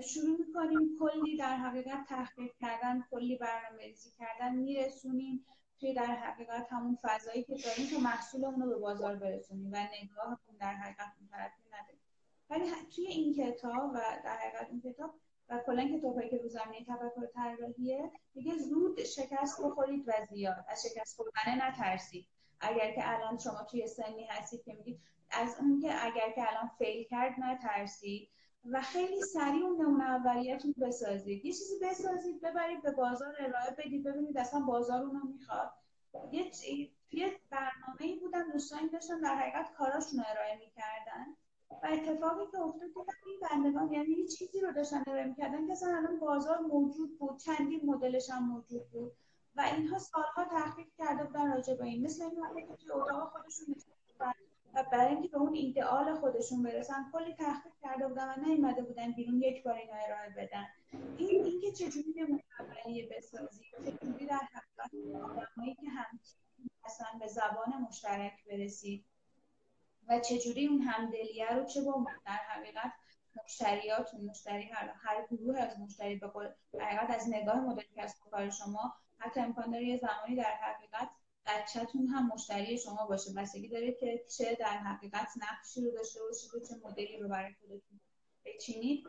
شروع 0.04 0.38
می‌کنیم 0.38 0.90
کلی 1.00 1.38
در 1.38 1.56
حقیقت 1.56 2.06
تحقیق 2.08 2.52
کردن 2.60 3.04
کلی 3.12 3.38
برنامه 3.38 3.84
ریزی 3.84 4.12
کردن 4.12 4.56
میرسونیم 4.56 5.46
توی 5.80 5.94
در 5.94 6.06
حقیقت 6.06 6.68
همون 6.70 6.98
فضایی 7.02 7.44
که 7.44 7.56
داریم 7.56 7.88
که 7.90 7.98
محصولمون 8.04 8.62
رو 8.62 8.70
به 8.70 8.78
بازار 8.78 9.16
برسونیم 9.16 9.70
و 9.74 9.88
نگاه 10.04 10.40
در 10.60 10.74
حقیقت 10.74 11.14
اون 11.20 11.30
طرفی 11.32 11.62
نداریم. 11.72 12.02
ولی 12.50 12.90
توی 12.96 13.08
این 13.08 13.34
کتاب 13.34 13.92
و 13.94 14.00
در 14.24 14.38
حقیقت 14.38 14.68
این 14.70 14.82
کتاب 14.82 15.14
و 15.50 15.62
کلا 15.66 15.98
کتابی 15.98 16.30
که 16.30 16.38
رو 16.38 16.50
زمینه 16.50 16.86
تفکر 16.86 17.26
طراحیه 17.34 18.12
میگه 18.36 18.58
زود 18.58 19.04
شکست 19.04 19.62
بخورید 19.62 20.04
و 20.08 20.14
زیاد. 20.30 20.66
از 20.68 20.86
شکست 20.88 21.16
خوردن 21.16 21.68
نترسید. 21.68 22.28
اگر 22.60 22.92
که 22.96 23.02
الان 23.04 23.38
شما 23.38 23.64
توی 23.64 23.88
سنی 23.88 24.26
هستید 24.26 24.64
که 24.64 24.74
میگید 24.74 25.00
از 25.32 25.56
اون 25.60 25.80
که 25.82 26.06
اگر 26.06 26.32
که 26.32 26.42
الان 26.52 26.72
فیل 26.78 27.04
کرد 27.04 27.36
نترسید 27.40 28.30
و 28.66 28.82
خیلی 28.82 29.22
سریع 29.22 29.66
اون 29.66 29.82
نمونه 29.82 30.04
اولیتون 30.04 30.76
بسازید. 30.82 31.46
یه 31.46 31.54
چیزی 31.54 31.80
بسازید 31.82 32.42
ببرید 32.42 32.82
به 32.82 32.92
بازار 32.92 33.36
ارائه 33.40 33.72
بدید 33.78 34.04
ببینید 34.04 34.38
اصلا 34.38 34.60
بازار 34.60 35.02
اونو 35.02 35.20
می‌خواد. 35.26 35.72
یه 36.32 36.52
یه 37.12 37.40
برنامه 37.50 38.02
ای 38.02 38.20
بودن 38.20 38.52
دوستانی 38.52 38.90
داشتن 38.90 39.20
در 39.20 39.36
حقیقت 39.36 39.74
کاراشون 39.74 40.24
ارائه 40.28 40.58
می‌کردن. 40.58 41.36
و 41.72 41.88
اتفاقی 41.92 42.52
که 42.52 42.60
افتاد 42.60 42.92
دیدم 42.92 43.14
این 43.26 43.40
بندگان 43.40 43.94
یعنی 43.94 44.10
یه 44.10 44.28
چیزی 44.28 44.60
رو 44.60 44.72
داشتن 44.72 45.04
ارائه 45.08 45.26
می‌کردن. 45.26 45.68
که 45.68 45.72
اصلا 45.72 45.98
الان 45.98 46.20
بازار 46.20 46.60
موجود 46.60 47.20
بود 47.20 47.38
چندین 47.38 47.82
مدلش 47.86 48.30
هم 48.30 48.48
موجود 48.48 48.90
بود 48.90 49.12
و 49.56 49.62
اینها 49.62 50.00
سالها 50.00 50.46
تحقیق 50.46 50.88
کرده 50.98 51.24
بودن 51.24 51.54
راجع 51.54 51.74
به 51.74 51.84
این. 51.84 52.06
مثل 52.06 52.24
این 52.24 52.68
که 52.68 52.76
توی 52.76 52.92
اتاق 52.92 53.32
خودشون 53.32 53.76
و 54.74 54.84
برای 54.92 55.14
اینکه 55.14 55.28
به 55.28 55.38
اون 55.38 55.54
ایدئال 55.54 56.16
خودشون 56.16 56.64
برسن 56.64 57.12
کلی 57.14 57.34
تحقیق 57.34 57.74
کرده 57.82 58.08
بودن 58.08 58.30
و 58.30 58.46
نیومده 58.46 58.82
بودن 58.82 59.12
بیرون 59.12 59.42
یک 59.42 59.64
بار 59.64 59.74
اینا 59.74 59.94
ارائه 59.94 60.30
بدن. 60.38 60.66
این 61.18 61.46
اینکه 61.46 61.72
چجوری 61.72 62.14
به 62.14 62.44
اولیه 62.60 63.10
بسازی 63.18 63.64
چجوری 63.86 64.26
در 64.26 64.36
حقیقت 64.36 65.16
آدمایی 65.24 65.76
که 65.76 65.88
به 67.20 67.28
زبان 67.28 67.82
مشترک 67.88 68.34
برسید 68.50 69.06
و 70.08 70.20
چجوری 70.20 70.68
اون 70.68 70.82
همدلیه 70.82 71.50
رو 71.50 71.66
چه 71.66 71.82
با 71.82 72.06
در 72.26 72.32
حقیقت 72.32 72.92
مشتریاتون 73.44 74.22
مشتری 74.22 74.64
هر, 74.64 74.94
هر 74.96 75.28
گروه 75.32 75.60
از 75.60 75.80
مشتری 75.80 76.16
به 76.16 76.32
حقیقت 76.80 77.10
از 77.10 77.30
نگاه 77.30 77.60
مدل 77.60 77.84
کسب 77.96 78.28
و 78.28 78.30
کار 78.30 78.50
شما 78.50 78.94
حتی 79.20 79.40
امکان 79.40 79.72
داره 79.72 79.86
یه 79.86 79.98
زمانی 79.98 80.36
در 80.36 80.56
حقیقت 80.62 81.10
بچهتون 81.46 82.08
هم 82.08 82.28
مشتری 82.28 82.78
شما 82.78 83.06
باشه. 83.06 83.34
بستگی 83.34 83.68
داره 83.68 83.92
که 83.92 84.26
چه 84.38 84.56
در 84.56 84.78
حقیقت 84.78 85.28
نقشی 85.38 85.82
رو 85.82 85.92
داشته 85.92 86.20
باشید 86.22 86.56
و 86.56 86.60
چه 86.60 86.76
مدلی 86.88 87.18
رو 87.18 87.30
برای 87.30 87.54
خودتون 87.54 88.00
بچینید. 88.46 89.08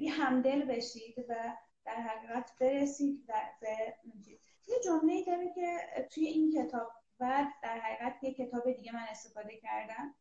یه 0.00 0.12
همدل 0.12 0.62
بشید 0.62 1.18
و 1.28 1.34
در 1.84 2.00
حقیقت 2.00 2.50
برسید 2.60 3.26
به 3.60 3.94
یه 4.68 4.76
جمله 4.84 5.24
داره 5.24 5.52
که 5.54 5.78
توی 6.10 6.26
این 6.26 6.52
کتاب 6.52 6.92
و 7.20 7.46
در 7.62 7.78
حقیقت 7.78 8.24
یه 8.24 8.34
کتاب 8.34 8.72
دیگه 8.72 8.94
من 8.94 9.06
استفاده 9.10 9.56
کردم 9.56 10.14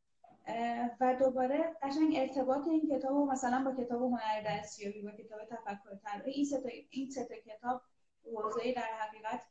و 0.99 1.15
دوباره 1.15 1.75
قشنگ 1.81 2.15
ارتباط 2.15 2.67
این 2.67 2.97
کتاب 2.97 3.15
و 3.15 3.31
مثلا 3.31 3.63
با 3.63 3.83
کتاب 3.83 4.01
هنر 4.01 4.41
دستیابی 4.45 5.01
با 5.01 5.11
کتاب 5.11 5.39
تفکر 5.45 5.95
طراحی 6.03 6.31
این 6.31 6.45
سه 6.45 6.63
این 6.89 7.09
سه 7.09 7.41
کتاب 7.45 7.81
حوزه 8.25 8.73
در 8.73 8.81
حقیقت 8.81 9.41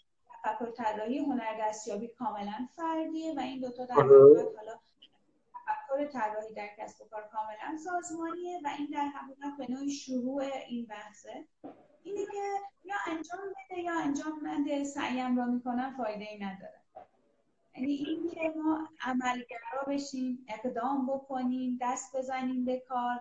تفکر 0.44 0.70
طراحی 0.70 1.18
هنر 1.18 1.60
دستیابی 1.60 2.08
کاملا 2.08 2.68
فردیه 2.76 3.34
و 3.36 3.40
این 3.40 3.60
دوتا 3.60 3.84
در 3.84 3.94
حقیقت 3.94 4.56
حالا 4.56 4.78
تفکر 5.66 6.06
طراحی 6.06 6.54
در 6.54 6.68
کسب 6.78 7.02
و 7.02 7.08
کار 7.08 7.28
کاملا 7.32 7.78
سازمانیه 7.84 8.60
و 8.64 8.68
این 8.78 8.90
در 8.92 9.06
حقیقت 9.06 9.56
به 9.58 9.72
نوعی 9.72 9.90
شروع 9.90 10.42
این 10.68 10.86
بحثه. 10.86 11.44
اینه 12.02 12.26
که 12.26 12.42
یا 12.84 12.96
انجام 13.06 13.40
بده 13.40 13.80
یا 13.80 14.00
انجام 14.00 14.40
نده 14.44 14.84
سعیم 14.84 15.38
را 15.38 15.44
می‌کنم 15.44 15.94
فایده 15.96 16.24
ای 16.24 16.38
نداره. 16.38 16.85
یعنی 17.76 17.92
این 17.92 18.30
که 18.30 18.52
ما 18.56 18.88
عملگرا 19.00 19.82
بشیم 19.88 20.46
اقدام 20.48 21.06
بکنیم 21.06 21.78
دست 21.80 22.16
بزنیم 22.16 22.64
به 22.64 22.80
کار 22.80 23.20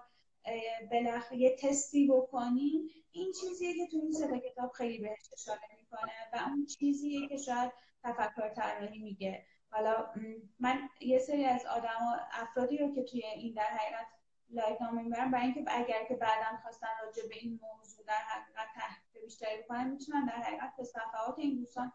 بالاخره 0.92 1.38
یه 1.38 1.56
تستی 1.56 2.08
بکنیم 2.08 2.90
این 3.12 3.32
چیزیه 3.42 3.74
که 3.74 3.88
تو 3.92 3.98
این 3.98 4.12
سه 4.12 4.40
کتاب 4.40 4.72
خیلی 4.72 4.98
بهش 4.98 5.30
اشاره 5.34 5.60
می‌کنه 5.80 6.12
و 6.34 6.50
اون 6.50 6.66
چیزیه 6.66 7.28
که 7.28 7.38
شاید 7.38 7.72
تفکر 8.04 8.50
طراحی 8.50 9.00
میگه. 9.00 9.46
حالا 9.72 10.12
من 10.60 10.90
یه 11.02 11.20
سری 11.20 11.46
از 11.46 11.66
آدم 11.66 12.20
افرادی 12.32 12.78
رو 12.78 12.96
که 12.96 13.04
توی 13.04 13.26
این 13.26 13.54
در 13.54 13.64
حقیقت 13.64 14.08
لایک 14.50 14.82
نام 14.82 15.04
می‌برم 15.04 15.32
برای 15.32 15.46
اینکه 15.46 15.66
اگر 15.68 16.06
که 16.08 16.16
بعدا 16.16 16.58
خواستن 16.62 16.88
راجع 17.06 17.28
به 17.30 17.36
این 17.36 17.60
موضوع 17.64 18.06
در 18.06 18.14
حقیقت 18.14 18.68
تحقیق 18.76 19.24
بیشتری 19.24 19.64
بکنن 19.64 19.90
می‌تونن 19.90 20.26
در 20.26 20.34
حقیقت 20.34 20.74
به 20.78 20.84
صفحات 20.84 21.40
این 21.40 21.56
دوستان 21.56 21.92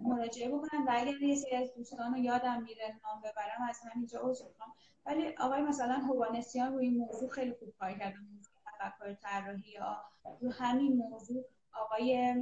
مراجعه 0.00 0.48
بکنن 0.48 0.82
و 0.86 0.90
اگر 0.90 1.22
یه 1.22 1.36
سری 1.36 1.56
از 1.56 1.74
دوستان 1.74 2.12
رو 2.12 2.18
یادم 2.18 2.62
میره 2.62 3.00
نام 3.04 3.20
ببرم 3.20 3.68
از 3.68 3.80
همینجا 3.80 4.20
عذر 4.22 4.44
می‌خوام. 4.48 4.72
ولی 5.06 5.34
آقای 5.36 5.62
مثلا 5.62 5.94
هوانسیان 5.94 6.72
روی 6.72 6.86
این 6.86 6.98
موضوع 6.98 7.28
خیلی 7.28 7.52
خوب 7.52 7.74
کار 7.78 7.92
کردن 7.92 8.20
موضوع 8.34 8.52
تفکر 8.66 9.14
طراحی 9.14 9.70
یا 9.70 10.02
رو 10.40 10.52
همین 10.52 10.96
موضوع 10.96 11.44
آقای 11.72 12.34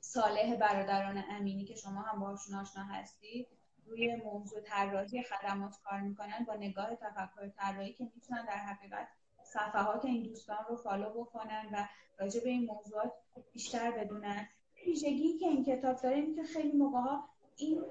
صالح 0.00 0.56
برادران 0.56 1.24
امینی 1.30 1.64
که 1.64 1.74
شما 1.74 2.02
هم 2.02 2.20
باهاشون 2.20 2.54
آشنا 2.54 2.84
هستید 2.84 3.48
روی 3.86 4.16
موضوع 4.16 4.60
طراحی 4.60 5.22
خدمات 5.22 5.74
کار 5.84 6.00
می‌کنن. 6.00 6.44
با 6.48 6.54
نگاه 6.54 6.94
تفکر 6.94 7.48
طراحی 7.48 7.92
که 7.92 8.04
می‌تونن 8.14 8.44
در 8.44 8.56
حقیقت 8.56 9.08
صفحات 9.44 10.04
این 10.04 10.22
دوستان 10.22 10.64
رو 10.68 10.76
فالو 10.76 11.10
بکنن 11.10 11.68
و 11.72 11.88
راجع 12.18 12.40
به 12.40 12.48
این 12.48 12.64
موضوعات 12.66 13.12
بیشتر 13.52 13.90
بدونن. 13.90 14.48
ویژگی 14.86 15.38
که 15.38 15.46
این 15.46 15.64
کتاب 15.64 15.96
داره 15.96 16.16
این 16.16 16.34
که 16.34 16.42
خیلی 16.42 16.72
موقع 16.72 16.98
ها 16.98 17.28
این 17.56 17.84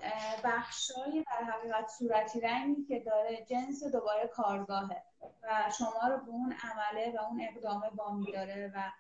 بخشای 0.44 1.24
در 1.28 1.44
حقیقت 1.44 1.88
صورتی 1.88 2.40
رنگی 2.40 2.84
که 2.84 3.00
داره 3.00 3.46
جنس 3.50 3.84
دوباره 3.84 4.28
کارگاهه 4.28 5.04
و 5.44 5.72
شما 5.78 6.08
رو 6.08 6.18
به 6.18 6.30
اون 6.30 6.54
عمله 6.64 7.14
و 7.18 7.22
اون 7.22 7.42
اقدامه 7.42 7.90
بامی 7.90 8.32
داره 8.32 8.72
و 8.76 8.92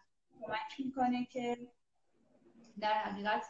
کمک 0.41 0.79
می‌کنه 0.85 1.25
که 1.25 1.57
در 2.79 2.93
حقیقت 2.93 3.45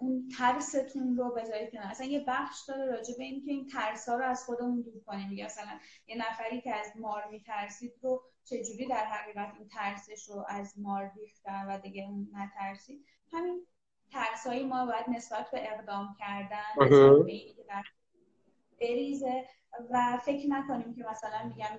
اون 0.00 0.28
ترستون 0.38 1.16
رو 1.16 1.34
بذارید 1.34 1.72
کنار. 1.72 1.86
اصلا 1.86 2.06
یه 2.06 2.24
بخش 2.28 2.64
داره 2.68 2.84
راجع 2.84 3.14
به 3.18 3.24
اینکه 3.24 3.50
این 3.50 3.66
ترس 3.66 4.08
ها 4.08 4.16
رو 4.16 4.24
از 4.24 4.44
خودمون 4.44 4.82
دور 4.82 5.04
کنیم. 5.06 5.28
میگه 5.28 5.44
مثلا 5.44 5.78
یه 6.06 6.16
نفری 6.16 6.60
که 6.60 6.74
از 6.74 6.92
مار 6.96 7.28
میترسید 7.30 7.92
رو 8.02 8.22
چجوری 8.44 8.86
در 8.86 9.04
حقیقت 9.04 9.54
این 9.58 9.68
ترسش 9.68 10.28
رو 10.28 10.44
از 10.48 10.78
مار 10.78 11.12
ریختن 11.16 11.66
و 11.66 11.78
دیگه 11.78 12.02
اون 12.08 12.30
نترسید؟ 12.32 13.06
همین 13.32 13.66
ترسایی 14.12 14.66
ما 14.66 14.86
باید 14.86 15.04
نسبت 15.08 15.50
به 15.50 15.72
اقدام 15.72 16.16
کردن 16.18 16.88
بریزه 18.80 19.48
و 19.90 20.18
فکر 20.24 20.46
نکنیم 20.48 20.94
که 20.94 21.04
مثلا 21.10 21.48
میگم 21.48 21.78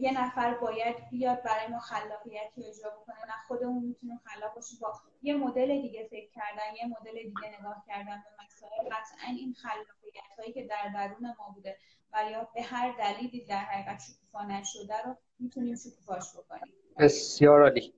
یه 0.00 0.24
نفر 0.24 0.54
باید 0.54 0.96
بیاد 1.10 1.42
برای 1.42 1.66
ما 1.66 1.78
خلاقیتی 1.78 2.68
اجرا 2.68 2.90
بکنه 2.90 3.16
نه 3.26 3.32
خودمون 3.48 3.84
می‌تونیم 3.84 4.20
خلاق 4.24 4.54
باشیم. 4.54 4.78
با 4.82 4.92
یه 5.22 5.34
مدل 5.34 5.82
دیگه 5.82 6.08
فکر 6.10 6.30
کردن 6.30 6.74
یه 6.76 6.86
مدل 6.86 7.12
دیگه 7.12 7.60
نگاه 7.60 7.84
کردن 7.86 8.22
به 8.24 8.44
مسائل 8.44 8.88
قطعا 8.88 9.28
این 9.28 9.54
خلاقیت 9.54 10.38
هایی 10.38 10.52
که 10.52 10.66
در 10.66 10.92
درون 10.94 11.34
ما 11.38 11.54
بوده 11.54 11.78
و 12.12 12.30
یا 12.30 12.48
به 12.54 12.62
هر 12.62 12.96
دلیلی 12.98 13.44
در 13.44 13.58
حقیقت 13.58 14.02
شکوفا 14.02 14.44
نشده 14.44 15.02
رو 15.04 15.16
می‌تونیم 15.38 15.76
شکوفاش 15.76 16.24
بکنیم. 16.36 16.74
بسیار 16.98 17.62
عالی. 17.62 17.94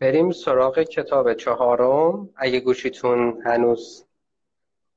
بریم 0.00 0.30
سراغ 0.30 0.78
کتاب 0.78 1.34
چهارم. 1.34 2.30
اگه 2.36 2.60
گوشیتون 2.60 3.42
هنوز 3.44 4.06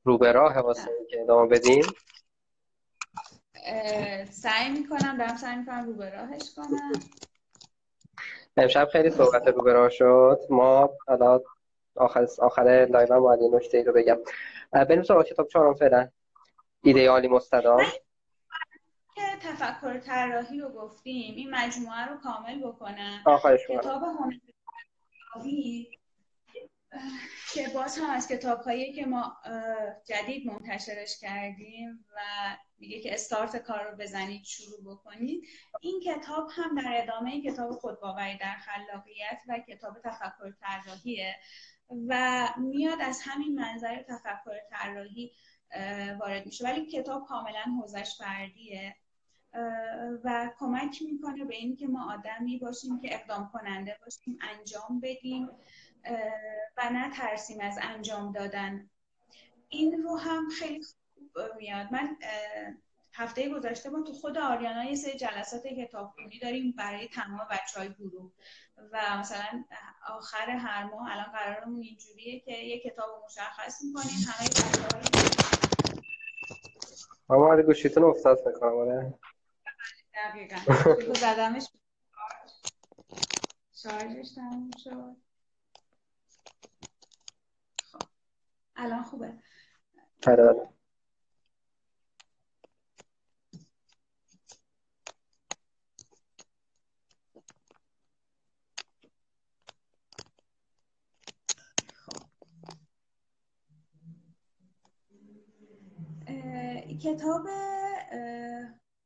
رو 0.03 0.17
به 0.17 0.31
راه 0.31 0.57
واسه 0.57 0.91
که 1.09 1.21
ادامه 1.21 1.47
بدیم. 1.49 1.83
سعی 4.29 4.69
می‌کنم 4.69 5.17
دارم 5.17 5.37
سعی 5.37 5.55
می‌کنم 5.55 5.85
رو 5.85 5.93
به 5.93 6.09
راهش 6.09 6.53
کنم. 6.55 6.91
امشب 8.57 8.89
خیلی 8.91 9.09
صحبت 9.09 9.47
رو 9.47 9.63
به 9.63 9.73
راه 9.73 9.89
شد. 9.89 10.39
ما 10.49 10.89
حالا 11.07 11.39
آخر 11.95 12.27
آخر 12.39 12.87
live 12.91 13.13
هم 13.13 13.19
باید 13.19 13.39
نکته 13.55 13.77
ای 13.77 13.83
رو 13.83 13.93
بگم. 13.93 14.17
بریم 14.71 15.03
سراغ 15.03 15.25
کتاب 15.25 15.47
چهارم 15.47 15.73
فعلا. 15.73 16.09
ایده 16.83 17.05
عالی 17.05 17.27
مستدام. 17.27 17.83
که 19.15 19.21
تفکر 19.41 19.99
طراحی 19.99 20.59
رو 20.59 20.69
گفتیم 20.69 21.35
این 21.35 21.55
مجموعه 21.55 22.05
رو 22.05 22.17
کامل 22.17 22.67
بکنم. 22.67 23.23
کتاب 23.69 24.03
هنر 24.03 24.50
که 27.53 27.69
باز 27.73 27.97
هم 27.97 28.09
از 28.09 28.27
کتاب 28.27 28.61
هایی 28.61 28.93
که 28.93 29.05
ما 29.05 29.37
جدید 30.05 30.47
منتشرش 30.47 31.19
کردیم 31.19 32.05
و 32.15 32.19
میگه 32.77 32.99
که 33.01 33.13
استارت 33.13 33.57
کار 33.57 33.91
رو 33.91 33.97
بزنید 33.97 34.43
شروع 34.43 34.95
بکنید. 34.95 35.47
این 35.81 36.01
کتاب 36.05 36.49
هم 36.51 36.81
در 36.81 37.01
ادامه 37.03 37.41
کتاب 37.41 37.71
خودباوری 37.71 38.37
در 38.37 38.55
خلاقیت 38.55 39.39
و 39.47 39.59
کتاب 39.67 39.99
تفکر 40.03 40.51
طراحیه 40.51 41.35
و 42.07 42.47
میاد 42.57 43.01
از 43.01 43.21
همین 43.23 43.55
منظر 43.55 44.01
تفکر 44.01 44.59
طراحی 44.69 45.31
وارد 46.19 46.45
میشه. 46.45 46.63
ولی 46.63 46.85
کتاب 46.85 47.27
کاملا 47.27 47.63
حوزش 47.81 48.17
فردیه. 48.17 48.95
و 50.23 50.49
کمک 50.59 51.01
می‌کنه 51.01 51.45
به 51.45 51.55
اینکه 51.55 51.87
ما 51.87 52.13
آدمی 52.13 52.57
باشیم 52.57 52.99
که 52.99 53.15
اقدام 53.15 53.49
کننده 53.53 53.97
باشیم 54.05 54.37
انجام 54.41 54.99
بدیم 54.99 55.49
و 56.77 56.89
نه 56.93 57.11
ترسیم 57.11 57.57
از 57.61 57.79
انجام 57.81 58.31
دادن. 58.31 58.89
این 59.69 60.03
رو 60.03 60.17
هم 60.17 60.49
خیلی 60.49 60.83
خوب 60.83 60.95
میاد. 61.57 61.87
من 61.91 62.17
هفته 63.13 63.49
گذشته 63.49 63.89
ما 63.89 64.01
تو 64.01 64.13
خود 64.13 64.37
آریانا 64.37 64.83
یه 64.83 64.95
سری 64.95 65.17
جلسات 65.17 65.67
کتابخونی 65.67 66.39
داریم 66.39 66.75
برای 66.77 67.07
تمام 67.07 67.47
بچه 67.51 67.79
های 67.79 67.93
گروه. 67.93 68.31
و 68.91 69.17
مثلا 69.19 69.63
آخر 70.07 70.49
هر 70.49 70.83
ماه 70.83 71.11
الان 71.11 71.31
قرارمون 71.31 71.81
اینجوریه 71.81 72.39
که 72.39 72.51
یه 72.51 72.79
کتاب 72.79 73.23
مشخص 73.25 73.81
می‌کنیم. 73.81 74.15
همه 74.27 74.49
بچه 74.49 74.63
های 77.95 78.03
افتاد 78.09 78.47
می‌کنم 78.47 79.13
دقیقا. 80.15 80.55
زدمش. 81.21 81.67
شارژش 83.73 84.31
تموم 84.35 84.71
شد. 84.83 85.15
خب. 87.91 88.01
الان 88.75 89.03
خوبه. 89.03 89.43
آره. 90.27 90.69
کتاب 107.03 107.47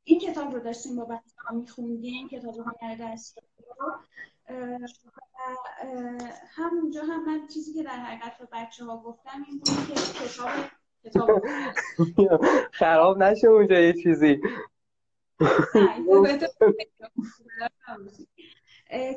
این 0.08 0.20
کتاب 0.20 0.54
رو 0.54 0.60
داشتیم 0.60 0.96
با 0.96 1.04
بچه 1.04 1.34
ها 1.38 1.54
میخوندیم 1.56 2.28
کتاب 2.28 2.54
هنر 2.54 2.96
دست 3.00 3.38
همونجا 6.56 7.02
هم 7.02 7.24
من 7.26 7.46
چیزی 7.54 7.74
که 7.74 7.82
در 7.82 7.90
حقیقت 7.90 8.38
به 8.38 8.48
بچه 8.52 8.84
ها 8.84 9.02
گفتم 9.02 9.44
این 9.48 9.58
بود 9.58 9.86
که 9.88 10.24
کتاب 10.24 10.50
کتاب 11.04 11.42
خراب 12.80 13.22
نشه 13.22 13.46
اونجا 13.48 13.80
یه 13.80 13.92
چیزی. 13.92 14.40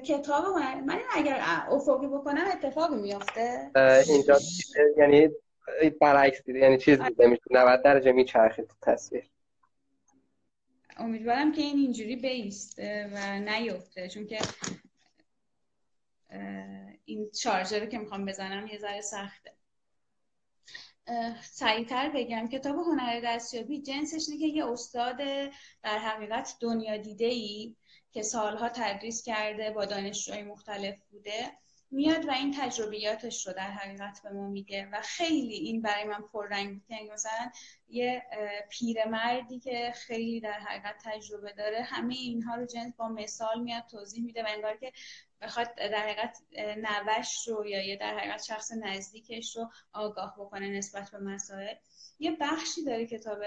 کتاب 0.05 0.45
من 0.85 0.99
اگر 1.13 1.39
افقی 1.69 2.07
بکنم 2.07 2.45
اتفاقی 2.53 2.95
میافته. 2.95 3.71
اینجا 4.09 4.37
یعنی 4.97 5.29
برعکس 6.01 6.43
دیده 6.43 6.59
یعنی 6.59 6.77
چیز 6.77 7.01
دیده 7.01 7.27
میشه 7.27 7.41
90 7.51 7.83
درجه 7.83 8.11
میچرخید 8.11 8.67
تو 8.67 8.75
تصویر. 8.81 9.29
امیدوارم 10.99 11.51
که 11.51 11.61
این 11.61 11.77
اینجوری 11.77 12.15
بیسته 12.15 13.09
و 13.13 13.39
نیفته. 13.39 14.09
چون 14.09 14.27
که 14.27 14.39
این 17.05 17.31
شارژر 17.41 17.85
که 17.85 17.97
می‌خوام 17.97 18.25
بزنم 18.25 18.67
یه 18.67 18.77
ذره 18.77 19.01
سخته. 19.01 19.53
سریعتر 21.43 22.09
بگم 22.09 22.47
کتاب 22.47 22.75
هنر 22.75 23.21
دستیابی 23.23 23.81
جنسش 23.81 24.25
اینه 24.29 24.45
یه 24.45 24.65
استاد 24.65 25.17
در 25.83 25.97
حقیقت 25.99 26.55
دنیا 26.61 26.97
دیده 26.97 27.25
ای 27.25 27.75
که 28.11 28.21
سالها 28.21 28.69
تدریس 28.69 29.23
کرده 29.23 29.71
با 29.71 29.85
دانشجوهای 29.85 30.43
مختلف 30.43 30.95
بوده. 31.11 31.51
میاد 31.91 32.27
و 32.27 32.31
این 32.31 32.55
تجربیاتش 32.57 33.47
رو 33.47 33.53
در 33.53 33.71
حقیقت 33.71 34.21
به 34.23 34.29
ما 34.29 34.47
میگه 34.49 34.89
و 34.91 35.01
خیلی 35.01 35.53
این 35.53 35.81
برای 35.81 36.03
من 36.03 36.21
پررنگ 36.33 36.73
بود. 36.73 36.91
یعنی 36.91 37.09
مثلا 37.09 37.51
یه 37.89 38.23
پیرمردی 38.69 39.59
که 39.59 39.93
خیلی 39.95 40.39
در 40.39 40.59
حقیقت 40.59 40.95
تجربه 41.03 41.53
داره 41.53 41.81
همه 41.81 42.13
اینها 42.13 42.55
رو 42.55 42.65
جنس 42.65 42.93
با 42.97 43.09
مثال 43.09 43.61
میاد 43.61 43.83
توضیح 43.85 44.23
میده 44.23 44.43
و 44.43 44.45
انگار 44.49 44.77
که 44.77 44.91
بخواد 45.41 45.75
در 45.75 46.07
حقیقت 46.07 46.37
نوش 46.77 47.47
رو 47.47 47.65
یا 47.67 47.83
یه 47.87 47.95
در 47.95 48.17
حقیقت 48.17 48.43
شخص 48.43 48.71
نزدیکش 48.71 49.55
رو 49.55 49.69
آگاه 49.93 50.35
بکنه 50.39 50.69
نسبت 50.69 51.11
به 51.11 51.17
مسائل. 51.17 51.75
یه 52.19 52.37
بخشی 52.41 52.83
داره 52.83 53.07
کتاب 53.07 53.41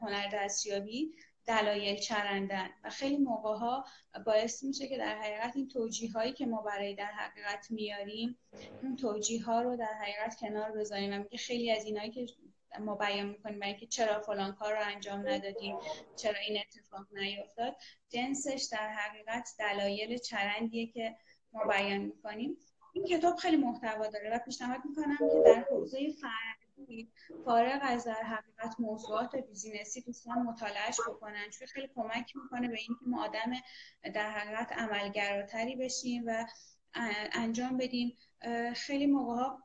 هنر 0.00 0.28
دستیابی. 0.32 1.14
دلایل 1.46 1.96
چرندن. 1.96 2.68
و 2.84 2.90
خیلی 2.90 3.16
موقع 3.16 3.54
ها 3.56 3.84
باعث 4.26 4.64
میشه 4.64 4.88
که 4.88 4.98
در 4.98 5.18
حقیقت 5.18 5.56
این 5.56 5.68
توجیه 5.68 6.12
هایی 6.12 6.32
که 6.32 6.46
ما 6.46 6.62
برای 6.62 6.94
در 6.94 7.04
حقیقت 7.04 7.66
میاریم 7.70 8.38
اون 8.82 8.96
توجیه 8.96 9.44
ها 9.44 9.62
رو 9.62 9.76
در 9.76 9.94
حقیقت 10.02 10.36
کنار 10.40 10.72
بذاریم 10.72 11.14
و 11.14 11.18
میگه 11.18 11.38
خیلی 11.38 11.70
از 11.70 11.84
اینایی 11.84 12.10
که 12.10 12.26
ما 12.80 12.94
بیان 12.94 13.26
می‌کنیم 13.26 13.58
برای 13.58 13.76
که 13.76 13.86
چرا 13.86 14.20
فلان 14.20 14.52
کار 14.52 14.72
رو 14.72 14.80
انجام 14.82 15.28
ندادیم 15.28 15.76
چرا 16.16 16.38
این 16.48 16.60
اتفاق 16.60 17.06
نیفتاد 17.12 17.76
جنسش 18.08 18.68
در 18.72 18.88
حقیقت 18.88 19.50
دلایل 19.58 20.18
چرندیه 20.18 20.86
که 20.86 21.16
ما 21.52 21.64
بیان 21.64 21.98
می‌کنیم. 21.98 22.56
این 22.92 23.04
کتاب 23.04 23.36
خیلی 23.36 23.56
محتوا 23.56 24.06
داره 24.06 24.34
و 24.34 24.38
پیشنهاد 24.38 24.80
می‌کنم 24.84 25.16
که 25.16 25.42
در 25.44 25.64
حوزه 25.70 26.12
فرد 26.76 27.44
فارغ 27.44 27.80
از 27.82 28.04
در 28.04 28.22
حقیقت 28.22 28.80
موضوعات 28.80 29.36
بیزینسی 29.36 30.00
دوستان 30.00 30.38
مطالعهش 30.38 31.00
بکنن. 31.08 31.50
چون 31.50 31.66
خیلی 31.66 31.88
کمک 31.94 32.36
می‌کنه 32.36 32.68
به 32.68 32.78
اینکه 32.78 33.04
ما 33.06 33.24
آدم 33.24 33.52
در 34.14 34.30
حقیقت 34.30 34.72
عملگراتری 34.72 35.76
بشیم 35.76 36.22
و 36.26 36.46
انجام 37.32 37.76
بدیم. 37.76 38.16
خیلی 38.74 39.06
موقع 39.06 39.34
ها 39.34 39.62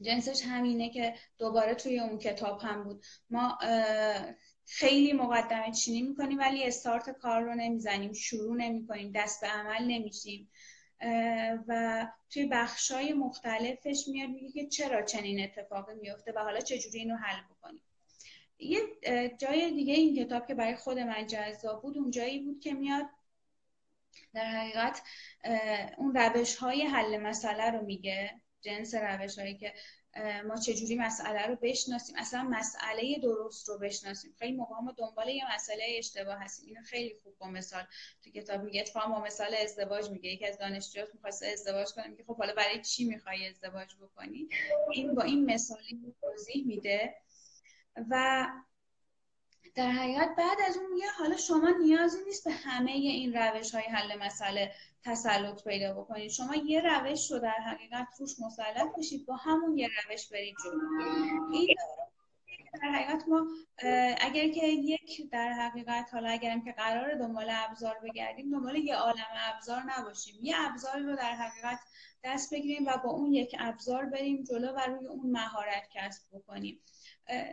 جنسش 0.00 0.42
همینه 0.46 0.90
که 0.90 1.14
دوباره 1.38 1.74
توی 1.74 2.00
اون 2.00 2.18
کتاب 2.18 2.60
هم 2.60 2.84
بود. 2.84 3.04
ما 3.30 3.58
خیلی 4.66 5.12
مقدمه 5.12 5.72
چینی 5.72 6.02
می‌کنیم 6.02 6.38
ولی 6.38 6.64
استارت 6.64 7.10
کار 7.10 7.42
رو 7.42 7.54
نمی‌زنیم 7.54 8.12
شروع 8.12 8.56
نمی‌کنیم 8.56 9.12
دست 9.14 9.40
به 9.40 9.46
عمل 9.46 9.84
نمیشیم. 9.84 10.50
و 11.68 12.06
توی 12.30 12.46
بخشای 12.46 13.12
مختلفش 13.12 14.04
میاد 14.08 14.30
میگه 14.30 14.50
که 14.50 14.68
چرا 14.68 15.02
چنین 15.02 15.44
اتفاقی 15.44 15.94
میفته 15.94 16.32
و 16.32 16.38
حالا 16.38 16.60
چجوری 16.60 16.98
اینو 16.98 17.16
حل 17.16 17.42
بکنیم. 17.42 17.82
یه 18.58 18.80
جای 19.38 19.70
دیگه 19.70 19.94
این 19.94 20.24
کتاب 20.24 20.46
که 20.46 20.54
برای 20.54 20.76
خود 20.76 20.98
من 20.98 21.26
جذاب 21.26 21.82
بود 21.82 21.98
اون 21.98 22.10
جایی 22.10 22.38
بود 22.38 22.60
که 22.60 22.74
میاد 22.74 23.06
در 24.34 24.44
حقیقت 24.44 25.02
اون 25.98 26.14
روش 26.14 26.56
های 26.56 26.82
حل 26.82 27.16
مسئله 27.16 27.70
رو 27.70 27.84
میگه 27.84 28.40
جنس 28.60 28.94
روش 28.94 29.38
هایی 29.38 29.56
که 29.56 29.74
ما 30.46 30.56
چجوری 30.56 30.94
مسئله 30.96 31.46
رو 31.46 31.56
بشناسیم؟ 31.62 32.16
اصلا 32.18 32.42
مسئله 32.42 33.18
درست 33.22 33.68
رو 33.68 33.78
بشناسیم. 33.78 34.34
خیلی 34.38 34.52
موقع 34.56 34.74
ما 34.74 34.92
دنبال 34.92 35.28
یه 35.28 35.54
مسئله 35.54 35.84
اشتباه 35.98 36.44
هستیم. 36.44 36.66
اینو 36.68 36.82
خیلی 36.82 37.14
خوب 37.22 37.38
با 37.38 37.46
مثال 37.46 37.84
تو 38.24 38.30
کتاب 38.30 38.62
میگه. 38.62 38.80
اتفاقا 38.80 39.08
با 39.08 39.20
مثال 39.20 39.54
ازدواج 39.54 40.10
میگه. 40.10 40.30
یکی 40.30 40.46
از 40.46 40.58
دانشجویات 40.58 41.14
می‌خواسته 41.14 41.46
ازدواج 41.46 41.92
کنه. 41.92 42.06
میگه 42.06 42.24
خب 42.24 42.36
حالا 42.36 42.54
برای 42.54 42.82
چی 42.82 43.04
می‌خوای 43.04 43.48
ازدواج 43.48 43.94
بکنی؟ 44.00 44.48
این 44.92 45.14
با 45.14 45.22
این 45.22 45.54
مثالی 45.54 46.14
توضیح 46.20 46.66
میده. 46.66 47.14
و 48.10 48.46
در 49.74 49.90
حقیقت 49.90 50.34
بعد 50.38 50.58
از 50.68 50.76
اون 50.76 50.86
میگه 50.94 51.06
حالا 51.18 51.36
شما 51.36 51.70
نیازی 51.70 52.18
نیست 52.26 52.44
به 52.44 52.52
همه 52.52 52.90
این 52.90 53.36
روش 53.36 53.74
های 53.74 53.84
حل 53.84 54.18
مسئله 54.18 54.72
تسلط 55.06 55.64
پیدا 55.64 55.94
بکنید. 55.94 56.30
شما 56.30 56.54
یه 56.54 56.80
روش 56.80 57.30
رو 57.30 57.38
در 57.38 57.50
حقیقت 57.66 58.06
روش 58.18 58.30
مسلط 58.40 58.96
بشید 58.98 59.26
با 59.26 59.36
همون 59.36 59.78
یه 59.78 59.88
روش 59.88 60.28
برید 60.28 60.56
جلو. 60.64 60.80
این 61.52 61.76
در 62.82 62.88
حقیقت 62.88 63.28
ما 63.28 63.46
اگر 64.20 64.48
که 64.48 64.66
یک 64.66 65.30
در 65.30 65.52
حقیقت 65.52 66.08
حالا 66.12 66.28
اگرم 66.28 66.64
که 66.64 66.72
قرار 66.72 67.14
دنبال 67.14 67.46
ابزار 67.50 67.98
بگردیم 68.02 68.50
دنبال 68.50 68.76
یه 68.76 68.96
عالم 68.96 69.26
ابزار 69.54 69.82
نباشیم. 69.86 70.34
یه 70.42 70.54
ابزاری 70.58 71.02
رو 71.02 71.16
در 71.16 71.34
حقیقت 71.34 71.78
دست 72.24 72.54
بگیریم 72.54 72.86
و 72.86 72.96
با 73.04 73.10
اون 73.10 73.32
یک 73.32 73.56
ابزار 73.58 74.04
بریم 74.04 74.44
جلو 74.44 74.72
و 74.72 74.80
روی 74.80 75.06
اون 75.06 75.30
مهارت 75.30 75.88
کسب 75.94 76.22
بکنیم. 76.32 76.80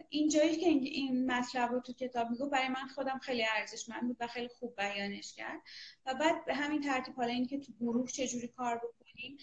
اینجایی 0.10 0.56
که 0.56 0.68
این 0.70 1.32
مطلب 1.32 1.72
رو 1.72 1.80
تو 1.80 1.94
کتاب 1.94 2.30
میگو 2.30 2.50
برای 2.50 2.68
من 2.68 2.88
خودم 2.96 3.20
خیلی 3.20 3.46
ارزشمند 3.58 4.08
بود 4.08 4.18
و 4.20 4.28
خیلی 4.28 4.48
خوب 4.48 4.76
بیانش 4.76 5.34
کرد. 5.34 5.62
و 6.06 6.14
بعد 6.14 6.46
به 6.46 6.54
همین 6.54 6.82
ترتیب 6.82 7.16
حالا 7.16 7.34
اینکه 7.34 7.60
تو 7.60 7.74
گروه 7.80 8.08
چجوری 8.08 8.48
کار 8.48 8.78
بکنیم 8.78 9.38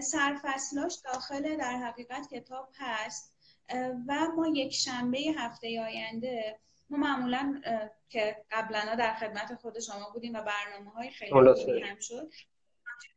سرفصلاش 0.00 0.94
داخل 1.04 1.56
در 1.56 1.76
حقیقت 1.76 2.28
کتاب 2.34 2.68
هست. 2.74 3.34
و 4.08 4.26
ما 4.36 4.48
یک 4.48 4.72
شنبه 4.72 5.18
هفته 5.36 5.80
آینده 5.80 6.58
ما 6.90 6.98
معمولا 6.98 7.60
که 8.08 8.36
قبلا 8.50 8.94
در 8.98 9.14
خدمت 9.14 9.54
خود 9.54 9.80
شما 9.80 10.10
بودیم 10.12 10.34
و 10.34 10.42
برنامه 10.42 10.90
های 10.90 11.10
خیلی 11.10 11.30
هم 11.82 11.98
شد. 12.00 12.30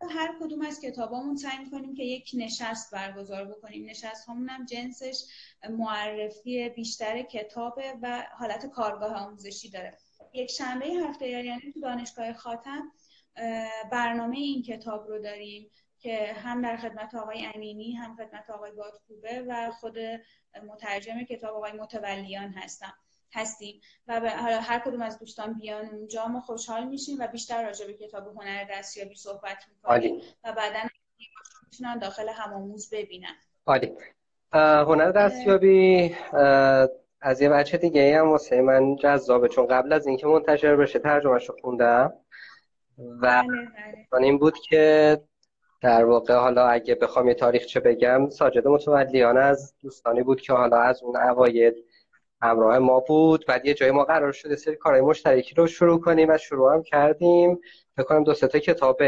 هر 0.09 0.35
کدوم 0.39 0.61
از 0.61 0.81
کتابامون 0.81 1.35
سعی 1.35 1.57
می‌کنیم 1.57 1.95
که 1.95 2.03
یک 2.03 2.31
نشست 2.33 2.91
برگزار 2.91 3.45
بکنیم. 3.45 3.89
نشست 3.89 4.29
همون 4.29 4.49
هم 4.49 4.65
جنسش 4.65 5.23
معرفی 5.69 6.69
بیشتر 6.69 7.21
کتابه 7.21 7.93
و 8.01 8.27
حالت 8.31 8.65
کارگاه 8.65 9.13
آموزشی 9.13 9.69
داره. 9.69 9.97
یک 10.33 10.51
شنبه 10.51 10.85
هفته 10.85 11.29
یعنی 11.29 11.71
تو 11.73 11.79
دانشگاه 11.79 12.33
خاتم 12.33 12.91
برنامه 13.91 14.37
این 14.37 14.63
کتاب 14.63 15.07
رو 15.07 15.21
داریم 15.21 15.71
که 15.99 16.33
هم 16.33 16.61
در 16.61 16.77
خدمت 16.77 17.15
آقای 17.15 17.45
امینی 17.55 17.91
هم 17.91 18.15
خدمت 18.15 18.49
آقای 18.49 18.71
بادکوبه 18.71 19.45
و 19.47 19.71
خود 19.71 19.97
مترجم 20.67 21.23
کتاب 21.23 21.55
آقای 21.55 21.71
متولیان 21.71 22.53
هستم. 22.53 22.93
هستیم 23.33 23.81
و 24.07 24.13
حالا 24.13 24.61
هر 24.61 24.79
کدوم 24.79 25.01
از 25.01 25.19
دوستان 25.19 25.53
بیان 25.53 25.85
اونجا 25.85 26.27
ما 26.27 26.41
خوشحال 26.41 26.87
میشیم 26.87 27.17
و 27.19 27.27
بیشتر 27.27 27.65
راجع 27.65 27.87
به 27.87 27.93
کتاب 27.93 28.27
هنر 28.27 28.65
دستیابی 28.71 29.15
صحبت 29.15 29.57
می‌کنیم 29.73 30.21
و 30.43 30.53
بعدا 30.53 30.79
می‌تونن 31.63 31.99
داخل 31.99 32.29
هماموز 32.29 32.89
ببینن. 32.93 33.35
عالی. 33.65 33.93
هنر 34.53 35.11
دستیابی 35.11 36.15
از 37.21 37.41
یه 37.41 37.49
بچه 37.49 37.77
دیگه 37.77 38.19
هم 38.19 38.29
واسه 38.29 38.61
من 38.61 38.95
جذابه 38.95 39.47
چون 39.47 39.67
قبل 39.67 39.93
از 39.93 40.07
اینکه 40.07 40.27
منتشر 40.27 40.75
بشه 40.75 40.99
ترجمهش 40.99 41.49
رو 41.49 41.55
خوندم 41.61 42.13
و 42.97 43.43
بله، 43.43 43.67
بله. 44.11 44.23
این 44.23 44.37
بود 44.37 44.59
که 44.59 45.17
در 45.81 46.05
واقع 46.05 46.35
حالا 46.35 46.67
اگه 46.67 46.95
بخوام 46.95 47.27
یه 47.27 47.33
تاریخچه 47.33 47.79
بگم 47.79 48.29
ساجد 48.29 48.67
متولیان 48.67 49.37
از 49.37 49.73
دوستانی 49.81 50.23
بود 50.23 50.41
که 50.41 50.53
حالا 50.53 50.81
از 50.81 51.03
اون 51.03 51.17
اوایل 51.17 51.73
همراه 52.41 52.79
ما 52.79 52.99
بود. 52.99 53.45
بعد 53.47 53.65
یه 53.65 53.73
جای 53.73 53.91
ما 53.91 54.03
قرار 54.03 54.31
شده 54.31 54.55
سری 54.55 54.75
کارهای 54.75 55.01
مشترکی 55.01 55.55
رو 55.55 55.67
شروع 55.67 55.99
کنیم 56.01 56.29
و 56.29 56.37
شروع 56.37 56.73
هم 56.73 56.83
کردیم. 56.83 57.59
فکر 57.95 58.05
کنم 58.05 58.23
دو 58.23 58.33
تا 58.33 58.59
کتاب 58.59 59.01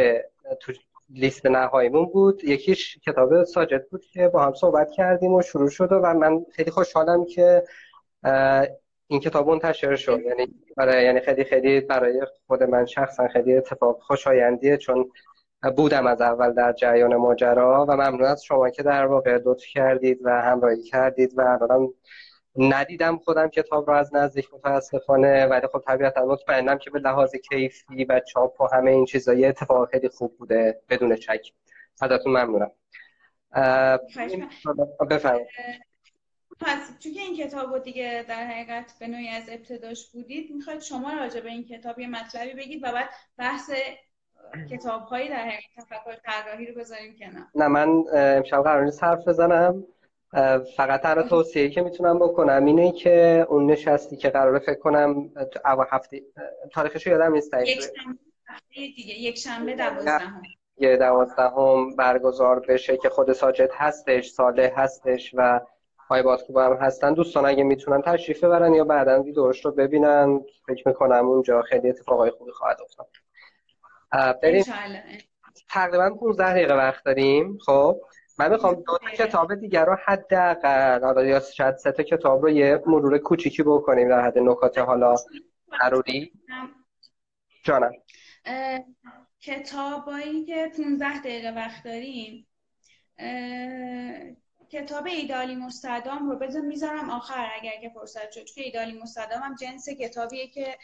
تو 0.60 0.74
لیست 1.10 1.46
نهاییمون 1.46 2.06
بود. 2.06 2.44
یکیش 2.44 2.98
کتاب 2.98 3.44
ساجد 3.44 3.88
بود 3.90 4.06
که 4.06 4.28
با 4.28 4.44
هم 4.44 4.54
صحبت 4.54 4.92
کردیم 4.92 5.34
و 5.34 5.42
شروع 5.42 5.70
شد 5.70 5.92
و 5.92 6.14
من 6.14 6.46
خیلی 6.52 6.72
خوشحالم 6.72 7.26
که 7.26 7.64
این 9.08 9.20
کتاب 9.20 9.50
منتشر 9.50 9.96
شد. 9.96 10.20
یعنی 10.26 10.48
برای 10.78 11.04
یعنی 11.06 11.20
خیلی 11.20 11.44
خیلی 11.44 11.82
برای 11.82 12.22
خود 12.48 12.64
من 12.64 12.86
شخصا 12.86 13.28
خیلی 13.28 13.58
اتفاق 13.58 14.00
خوشایندیه 14.02 14.78
چون 14.78 15.12
بودم 15.78 16.08
از 16.08 16.22
اول 16.22 16.54
در 16.54 16.74
جریان 16.74 17.16
ماجرا 17.16 17.86
و 17.90 17.92
ممنون 17.92 18.26
از 18.26 18.44
شما 18.44 18.70
که 18.70 18.84
در 18.84 19.06
واقع 19.06 19.40
لطف 19.46 19.66
کردید 19.74 20.20
و 20.24 20.42
همراهی 20.42 20.84
کردید 20.84 21.38
و 21.38 21.42
الانم 21.42 21.94
ندیدم 22.60 23.18
خودم 23.18 23.48
کتاب 23.48 23.90
رو 23.90 23.96
از 23.96 24.16
نزدیک 24.16 24.54
متاسفانه 24.54 25.46
ولی 25.46 25.68
خب 25.68 25.84
طبیعتا 25.88 26.26
مطمئنم 26.26 26.78
که 26.78 26.90
به 26.90 27.00
لحاظ 27.00 27.36
کیفی 27.36 28.06
و 28.06 28.20
چاپ 28.20 28.62
و 28.62 28.68
همه 28.74 28.92
این 28.92 29.06
چیزایی 29.06 29.46
اتفاق 29.46 29.90
خیلی 29.90 30.10
خوب 30.10 30.38
بوده 30.38 30.82
بدون 30.90 31.16
شک. 31.16 31.52
ازتون 32.02 32.32
ممنونم. 32.32 32.72
بفرمایید. 35.10 35.48
پس 36.60 37.00
چون 37.00 37.12
این 37.16 37.38
کتاب 37.38 37.74
رو 37.74 37.80
دیگه 37.80 38.26
در 38.28 38.48
حقیقت 38.48 38.94
به 39.00 39.08
نوعی 39.08 39.30
از 39.30 39.44
ابتداش 39.50 40.12
بودید 40.12 40.52
می‌خواید 40.52 40.82
شما 40.82 41.14
راجع 41.14 41.42
به 41.42 41.50
این 41.50 41.64
کتاب 41.64 42.00
یه 42.00 42.08
مطلبی 42.08 42.54
بگید 42.54 42.84
و 42.84 42.92
بعد 42.92 43.10
بحث 43.38 43.72
کتاب 44.72 45.02
هایی 45.02 45.30
در 45.30 45.36
حقیقت 45.36 45.64
تفکر 45.78 46.16
طراحی 46.26 46.66
رو 46.66 46.80
بذاریم 46.80 47.16
کنار. 47.20 47.46
نه 47.56 47.68
من 47.68 48.04
امشب 48.14 48.64
قرار 48.64 48.86
نیست 48.86 49.04
حرف 49.04 49.28
بزنم. 49.28 49.84
فقط 50.78 51.02
تنها 51.02 51.24
توصیه 51.24 51.70
که 51.70 51.82
می‌تونم 51.82 52.20
بکنم 52.20 52.66
اینه 52.66 52.92
که 52.92 53.46
اون 53.50 53.72
نشستی 53.72 54.18
که 54.18 54.30
قراره 54.30 54.60
فکر 54.60 54.80
کنم 54.80 55.32
اول 55.66 55.86
هفته 55.92 56.22
تاریخش 56.74 57.08
یادم 57.08 57.34
نیست 57.34 57.54
یک 57.54 57.82
شنبه 57.82 58.20
دیگه 58.76 59.14
یک 59.14 59.38
شنبه 59.38 59.76
دوازدهم. 59.76 60.42
یه 60.78 60.98
دوازدهم 60.98 61.96
برگزار 61.96 62.60
بشه 62.60 62.98
که 62.98 63.10
خود 63.10 63.34
ساجد 63.34 63.70
هستش 63.74 64.30
ساله 64.30 64.74
هستش 64.76 65.32
و 65.38 65.60
های 66.10 66.22
بادکوب 66.22 66.58
هم 66.58 66.74
هستن. 66.74 67.14
دوستان 67.14 67.46
اگه 67.46 67.64
می‌تونن 67.64 68.02
تشریف 68.02 68.44
ببرن 68.44 68.74
یا 68.74 68.84
بعدا 68.84 69.24
ویدیوش 69.24 69.66
رو 69.66 69.72
ببینن 69.72 70.42
فکر 70.68 70.88
می‌کنم 70.88 71.28
اونجا 71.28 71.62
خیلی 71.62 71.90
اتفاقای 71.90 72.30
خوبی 72.30 72.52
خواهد 72.52 72.78
افتاد. 72.82 73.08
بریم. 74.44 74.64
تقریبا 75.70 76.10
15 76.10 76.52
دقیقه 76.52 76.74
وقت 76.74 77.04
داریم 77.04 77.58
خب؟ 77.66 78.02
من 78.40 78.52
می‌خوام 78.52 78.74
دو 78.74 78.98
تا 78.98 79.26
کتاب 79.26 79.56
دیگر 79.56 79.86
رو 79.86 79.98
حداقل 80.06 81.04
حالا 81.04 81.24
یا 81.24 81.40
شاید 81.40 81.76
سه 81.76 81.92
تا 81.92 82.04
کتاب 82.04 82.42
رو 82.42 82.50
یه 82.50 82.84
مرور 82.86 83.18
کوچیکی 83.18 83.64
بکنیم 83.64 84.10
در 84.10 84.26
حد 84.26 84.38
نکات 84.38 84.78
حالا 84.78 85.16
ضروری. 85.84 86.32
جانم. 87.64 87.92
کتابایی 89.42 90.46
که 90.46 90.72
15 90.78 91.20
دقیقه 91.20 91.52
وقت 91.56 91.84
داریم 91.84 92.48
کتاب 94.70 95.08
ایدالی 95.08 95.56
مستدام 95.56 96.30
رو 96.30 96.40
بذار 96.40 96.62
می‌ذارم 96.62 97.10
آخر 97.10 97.48
اگر 97.62 97.82
که 97.82 97.90
فرصت 97.90 98.32
شد. 98.32 98.46
که 98.46 98.62
ایدالی 98.62 99.00
مستدام 99.02 99.42
هم 99.42 99.56
جنس 99.56 99.90
کتابیه 99.90 100.48
که 100.48 100.78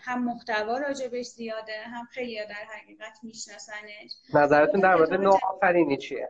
هم 0.00 0.24
محتوا 0.24 0.78
راجبش 0.78 1.26
زیاده 1.26 1.82
هم 1.84 2.04
خیلی 2.10 2.36
در 2.36 2.64
حقیقت 2.76 3.18
میشناسنش. 3.22 4.16
نظرتون 4.34 4.80
در 4.80 4.94
مورد 4.94 5.14
نوآفرینی 5.14 5.96
چیه؟ 5.96 6.28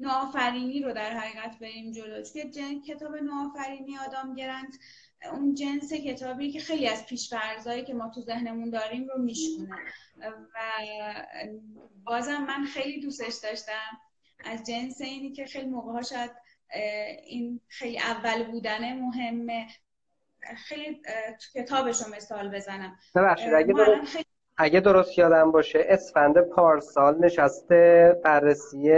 نوآفرینی 0.00 0.82
رو 0.82 0.92
در 0.92 1.10
حقیقت 1.10 1.58
بریم 1.58 1.92
جلو. 1.92 2.22
که 2.22 2.50
جن... 2.50 2.80
کتاب 2.80 3.16
نوآفرینی 3.16 3.98
آدم 3.98 4.34
گرند 4.34 4.78
اون 5.32 5.54
جنس 5.54 5.92
کتابی 5.92 6.52
که 6.52 6.60
خیلی 6.60 6.88
از 6.88 7.06
پیشفرزایی 7.06 7.84
که 7.84 7.94
ما 7.94 8.08
تو 8.14 8.20
ذهنمون 8.20 8.70
داریم 8.70 9.08
رو 9.08 9.22
میشونه 9.22 9.76
و 10.54 10.60
بازم 12.04 12.44
من 12.44 12.64
خیلی 12.64 13.00
دوستش 13.00 13.34
داشتم 13.42 13.98
از 14.44 14.66
جنس 14.66 15.00
اینی 15.00 15.32
که 15.32 15.46
خیلی 15.46 15.66
موقع 15.66 16.02
شاید 16.02 16.30
این 17.26 17.60
خیلی 17.68 17.98
اول 17.98 18.50
بودن 18.50 18.92
مهمه. 19.00 19.66
خیلی 20.56 21.02
تو 21.40 21.60
کتابش 21.60 22.02
رو 22.02 22.14
مثال 22.14 22.48
بزنم. 22.48 22.98
ببخشید 23.14 23.54
اگه 23.54 23.72
درست, 23.72 24.18
اگه 24.56 24.80
درست 24.80 25.18
یادم 25.18 25.52
باشه 25.52 25.86
اسفند 25.88 26.40
پارسال 26.40 27.24
نشسته 27.24 28.14
بررسی 28.24 28.92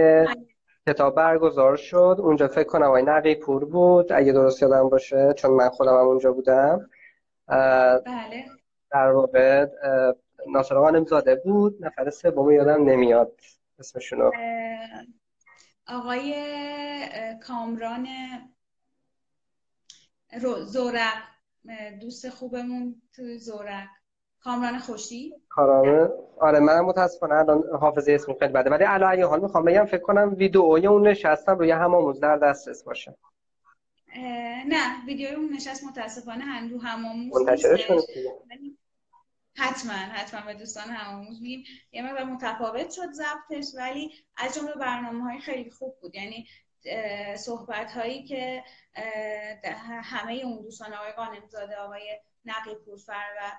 کتاب 0.88 1.14
برگزار 1.14 1.76
شد. 1.76 2.16
اونجا 2.18 2.48
فکر 2.48 2.68
کنم 2.68 2.86
آقای 2.86 3.02
نقی 3.02 3.34
پور 3.34 3.64
بود. 3.64 4.12
اگه 4.12 4.32
درست 4.32 4.62
یادم 4.62 4.88
باشه 4.88 5.32
چون 5.32 5.50
من 5.50 5.68
خودم 5.68 5.92
هم 5.92 6.06
اونجا 6.06 6.32
بودم. 6.32 6.90
بله. 7.48 8.44
در 8.90 9.10
واقع 9.10 9.66
ناصر 10.52 10.74
غانم 10.74 11.04
زاده 11.04 11.34
بود. 11.34 11.84
نفر 11.84 12.10
سوم 12.10 12.50
یادم 12.50 12.84
نمیاد 12.84 13.40
اسمشونو. 13.78 14.30
آقای 15.88 16.34
کامران 17.46 18.06
زورق. 20.66 21.22
دوست 22.00 22.28
خوبمون 22.28 23.02
تو 23.16 23.22
زورق. 23.38 23.88
کامران 24.44 24.78
خوشی 24.78 25.34
کارامه 25.48 26.08
آره 26.40 26.60
من 26.60 26.80
متاسفانه 26.80 27.34
الان 27.34 27.64
حافظه 27.80 28.12
اسم 28.12 28.34
خیلی 28.34 28.52
بده. 28.52 28.70
ولی 28.70 28.84
الان 28.84 29.12
اگه 29.12 29.26
حال 29.26 29.40
می‌خوام 29.40 29.64
بگم 29.64 29.84
فکر 29.84 30.02
کنم 30.02 30.34
ویدئوی 30.36 30.86
اون 30.86 31.08
نشستم 31.08 31.58
روی 31.58 31.70
هماموز 31.70 32.20
در 32.20 32.36
دسترس 32.36 32.84
باشه. 32.84 33.16
نه 34.66 35.06
ویدیوی 35.06 35.34
اون 35.34 35.52
نشست 35.52 35.84
متاسفانه 35.84 36.44
هم 36.44 36.70
رو 36.70 36.80
هماموز 36.80 37.40
منتشرش 37.40 37.90
حتما 39.56 39.92
حتما 39.92 40.46
به 40.46 40.54
دوستان 40.54 40.88
هماموز 40.88 41.42
میگیم. 41.42 41.64
یه 41.92 42.02
مقدار 42.02 42.24
متفاوت 42.24 42.90
شد 42.90 43.12
ضبطش 43.12 43.66
ولی 43.76 44.10
از 44.36 44.54
جمله 44.54 44.74
برنامه 44.74 45.22
های 45.22 45.40
خیلی 45.40 45.70
خوب 45.70 45.96
بود. 46.00 46.14
یعنی 46.14 46.46
صحبت 47.36 47.92
هایی 47.92 48.24
که 48.24 48.62
همه 50.02 50.32
اون 50.44 50.62
دوستان 50.62 50.92
آقای 50.92 51.12
قانمزاده 51.12 51.76
آقای 51.76 52.18
نقی 52.44 52.74
پورفر 52.74 53.26
و 53.40 53.58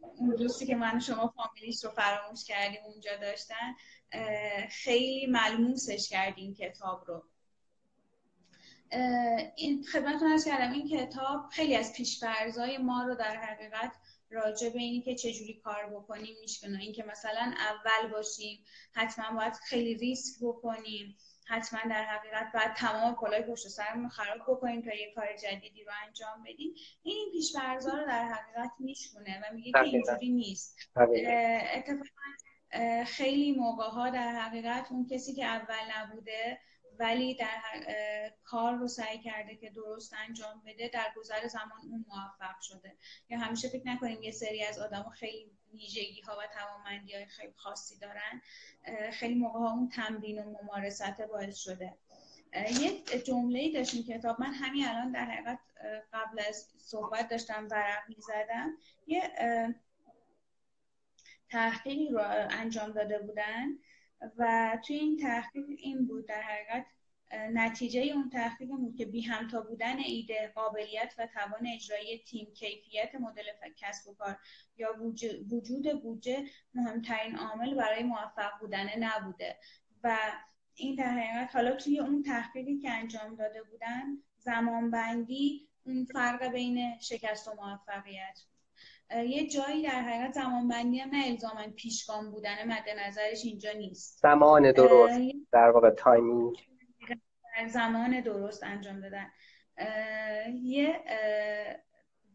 اون 0.00 0.36
دوستی 0.36 0.66
که 0.66 0.76
من 0.76 1.00
شما 1.00 1.34
فامیلیش 1.36 1.84
رو 1.84 1.90
فراموش 1.90 2.44
کردیم 2.44 2.80
اونجا 2.84 3.16
داشتن 3.16 3.74
خیلی 4.70 5.26
ملموسش 5.26 6.08
کردیم 6.08 6.54
کتاب 6.54 7.04
رو. 7.06 7.24
این 9.56 9.84
خدمتتون 9.92 10.32
از 10.32 10.44
کردم 10.44 10.72
این 10.72 10.88
کتاب 10.88 11.48
خیلی 11.52 11.76
از 11.76 11.92
پیشفرزای 11.92 12.78
ما 12.78 13.02
رو 13.02 13.14
در 13.14 13.36
حقیقت 13.36 13.92
راجع 14.30 14.68
به 14.68 14.78
اینی 14.78 15.02
که 15.02 15.14
چجوری 15.14 15.60
کار 15.64 15.86
بکنیم 15.86 16.34
میشکنه. 16.40 16.78
اینکه 16.78 17.02
مثلا 17.02 17.54
اول 17.58 18.12
باشیم 18.12 18.64
حتما 18.92 19.36
باید 19.36 19.52
خیلی 19.52 19.94
ریسک 19.94 20.42
بکنیم. 20.42 21.16
حتما 21.50 21.80
در 21.90 22.04
حقیقت 22.04 22.52
باید 22.54 22.74
تمام 22.74 23.14
کلای 23.14 23.42
پشت 23.42 23.68
سرمون 23.68 24.08
خراب 24.08 24.38
بکنیم 24.48 24.82
تا 24.82 24.94
یه 24.94 25.12
کار 25.14 25.36
جدیدی 25.36 25.84
رو 25.84 25.92
انجام 26.06 26.42
بدیم. 26.42 26.74
این 27.02 27.28
این 27.32 27.78
رو 27.84 28.06
در 28.06 28.24
حقیقت 28.24 28.70
میشونه 28.78 29.40
و 29.40 29.54
میگه 29.54 29.72
که 29.72 29.80
اینجوری 29.80 30.28
نیست. 30.28 30.78
اتفاقا 30.96 33.04
خیلی 33.06 33.52
موقع 33.52 33.88
ها 33.88 34.10
در 34.10 34.32
حقیقت 34.32 34.92
اون 34.92 35.06
کسی 35.10 35.34
که 35.34 35.44
اول 35.44 35.92
نبوده 35.96 36.58
ولی 36.98 37.34
در 37.34 37.62
کار 38.44 38.74
رو 38.74 38.88
سعی 38.88 39.18
کرده 39.18 39.56
که 39.56 39.70
درست 39.70 40.14
انجام 40.28 40.62
بده 40.66 40.88
در 40.88 41.12
گذر 41.16 41.46
زمان 41.46 41.80
اون 41.90 42.04
موفق 42.08 42.60
شده. 42.60 42.96
یا 43.28 43.38
همیشه 43.38 43.68
فکر 43.68 43.86
نکنیم 43.86 44.22
یه 44.22 44.30
سری 44.30 44.64
از 44.64 44.78
آدم 44.78 45.10
خیلی 45.14 45.59
ویژگی 45.72 46.20
ها 46.20 46.36
و 46.38 46.42
توانمندی 46.54 47.14
های 47.14 47.26
خیلی 47.26 47.52
خاصی 47.56 47.98
دارن 47.98 48.42
خیلی 49.12 49.34
موقع 49.34 49.58
ها 49.58 49.70
اون 49.70 49.88
تمرین 49.88 50.38
و 50.38 50.62
ممارست 50.62 51.20
باعث 51.20 51.56
شده. 51.56 51.94
یه 52.80 53.02
جمله 53.26 53.72
داشتیم 53.72 54.02
کتاب 54.02 54.40
من 54.40 54.52
همین 54.54 54.88
الان 54.88 55.12
در 55.12 55.24
حقیقت 55.24 55.58
قبل 56.12 56.42
از 56.48 56.68
صحبت 56.78 57.28
داشتم 57.28 57.68
ورق 57.70 58.02
می‌زدم 58.08 58.76
یه 59.06 59.22
تحقیقی 61.48 62.08
رو 62.08 62.20
انجام 62.50 62.92
داده 62.92 63.18
بودن 63.18 63.68
و 64.36 64.78
توی 64.86 64.96
این 64.96 65.16
تحقیق 65.16 65.66
این 65.78 66.06
بود 66.06 66.26
در 66.26 66.42
حقیقت 66.42 66.86
نتیجه 67.32 68.00
اون 68.00 68.30
تحقیق 68.30 68.68
بود 68.68 68.96
که 68.96 69.04
بی 69.06 69.20
همتا 69.20 69.60
بودن 69.60 69.98
ایده 69.98 70.52
قابلیت 70.54 71.14
و 71.18 71.26
توان 71.26 71.66
اجرایی 71.74 72.18
تیم 72.18 72.52
کیفیت 72.54 73.14
مدل 73.14 73.42
کسب 73.76 74.08
و 74.08 74.14
کار 74.14 74.36
یا 74.76 74.88
وجود 75.50 76.02
بودجه 76.02 76.44
مهمترین 76.74 77.36
عامل 77.36 77.74
برای 77.74 78.02
موفق 78.02 78.50
بودن 78.60 78.86
نبوده. 78.98 79.56
و 80.04 80.18
این 80.74 80.94
در 80.94 81.04
حقیقت 81.04 81.56
حالا 81.56 81.76
توی 81.76 81.98
اون 81.98 82.22
تحقیقی 82.22 82.78
که 82.78 82.90
انجام 82.90 83.34
داده 83.34 83.62
بودن 83.62 84.22
زمانبندی 84.38 85.68
اون 85.86 86.04
فرق 86.04 86.52
بین 86.52 86.98
شکست 86.98 87.48
و 87.48 87.54
موفقیت 87.54 88.40
یه 89.16 89.48
جایی 89.48 89.82
در 89.82 90.02
حقیقت 90.02 90.32
زمان 90.32 90.68
بندی 90.68 90.98
هم 90.98 91.10
نه 91.10 91.26
الزاما 91.26 91.68
پیشگام 91.76 92.30
بودن 92.30 92.68
مد 92.68 92.84
نظرش 93.06 93.44
اینجا 93.44 93.72
نیست. 93.72 94.18
زمان 94.22 94.72
درست. 94.72 95.20
در 95.52 95.70
واقع 95.70 95.90
timing 95.90 96.69
زمان 97.68 98.20
درست 98.20 98.62
انجام 98.62 99.00
دادن. 99.00 99.30
یه 100.62 101.04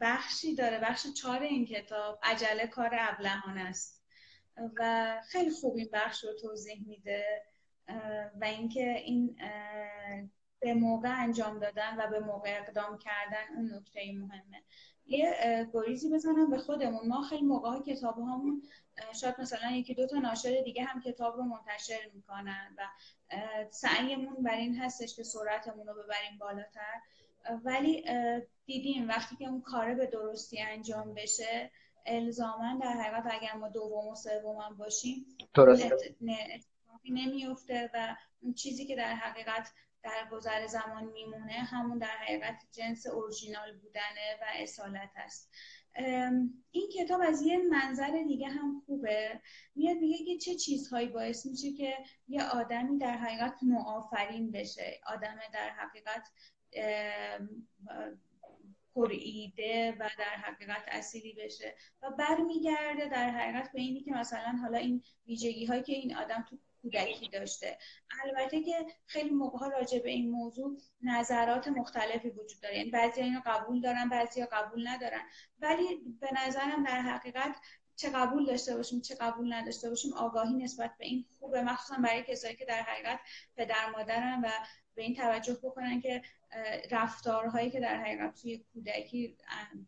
بخشی 0.02 0.56
داره 0.56 0.80
بخش 0.80 1.08
چهار 1.08 1.42
این 1.42 1.66
کتاب 1.66 2.20
عجله 2.24 2.68
کار 2.68 2.92
ابلهانه 3.00 3.62
است. 3.62 4.06
و 4.78 5.22
خیلی 5.30 5.52
خوب 5.52 5.76
این 5.76 5.90
بخش 5.94 6.24
رو 6.24 6.34
توضیح 6.42 6.88
میده. 6.88 7.44
و 8.42 8.46
اینکه 8.46 8.90
این 8.90 9.38
به 10.60 10.74
موقع 10.74 11.24
انجام 11.24 11.60
دادن 11.60 11.96
و 11.98 12.08
به 12.08 12.20
موقع 12.20 12.62
اقدام 12.62 12.98
کردن 12.98 13.56
اون 13.56 13.76
نکته 13.76 14.14
مهمه. 14.14 14.64
یه 15.08 15.70
گریزی 15.74 16.10
بزنم 16.10 16.50
به 16.50 16.58
خودمون. 16.58 17.08
ما 17.08 17.22
خیلی 17.22 17.42
موقع 17.42 17.80
کتاب 17.80 18.20
همون 18.20 18.62
شاید 19.22 19.36
مثلا 19.40 19.72
یکی 19.72 19.94
دو 19.94 20.08
تا 20.08 20.18
ناشر 20.18 20.62
دیگه 20.66 20.84
هم 20.84 21.02
کتاب 21.02 21.38
رو 21.38 21.44
منتشر 21.44 22.10
می‌کنن 22.14 22.76
و 22.78 22.88
سعیمون 23.72 24.44
بر 24.44 24.56
این 24.58 24.76
هستش 24.76 25.16
که 25.16 25.24
سرعتمون 25.24 25.88
رو 25.88 25.94
ببریم 25.94 26.38
بالاتر. 26.40 27.02
ولی 27.64 28.06
دیدیم 28.66 29.08
وقتی 29.08 29.36
که 29.36 29.46
اون 29.46 29.62
کاره 29.62 29.96
به 29.96 30.06
درستی 30.06 30.62
انجام 30.62 31.14
بشه 31.14 31.72
الزاما 32.06 32.80
در 32.82 32.92
حقیقت 32.92 33.34
اگر 33.34 33.54
ما 33.54 33.70
دوم 33.70 34.08
و 34.08 34.16
سوم 34.16 34.78
باشیم 34.78 35.26
درسته. 35.54 36.16
نمیفته 37.10 37.90
و 37.94 38.16
اون 38.42 38.54
چیزی 38.54 38.86
که 38.86 38.96
در 38.96 39.14
حقیقت 39.14 39.72
در 40.06 40.28
گذر 40.32 40.68
زمان 40.68 41.04
میمونه. 41.04 41.54
همون 41.54 41.98
در 41.98 42.18
حقیقت 42.22 42.56
جنس 42.72 43.08
اورژینال 43.08 43.78
بودنه 43.78 44.38
و 44.42 44.46
اصالت 44.56 45.12
است. 45.16 45.52
این 46.72 46.90
کتاب 46.96 47.22
از 47.22 47.42
یه 47.42 47.58
منظر 47.58 48.24
دیگه 48.28 48.48
هم 48.48 48.84
خوبه. 48.86 49.42
میاد 49.76 49.98
میگه 49.98 50.26
که 50.26 50.38
چه 50.38 50.56
چیزهایی 50.56 51.08
باعث 51.08 51.46
میشه 51.46 51.72
که 51.72 51.98
یه 52.28 52.44
آدمی 52.44 52.98
در 52.98 53.18
حقیقت 53.18 53.56
نوآفرین 53.62 54.52
بشه. 54.52 55.00
آدم 55.08 55.38
در 55.54 55.70
حقیقت 55.70 56.30
پر 58.96 59.12
ایده 59.12 59.92
و 59.92 60.10
در 60.18 60.36
حقیقت 60.36 60.84
اصیلی 60.88 61.34
بشه 61.34 61.76
و 62.02 62.12
برمیگرده 62.12 63.10
در 63.10 63.30
حقیقت 63.30 63.72
به 63.72 63.82
اینی 63.82 64.02
که 64.02 64.12
مثلا 64.12 64.60
حالا 64.62 64.78
این 64.78 65.04
ویژگی 65.28 65.66
هایی 65.66 65.84
که 65.84 65.94
این 65.94 66.16
آدم 66.16 66.46
تو 66.50 66.58
کودکی 66.86 67.30
داشته. 67.30 67.78
البته 68.24 68.62
که 68.62 68.86
خیلی 69.06 69.30
موقع 69.30 69.70
راجع 69.70 70.00
به 70.00 70.10
این 70.10 70.32
موضوع 70.32 70.78
نظرات 71.02 71.68
مختلفی 71.68 72.30
وجود 72.30 72.62
داره. 72.62 72.78
یعنی 72.78 72.90
بعضی 72.90 73.22
اینو 73.22 73.42
قبول 73.46 73.82
دارن 73.82 74.10
بعضی 74.10 74.46
قبول 74.46 74.88
ندارن. 74.88 75.22
ولی 75.60 75.96
به 76.22 76.30
نظرم 76.46 76.84
در 76.84 77.02
حقیقت 77.02 77.56
چه 77.96 78.10
قبول 78.10 78.46
داشته 78.46 78.78
باشیم 78.78 79.02
چه 79.02 79.16
قبول 79.16 79.54
نداشته 79.54 79.90
باشیم 79.90 80.14
آگاهی 80.14 80.54
نسبت 80.54 80.92
به 81.00 81.06
این 81.06 81.26
خوبه. 81.40 81.62
مخصوصا 81.62 82.02
برای 82.02 82.24
کسایی 82.24 82.56
که 82.56 82.66
در 82.66 82.82
حقیقت 82.82 83.20
پدر 83.58 83.90
مادرن 83.98 84.42
و 84.44 84.50
به 84.96 85.04
این 85.04 85.16
توجه 85.16 85.54
بکنن 85.64 86.02
که 86.02 86.22
رفتارهایی 86.92 87.72
که 87.72 87.80
در 87.80 87.98
حقیقت 87.98 88.42
توی 88.42 88.66
کودکی 88.74 89.38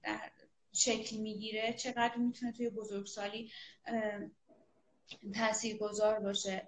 در 0.03 0.31
شکل 0.73 1.17
می‌گیره 1.17 1.73
چقدر 1.73 2.15
می‌تونه 2.15 2.51
توی 2.51 2.69
بزرگسالی 2.69 3.51
تاثیرگذار 5.35 6.19
باشه. 6.19 6.67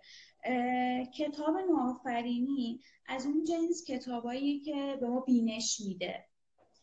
کتاب 1.18 1.58
نوآفرینی 1.58 2.80
از 3.06 3.26
اون 3.26 3.44
جنس 3.44 3.86
کتابایی 3.88 4.60
که 4.60 4.98
به 5.00 5.08
ما 5.08 5.20
بینش 5.20 5.82
میده. 5.86 6.26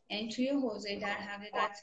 یعنی 0.09 0.29
توی 0.29 0.49
حوزه 0.49 0.99
در 1.01 1.15
حقیقت 1.15 1.83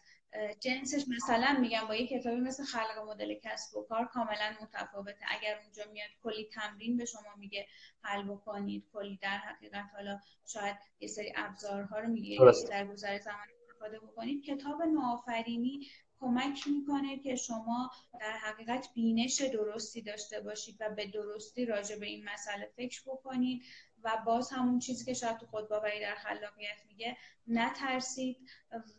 جنسش 0.59 1.05
مثلا 1.07 1.57
میگم 1.59 1.88
با 1.88 1.95
یه 1.95 2.07
کتابی 2.07 2.41
مثل 2.41 2.63
خلق 2.63 3.07
مدل 3.07 3.34
کسب 3.43 3.78
و 3.78 3.84
کار 3.84 4.05
کاملا 4.05 4.55
متفاوته. 4.61 5.26
اگر 5.28 5.59
اونجا 5.63 5.84
میاد 5.91 6.09
کلی 6.24 6.49
تمرین 6.53 6.97
به 6.97 7.05
شما 7.05 7.36
میگه 7.38 7.67
حل 8.01 8.24
بکنید 8.24 8.89
کلی 8.93 9.17
در 9.21 9.38
حقیقت 9.38 9.86
حالا 9.95 10.19
شاید 10.45 10.76
یه 10.99 11.07
سری 11.07 11.34
ابزارها 11.36 11.99
رو 11.99 12.07
میگه 12.07 12.38
در 12.69 12.88
گذر 12.88 13.19
زمان 13.19 13.47
استفاده 13.61 13.99
بکنید. 13.99 14.43
کتاب 14.43 14.82
نوآفرینی 14.82 15.88
کمک 16.24 16.67
می‌کنه 16.67 17.19
که 17.19 17.36
شما 17.36 17.91
در 18.19 18.38
حقیقت 18.38 18.88
بینش 18.93 19.41
درستی 19.41 20.01
داشته 20.01 20.41
باشید 20.41 20.78
و 20.80 20.89
به 20.89 21.07
درستی 21.07 21.65
راجع 21.65 21.99
به 21.99 22.05
این 22.05 22.26
مسئله 22.26 22.71
فکر 22.76 23.01
بکنید 23.05 23.63
و 24.03 24.17
باز 24.26 24.51
همون 24.51 24.80
چیزی 24.80 25.05
که 25.05 25.13
شاید 25.13 25.38
تو 25.38 25.45
خودباوری 25.45 26.01
در 26.01 26.15
خلاقیت 26.15 26.78
میگه 26.88 27.17
نترسید 27.47 28.49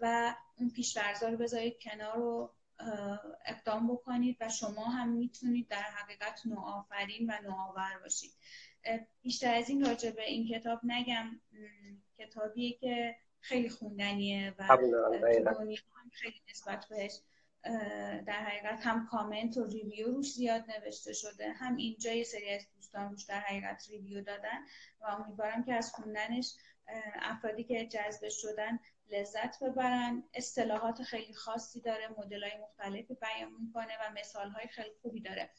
و 0.00 0.34
اون 0.58 0.70
پیشورزا 0.70 1.28
رو 1.28 1.36
بذارید 1.36 1.78
کنار 1.80 2.16
رو 2.16 2.54
اقدام 3.46 3.92
بکنید 3.92 4.36
و 4.40 4.48
شما 4.48 4.84
هم 4.84 5.08
می‌تونید 5.08 5.68
در 5.68 5.82
حقیقت 5.82 6.46
نوآفرین 6.46 7.30
و 7.30 7.42
نوآور 7.42 7.98
باشید. 8.02 8.32
بیشتر 9.22 9.54
از 9.54 9.68
این 9.68 9.84
راجع 9.84 10.10
به 10.10 10.30
این 10.30 10.48
کتاب 10.48 10.80
نگم. 10.82 11.40
کتابیه 12.18 12.72
که 12.72 13.16
خیلی 13.44 13.68
خوندنیه 13.68 14.54
و 14.58 14.76
دنیا 14.76 15.78
خیلی 16.12 16.42
نسبت 16.50 16.86
بهش 16.90 17.20
در 18.26 18.44
حقیقت 18.44 18.86
هم 18.86 19.06
کامنت 19.06 19.56
و 19.56 19.64
ریویو 19.64 20.06
روش 20.06 20.32
زیاد 20.32 20.64
نوشته 20.70 21.12
شده 21.12 21.52
هم 21.52 21.76
اینجا 21.76 22.12
یه 22.12 22.24
سری 22.24 22.50
از 22.50 22.62
دوستان 22.76 23.10
روش 23.10 23.24
در 23.24 23.40
حقیقت 23.40 23.86
ریویو 23.90 24.20
دادن 24.22 24.64
و 25.00 25.04
امیدوارم 25.04 25.64
که 25.64 25.74
از 25.74 25.92
خوندنش 25.92 26.54
افرادی 27.22 27.64
که 27.64 27.86
جذب 27.86 28.28
شدن 28.28 28.78
لذت 29.10 29.64
ببرن. 29.64 30.24
اصطلاحات 30.34 31.02
خیلی 31.02 31.34
خاصی 31.34 31.80
داره 31.80 32.08
مدل 32.18 32.42
های 32.42 32.60
مختلفی 32.62 33.14
بیان 33.14 33.52
می‌کنه 33.60 33.92
و 34.00 34.12
مثال 34.20 34.50
های 34.50 34.66
خیلی 34.66 34.94
خوبی 35.02 35.20
داره. 35.20 35.50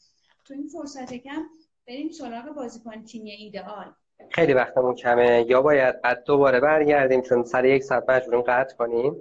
تو 0.46 0.54
این 0.54 0.68
فرصت 0.68 1.14
کم 1.14 1.46
بریم 1.88 2.10
سراغ 2.10 2.56
بازیکن 2.56 3.06
تیمی 3.06 3.32
ایدئال 3.32 3.96
خیلی 4.32 4.54
وقتمون 4.54 4.96
کمه. 4.96 5.46
یا 5.50 5.62
باید 5.62 6.02
بعد 6.02 6.24
دوباره 6.24 6.60
برگردیم 6.60 7.22
چون 7.22 7.44
سر 7.44 7.66
یک 7.66 7.84
ساعت 7.84 8.10
مجبوریم 8.10 8.42
قطع 8.42 8.76
کنیم 8.76 9.16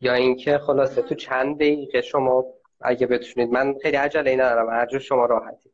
یا 0.00 0.14
اینکه 0.14 0.58
خلاصه 0.58 1.02
تو 1.02 1.14
چند 1.14 1.56
دقیقه 1.56 2.00
شما 2.00 2.44
اگه 2.80 3.06
بتونید. 3.06 3.50
من 3.50 3.74
خیلی 3.82 3.96
عجله 3.96 4.30
ای 4.30 4.36
ندارم 4.36 4.70
هر 4.70 4.98
شما 4.98 5.26
راحتی. 5.26 5.70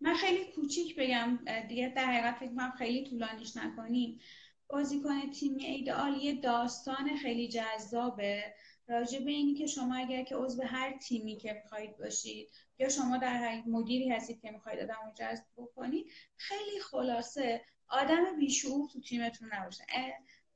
من 0.00 0.14
خیلی 0.14 0.52
کوچیک 0.52 0.96
بگم. 0.98 1.38
دیگه 1.68 1.92
در 1.96 2.04
حقیقت 2.04 2.34
فکر 2.34 2.52
من 2.52 2.70
خیلی 2.70 3.10
طولانیش 3.10 3.56
نکنیم. 3.56 4.18
بازیکن 4.68 5.30
تیم 5.40 5.56
ایدئال 5.60 6.14
یه 6.16 6.40
داستان 6.40 7.16
خیلی 7.22 7.48
جذابه. 7.48 8.42
راجع 8.88 9.18
به 9.24 9.30
اینی 9.30 9.54
که 9.54 9.66
شما 9.66 9.96
اگر 9.96 10.24
که 10.24 10.36
عضو 10.36 10.62
هر 10.62 10.98
تیمی 10.98 11.36
که 11.36 11.52
می‌خواهید 11.62 11.96
باشید 11.98 12.48
یا 12.78 12.88
شما 12.88 13.16
در 13.16 13.36
حقیقت 13.36 13.66
مدیری 13.66 14.08
هستید 14.08 14.40
که 14.40 14.50
می‌خواید 14.50 14.80
آدم 14.80 14.98
رو 15.04 15.12
جذب 15.14 15.44
بکنید 15.56 16.12
خیلی 16.36 16.80
خلاصه 16.80 17.64
آدم 17.88 18.36
بیشعور 18.38 18.88
تو 18.92 19.00
تیمتون 19.00 19.50
نباشه. 19.52 19.84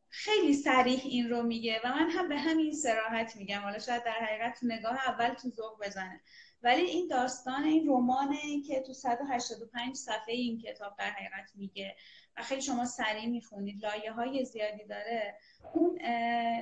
خیلی 0.09 0.55
سریح 0.55 1.01
این 1.05 1.31
رو 1.31 1.43
میگه 1.43 1.81
و 1.85 1.89
من 1.89 2.11
هم 2.11 2.29
به 2.29 2.39
همین 2.39 2.73
سراحت 2.73 3.37
میگم. 3.37 3.61
حالا 3.61 3.79
شاید 3.79 4.05
در 4.05 4.13
حقیقت 4.21 4.59
نگاه 4.63 5.09
اول 5.09 5.35
تو 5.35 5.49
ذوق 5.51 5.85
بزنه. 5.87 6.21
ولی 6.63 6.83
این 6.83 7.09
داستان 7.09 7.65
این 7.65 7.89
رمانه 7.89 8.63
که 8.67 8.81
تو 8.81 8.93
185 8.93 9.97
صفحه 9.97 10.35
این 10.35 10.59
کتاب 10.59 10.97
در 10.99 11.11
حقیقت 11.11 11.51
میگه 11.55 11.97
و 12.37 12.43
خیلی 12.43 12.63
شما 12.63 12.85
سریع 12.85 13.29
می‌خونید. 13.29 13.85
لایه 13.85 14.13
های 14.13 14.45
زیادی 14.45 14.85
داره. 14.85 15.35
اون 15.75 15.99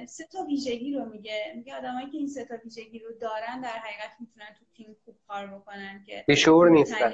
سه 0.07 0.27
تا 0.27 0.43
ویژگی 0.43 0.95
رو 0.95 1.05
میگه. 1.05 1.53
میگه 1.57 1.77
آدمایی 1.77 2.11
که 2.11 2.19
این 2.19 2.29
سه 2.29 2.45
تا 2.45 2.55
ویژگی 2.65 2.99
رو 2.99 3.13
دارن 3.21 3.61
در 3.61 3.69
حقیقت 3.69 4.11
می‌تونن 4.21 4.47
تو 4.59 4.65
تیم 4.77 4.97
خوب 5.05 5.17
کار 5.29 5.47
بکنن 5.47 6.05
که 6.07 6.25
بیشعور 6.29 6.71
نیستن. 6.71 7.13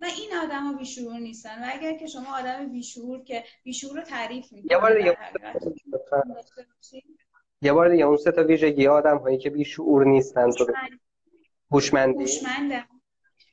و 0.00 0.06
این 0.18 0.30
آدما 0.42 0.72
بیشعور 0.78 1.18
نیستن. 1.18 1.64
و 1.64 1.70
اگر 1.72 1.98
که 1.98 2.06
شما 2.06 2.38
آدم 2.38 2.72
بیشعور 2.72 3.24
که 3.24 3.44
بیشعور 3.64 3.96
رو 3.96 4.02
تعریف 4.02 4.52
می‌کنه 4.52 4.72
یه 4.72 4.78
بار 4.78 4.98
دیگه 4.98 5.16
یه 7.62 7.72
بار 7.72 7.88
دیگه 7.88 8.04
اون 8.04 8.16
سه 8.16 8.32
تا 8.32 8.44
ویژگی 8.44 8.86
آدم 8.86 9.18
هایی 9.18 9.38
که 9.38 9.50
بیشعور 9.50 10.06
نیستن 10.06 10.50
تو 10.50 10.66
هوشمندی؟ 11.70 12.26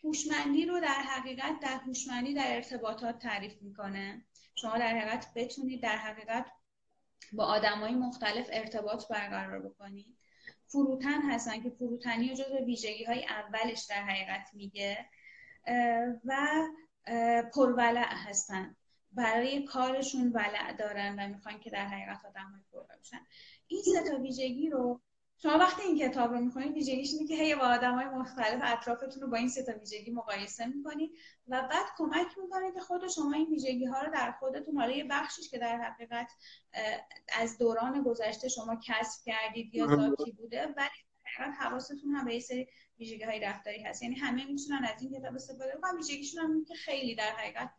هوشمندی 0.03 0.65
رو 0.65 0.79
در 0.79 0.87
حقیقت 0.87 1.59
در 1.61 1.77
هوشمندی 1.77 2.33
در 2.33 2.55
ارتباطات 2.55 3.19
تعریف 3.19 3.61
می‌کنه. 3.61 4.25
شما 4.55 4.77
در 4.77 4.87
حقیقت 4.87 5.27
بتونید 5.35 5.83
در 5.83 5.97
حقیقت 5.97 6.45
با 7.33 7.45
آدمای 7.45 7.95
مختلف 7.95 8.49
ارتباط 8.51 9.07
برقرار 9.07 9.59
بکنید. 9.59 10.17
فروتن 10.67 11.21
هستن 11.21 11.63
که 11.63 11.69
فروتنی 11.69 12.31
و 12.31 12.33
جزو 12.33 12.65
ویژگی 12.65 13.03
های 13.03 13.25
اولش 13.25 13.85
در 13.89 14.03
حقیقت 14.03 14.49
میگه 14.53 15.05
و 16.25 16.47
پرولع 17.55 18.13
هستن. 18.13 18.75
برای 19.11 19.63
کارشون 19.63 20.31
ولع 20.31 20.73
دارن 20.73 21.15
و 21.19 21.27
می‌خوان 21.27 21.59
که 21.59 21.69
در 21.69 21.85
حقیقت 21.85 22.25
آدم 22.25 22.51
های 22.51 22.61
پر 22.71 22.97
بشن. 22.99 23.19
این 23.67 23.81
سه 23.81 24.09
تا 24.09 24.19
ویژگی 24.19 24.69
رو 24.69 25.01
شما 25.43 25.57
وقتی 25.57 25.81
این 25.81 25.99
کتاب 25.99 26.31
رو 26.31 26.39
می‌خونید 26.39 26.73
ویژگیش 26.73 27.13
اینه 27.13 27.27
که 27.27 27.35
هی 27.35 27.55
با 27.55 27.61
آدم 27.61 27.95
های 27.95 28.05
مختلف 28.05 28.61
اطرافتون 28.63 29.21
رو 29.21 29.29
با 29.29 29.37
این 29.37 29.49
سه 29.49 29.63
تا 29.63 29.71
ویژگی 29.79 30.11
مقایسه 30.11 30.65
می‌کنید 30.65 31.11
و 31.47 31.61
بعد 31.61 31.85
کمک 31.97 32.27
می‌کنید 32.43 32.73
که 32.73 32.79
خود 32.79 33.07
شما 33.07 33.33
این 33.33 33.47
ویژگی 33.49 33.85
ها 33.85 34.01
رو 34.01 34.11
در 34.13 34.31
خودتون 34.31 34.77
حالا 34.77 34.91
یه 34.91 35.03
بخشیش 35.03 35.49
که 35.49 35.57
در 35.57 35.77
حقیقت 35.77 36.31
از 37.39 37.57
دوران 37.57 38.03
گذشته 38.03 38.49
شما 38.49 38.79
کسب 38.87 39.25
کردید 39.25 39.75
یا 39.75 39.87
ذاتی 39.87 40.31
بوده 40.31 40.67
ولی 40.77 41.49
حواستون 41.59 41.99
هم 41.99 42.25
به 42.25 42.33
یه 42.33 42.39
سری 42.39 42.67
ویژگی 42.99 43.23
های 43.23 43.39
رفتاری 43.39 43.83
هست. 43.83 44.03
یعنی 44.03 44.15
همه 44.15 44.45
می‌تونن 44.45 44.85
از 44.95 45.01
این 45.01 45.19
کتاب 45.19 45.35
استفاده 45.35 45.77
کنن. 45.81 45.97
ویژگیشون 45.97 46.43
هم 46.43 46.65
که 46.65 46.73
خیلی 46.73 47.15
در 47.15 47.31
حقیقت 47.31 47.69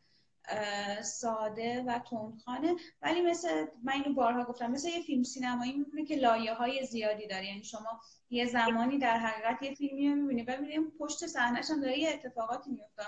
ساده 1.03 1.85
و 1.87 1.99
تندخوانه. 2.11 2.77
ولی 3.03 3.21
مثل 3.21 3.67
من 3.85 3.93
اینو 3.93 4.15
بارها 4.15 4.45
گفتم 4.45 4.71
مثل 4.71 4.89
یه 4.89 5.03
فیلم 5.03 5.23
سینمایی 5.23 5.73
میمونه 5.73 6.05
که 6.05 6.17
لایه 6.17 6.55
های 6.55 6.87
زیادی 6.87 7.27
داره. 7.27 7.47
یعنی 7.47 7.65
شما 7.65 8.01
یه 8.31 8.47
زمانی 8.47 8.99
در 8.99 9.19
حقیقت 9.19 9.63
یه 9.63 9.75
فیلمی 9.75 10.09
رو 10.09 10.15
می‌بینی 10.15 10.43
ببینیم 10.43 10.93
پشت 10.99 11.27
صحنهش 11.27 11.71
هم 11.71 11.81
داره 11.81 11.99
یه 11.99 12.11
اتفاقاتی 12.11 12.71
میفته 12.71 13.03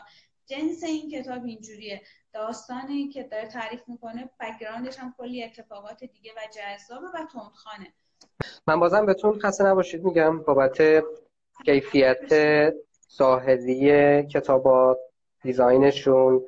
جنس 0.47 0.85
این 0.85 1.11
کتاب 1.11 1.45
اینجوریه. 1.45 2.03
داستانی 2.33 3.09
که 3.09 3.23
داره 3.23 3.49
تعریف 3.49 3.81
می‌کنه 3.87 4.31
background 4.41 4.89
ش 4.89 4.99
هم 4.99 5.15
کلی 5.19 5.45
اتفاقات 5.45 6.05
دیگه 6.05 6.33
و 6.37 6.41
جذابه 6.57 7.07
و 7.07 7.27
تندخوانه. 7.33 7.93
من 8.67 8.81
بازم 8.81 9.07
بهتون 9.07 9.39
خسته 9.39 9.65
نباشید 9.65 10.05
میگم 10.05 10.43
بابت 10.43 11.05
کیفیت 11.65 12.33
ظاهری 13.17 14.27
کتابات 14.27 14.99
دیزاینشون 15.43 16.45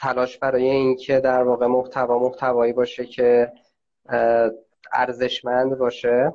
تلاش 0.00 0.38
برای 0.38 0.70
اینکه 0.70 1.20
در 1.20 1.42
واقع 1.42 1.66
محتوا 1.66 2.18
محتوایی 2.18 2.72
باشه 2.72 3.06
که 3.06 3.52
ارزشمند 4.92 5.78
باشه 5.78 6.32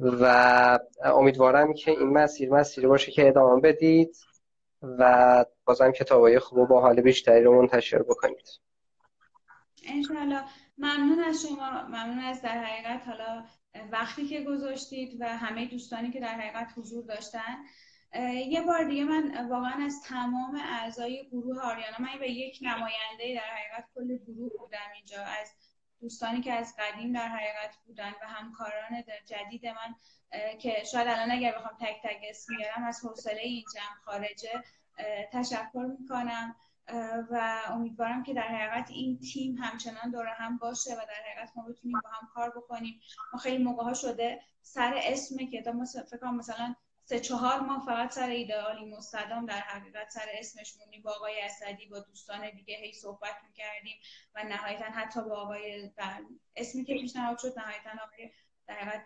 و 0.00 0.78
امیدوارم 1.04 1.72
که 1.72 1.90
این 1.90 2.08
مسیر 2.08 2.50
مسیری 2.50 2.86
باشه 2.86 3.12
که 3.12 3.28
ادامه 3.28 3.60
بدید 3.60 4.16
و 4.82 5.44
بازم 5.64 5.92
کتابای 5.92 6.38
خوب 6.38 6.58
و 6.58 6.66
با 6.66 6.80
حال 6.80 7.00
بیشتری 7.00 7.42
رو 7.42 7.62
منتشر 7.62 8.02
بکنید. 8.02 8.48
انشاءالله. 9.88 10.42
ممنون 10.78 11.20
از 11.20 11.42
شما. 11.42 11.70
ممنون 11.88 12.18
از 12.18 12.42
در 12.42 12.64
حقیقت. 12.64 13.08
حالا 13.08 13.44
وقتی 13.92 14.26
که 14.26 14.44
گذاشتید 14.44 15.20
و 15.20 15.28
همه 15.28 15.66
دوستانی 15.66 16.10
که 16.10 16.20
در 16.20 16.34
حقیقت 16.34 16.68
حضور 16.76 17.04
داشتن 17.04 17.56
یه 18.48 18.62
بار 18.62 18.84
دیگه 18.84 19.04
من 19.04 19.48
واقعا 19.48 19.84
از 19.84 20.02
تمام 20.02 20.54
اعضای 20.54 21.28
گروه 21.28 21.60
آریانا 21.60 21.96
من 21.98 22.18
به 22.18 22.30
یک 22.30 22.58
نماینده 22.62 23.34
در 23.34 23.56
حقیقت 23.56 23.88
کل 23.94 24.16
گروه 24.16 24.52
بودم 24.58 24.90
اینجا. 24.94 25.24
از 25.24 25.54
دوستانی 26.00 26.40
که 26.40 26.52
از 26.52 26.74
قدیم 26.78 27.12
در 27.12 27.28
حقیقت 27.28 27.76
بودن 27.86 28.10
و 28.10 28.26
همکاران 28.26 29.00
در 29.06 29.20
جدید 29.26 29.66
من 29.66 29.94
که 30.58 30.84
شاید 30.92 31.08
الان 31.08 31.30
اگر 31.30 31.58
بخوام 31.58 31.76
تک 31.80 32.02
تک 32.02 32.20
اسم 32.28 32.56
بیارم 32.56 32.84
از 32.84 33.00
حوصله 33.04 33.40
این 33.40 33.64
جمع 33.74 34.04
خارجه 34.04 34.64
تشکر 35.32 35.96
می‌کنم. 36.00 36.56
و 37.30 37.62
امیدوارم 37.68 38.22
که 38.22 38.34
در 38.34 38.48
حقیقت 38.48 38.90
این 38.90 39.18
تیم 39.18 39.54
همچنان 39.54 40.10
دور 40.10 40.26
هم 40.26 40.58
باشه 40.58 40.92
و 40.92 40.96
در 40.96 41.30
حقیقت 41.30 41.56
ما 41.56 41.62
بتونیم 41.68 42.00
با 42.00 42.08
هم 42.08 42.28
کار 42.34 42.50
بکنیم. 42.50 43.00
ما 43.32 43.38
خیلی 43.38 43.64
موقع 43.64 43.82
ها 43.82 43.94
شده 43.94 44.40
سر 44.62 45.00
اسم 45.02 45.36
کتاب 45.36 45.84
فکر 45.84 46.30
مثلا 46.30 46.74
سه 47.08 47.20
چهار 47.20 47.60
ماه 47.60 47.86
فقط 47.86 48.14
سر 48.14 48.28
ایدئالی 48.28 48.84
مستدام 48.84 49.46
در 49.46 49.60
حقیقت 49.60 50.10
سر 50.10 50.26
اسمش 50.38 50.76
مونی 50.76 50.98
با 50.98 51.10
آقای 51.10 51.40
اسدی 51.40 51.86
با 51.86 51.98
دوستان 51.98 52.50
دیگه 52.50 52.76
هی 52.76 52.92
صحبت 52.92 53.36
می‌کردیم 53.48 53.96
و 54.34 54.44
نهایتا 54.44 54.84
حتی 54.84 55.22
با 55.22 55.36
آقای 55.36 55.90
اسمی 56.56 56.84
که 56.84 56.94
پیشنهاد 56.94 57.38
شد 57.38 57.58
نهایتا 57.58 57.90
آقای 57.90 58.30
در 58.66 59.02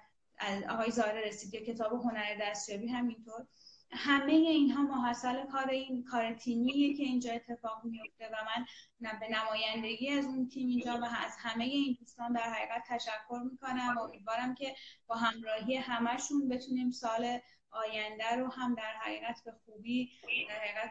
آقای 0.68 0.90
زاره 0.90 1.28
رسید 1.28 1.54
یا 1.54 1.64
کتاب 1.64 1.92
هنر 1.92 2.38
دستیابی 2.40 2.88
همینطور. 2.88 3.46
همه 3.92 4.32
اینها 4.32 4.82
محصل 4.82 5.46
کار 5.46 5.70
این 5.70 6.04
کار 6.04 6.34
تیمیه 6.34 6.96
که 6.96 7.02
اینجا 7.02 7.32
اتفاق 7.32 7.84
میفته 7.84 8.28
و 8.28 8.36
من 9.00 9.18
به 9.20 9.28
نمایندگی 9.28 10.10
از 10.10 10.24
اون 10.24 10.48
تیم 10.48 10.68
اینجا 10.68 10.98
و 11.02 11.04
از 11.04 11.36
همه 11.38 11.64
این 11.64 11.96
دوستان 12.00 12.32
در 12.32 12.52
حقیقت 12.52 12.82
تشکر 12.88 13.40
می‌کنم 13.50 13.94
و 13.96 14.00
امیدوارم 14.00 14.54
که 14.54 14.74
با 15.06 15.14
همراهی 15.14 15.76
همشون 15.76 16.48
بتونیم 16.48 16.90
سال 16.90 17.40
آینده 17.70 18.36
رو 18.36 18.46
هم 18.48 18.74
در 18.74 18.92
حقیقت 19.02 19.42
به 19.44 19.52
خوبی 19.64 20.10
در 20.48 20.54
حقیقت 20.54 20.90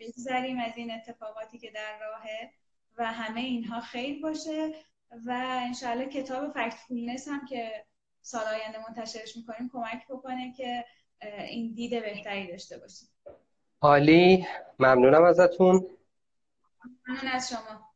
بگذریم 0.00 0.58
از 0.58 0.72
این 0.76 0.90
اتفاقاتی 0.90 1.58
که 1.58 1.70
در 1.70 1.98
راهه 1.98 2.50
و 2.96 3.12
همه 3.12 3.40
اینها 3.40 3.80
خیر 3.80 4.22
باشه 4.22 4.74
و 5.26 5.60
انشاءالله 5.66 6.06
کتاب 6.06 6.52
فکت 6.52 6.74
فولنس 6.88 7.28
هم 7.28 7.46
که 7.46 7.84
سال 8.20 8.44
آینده 8.44 8.78
منتشرش 8.88 9.36
می‌کنیم 9.36 9.70
کمک 9.72 10.06
بکنه 10.08 10.52
که 10.56 10.84
این 11.22 11.74
دید 11.74 11.90
بهتری 11.90 12.46
داشته 12.46 12.78
باشیم. 12.78 13.08
عالی. 13.80 14.46
ممنونم 14.78 15.24
ازتون. 15.24 15.86
ممنون 17.08 17.28
از 17.32 17.48
شما. 17.48 17.86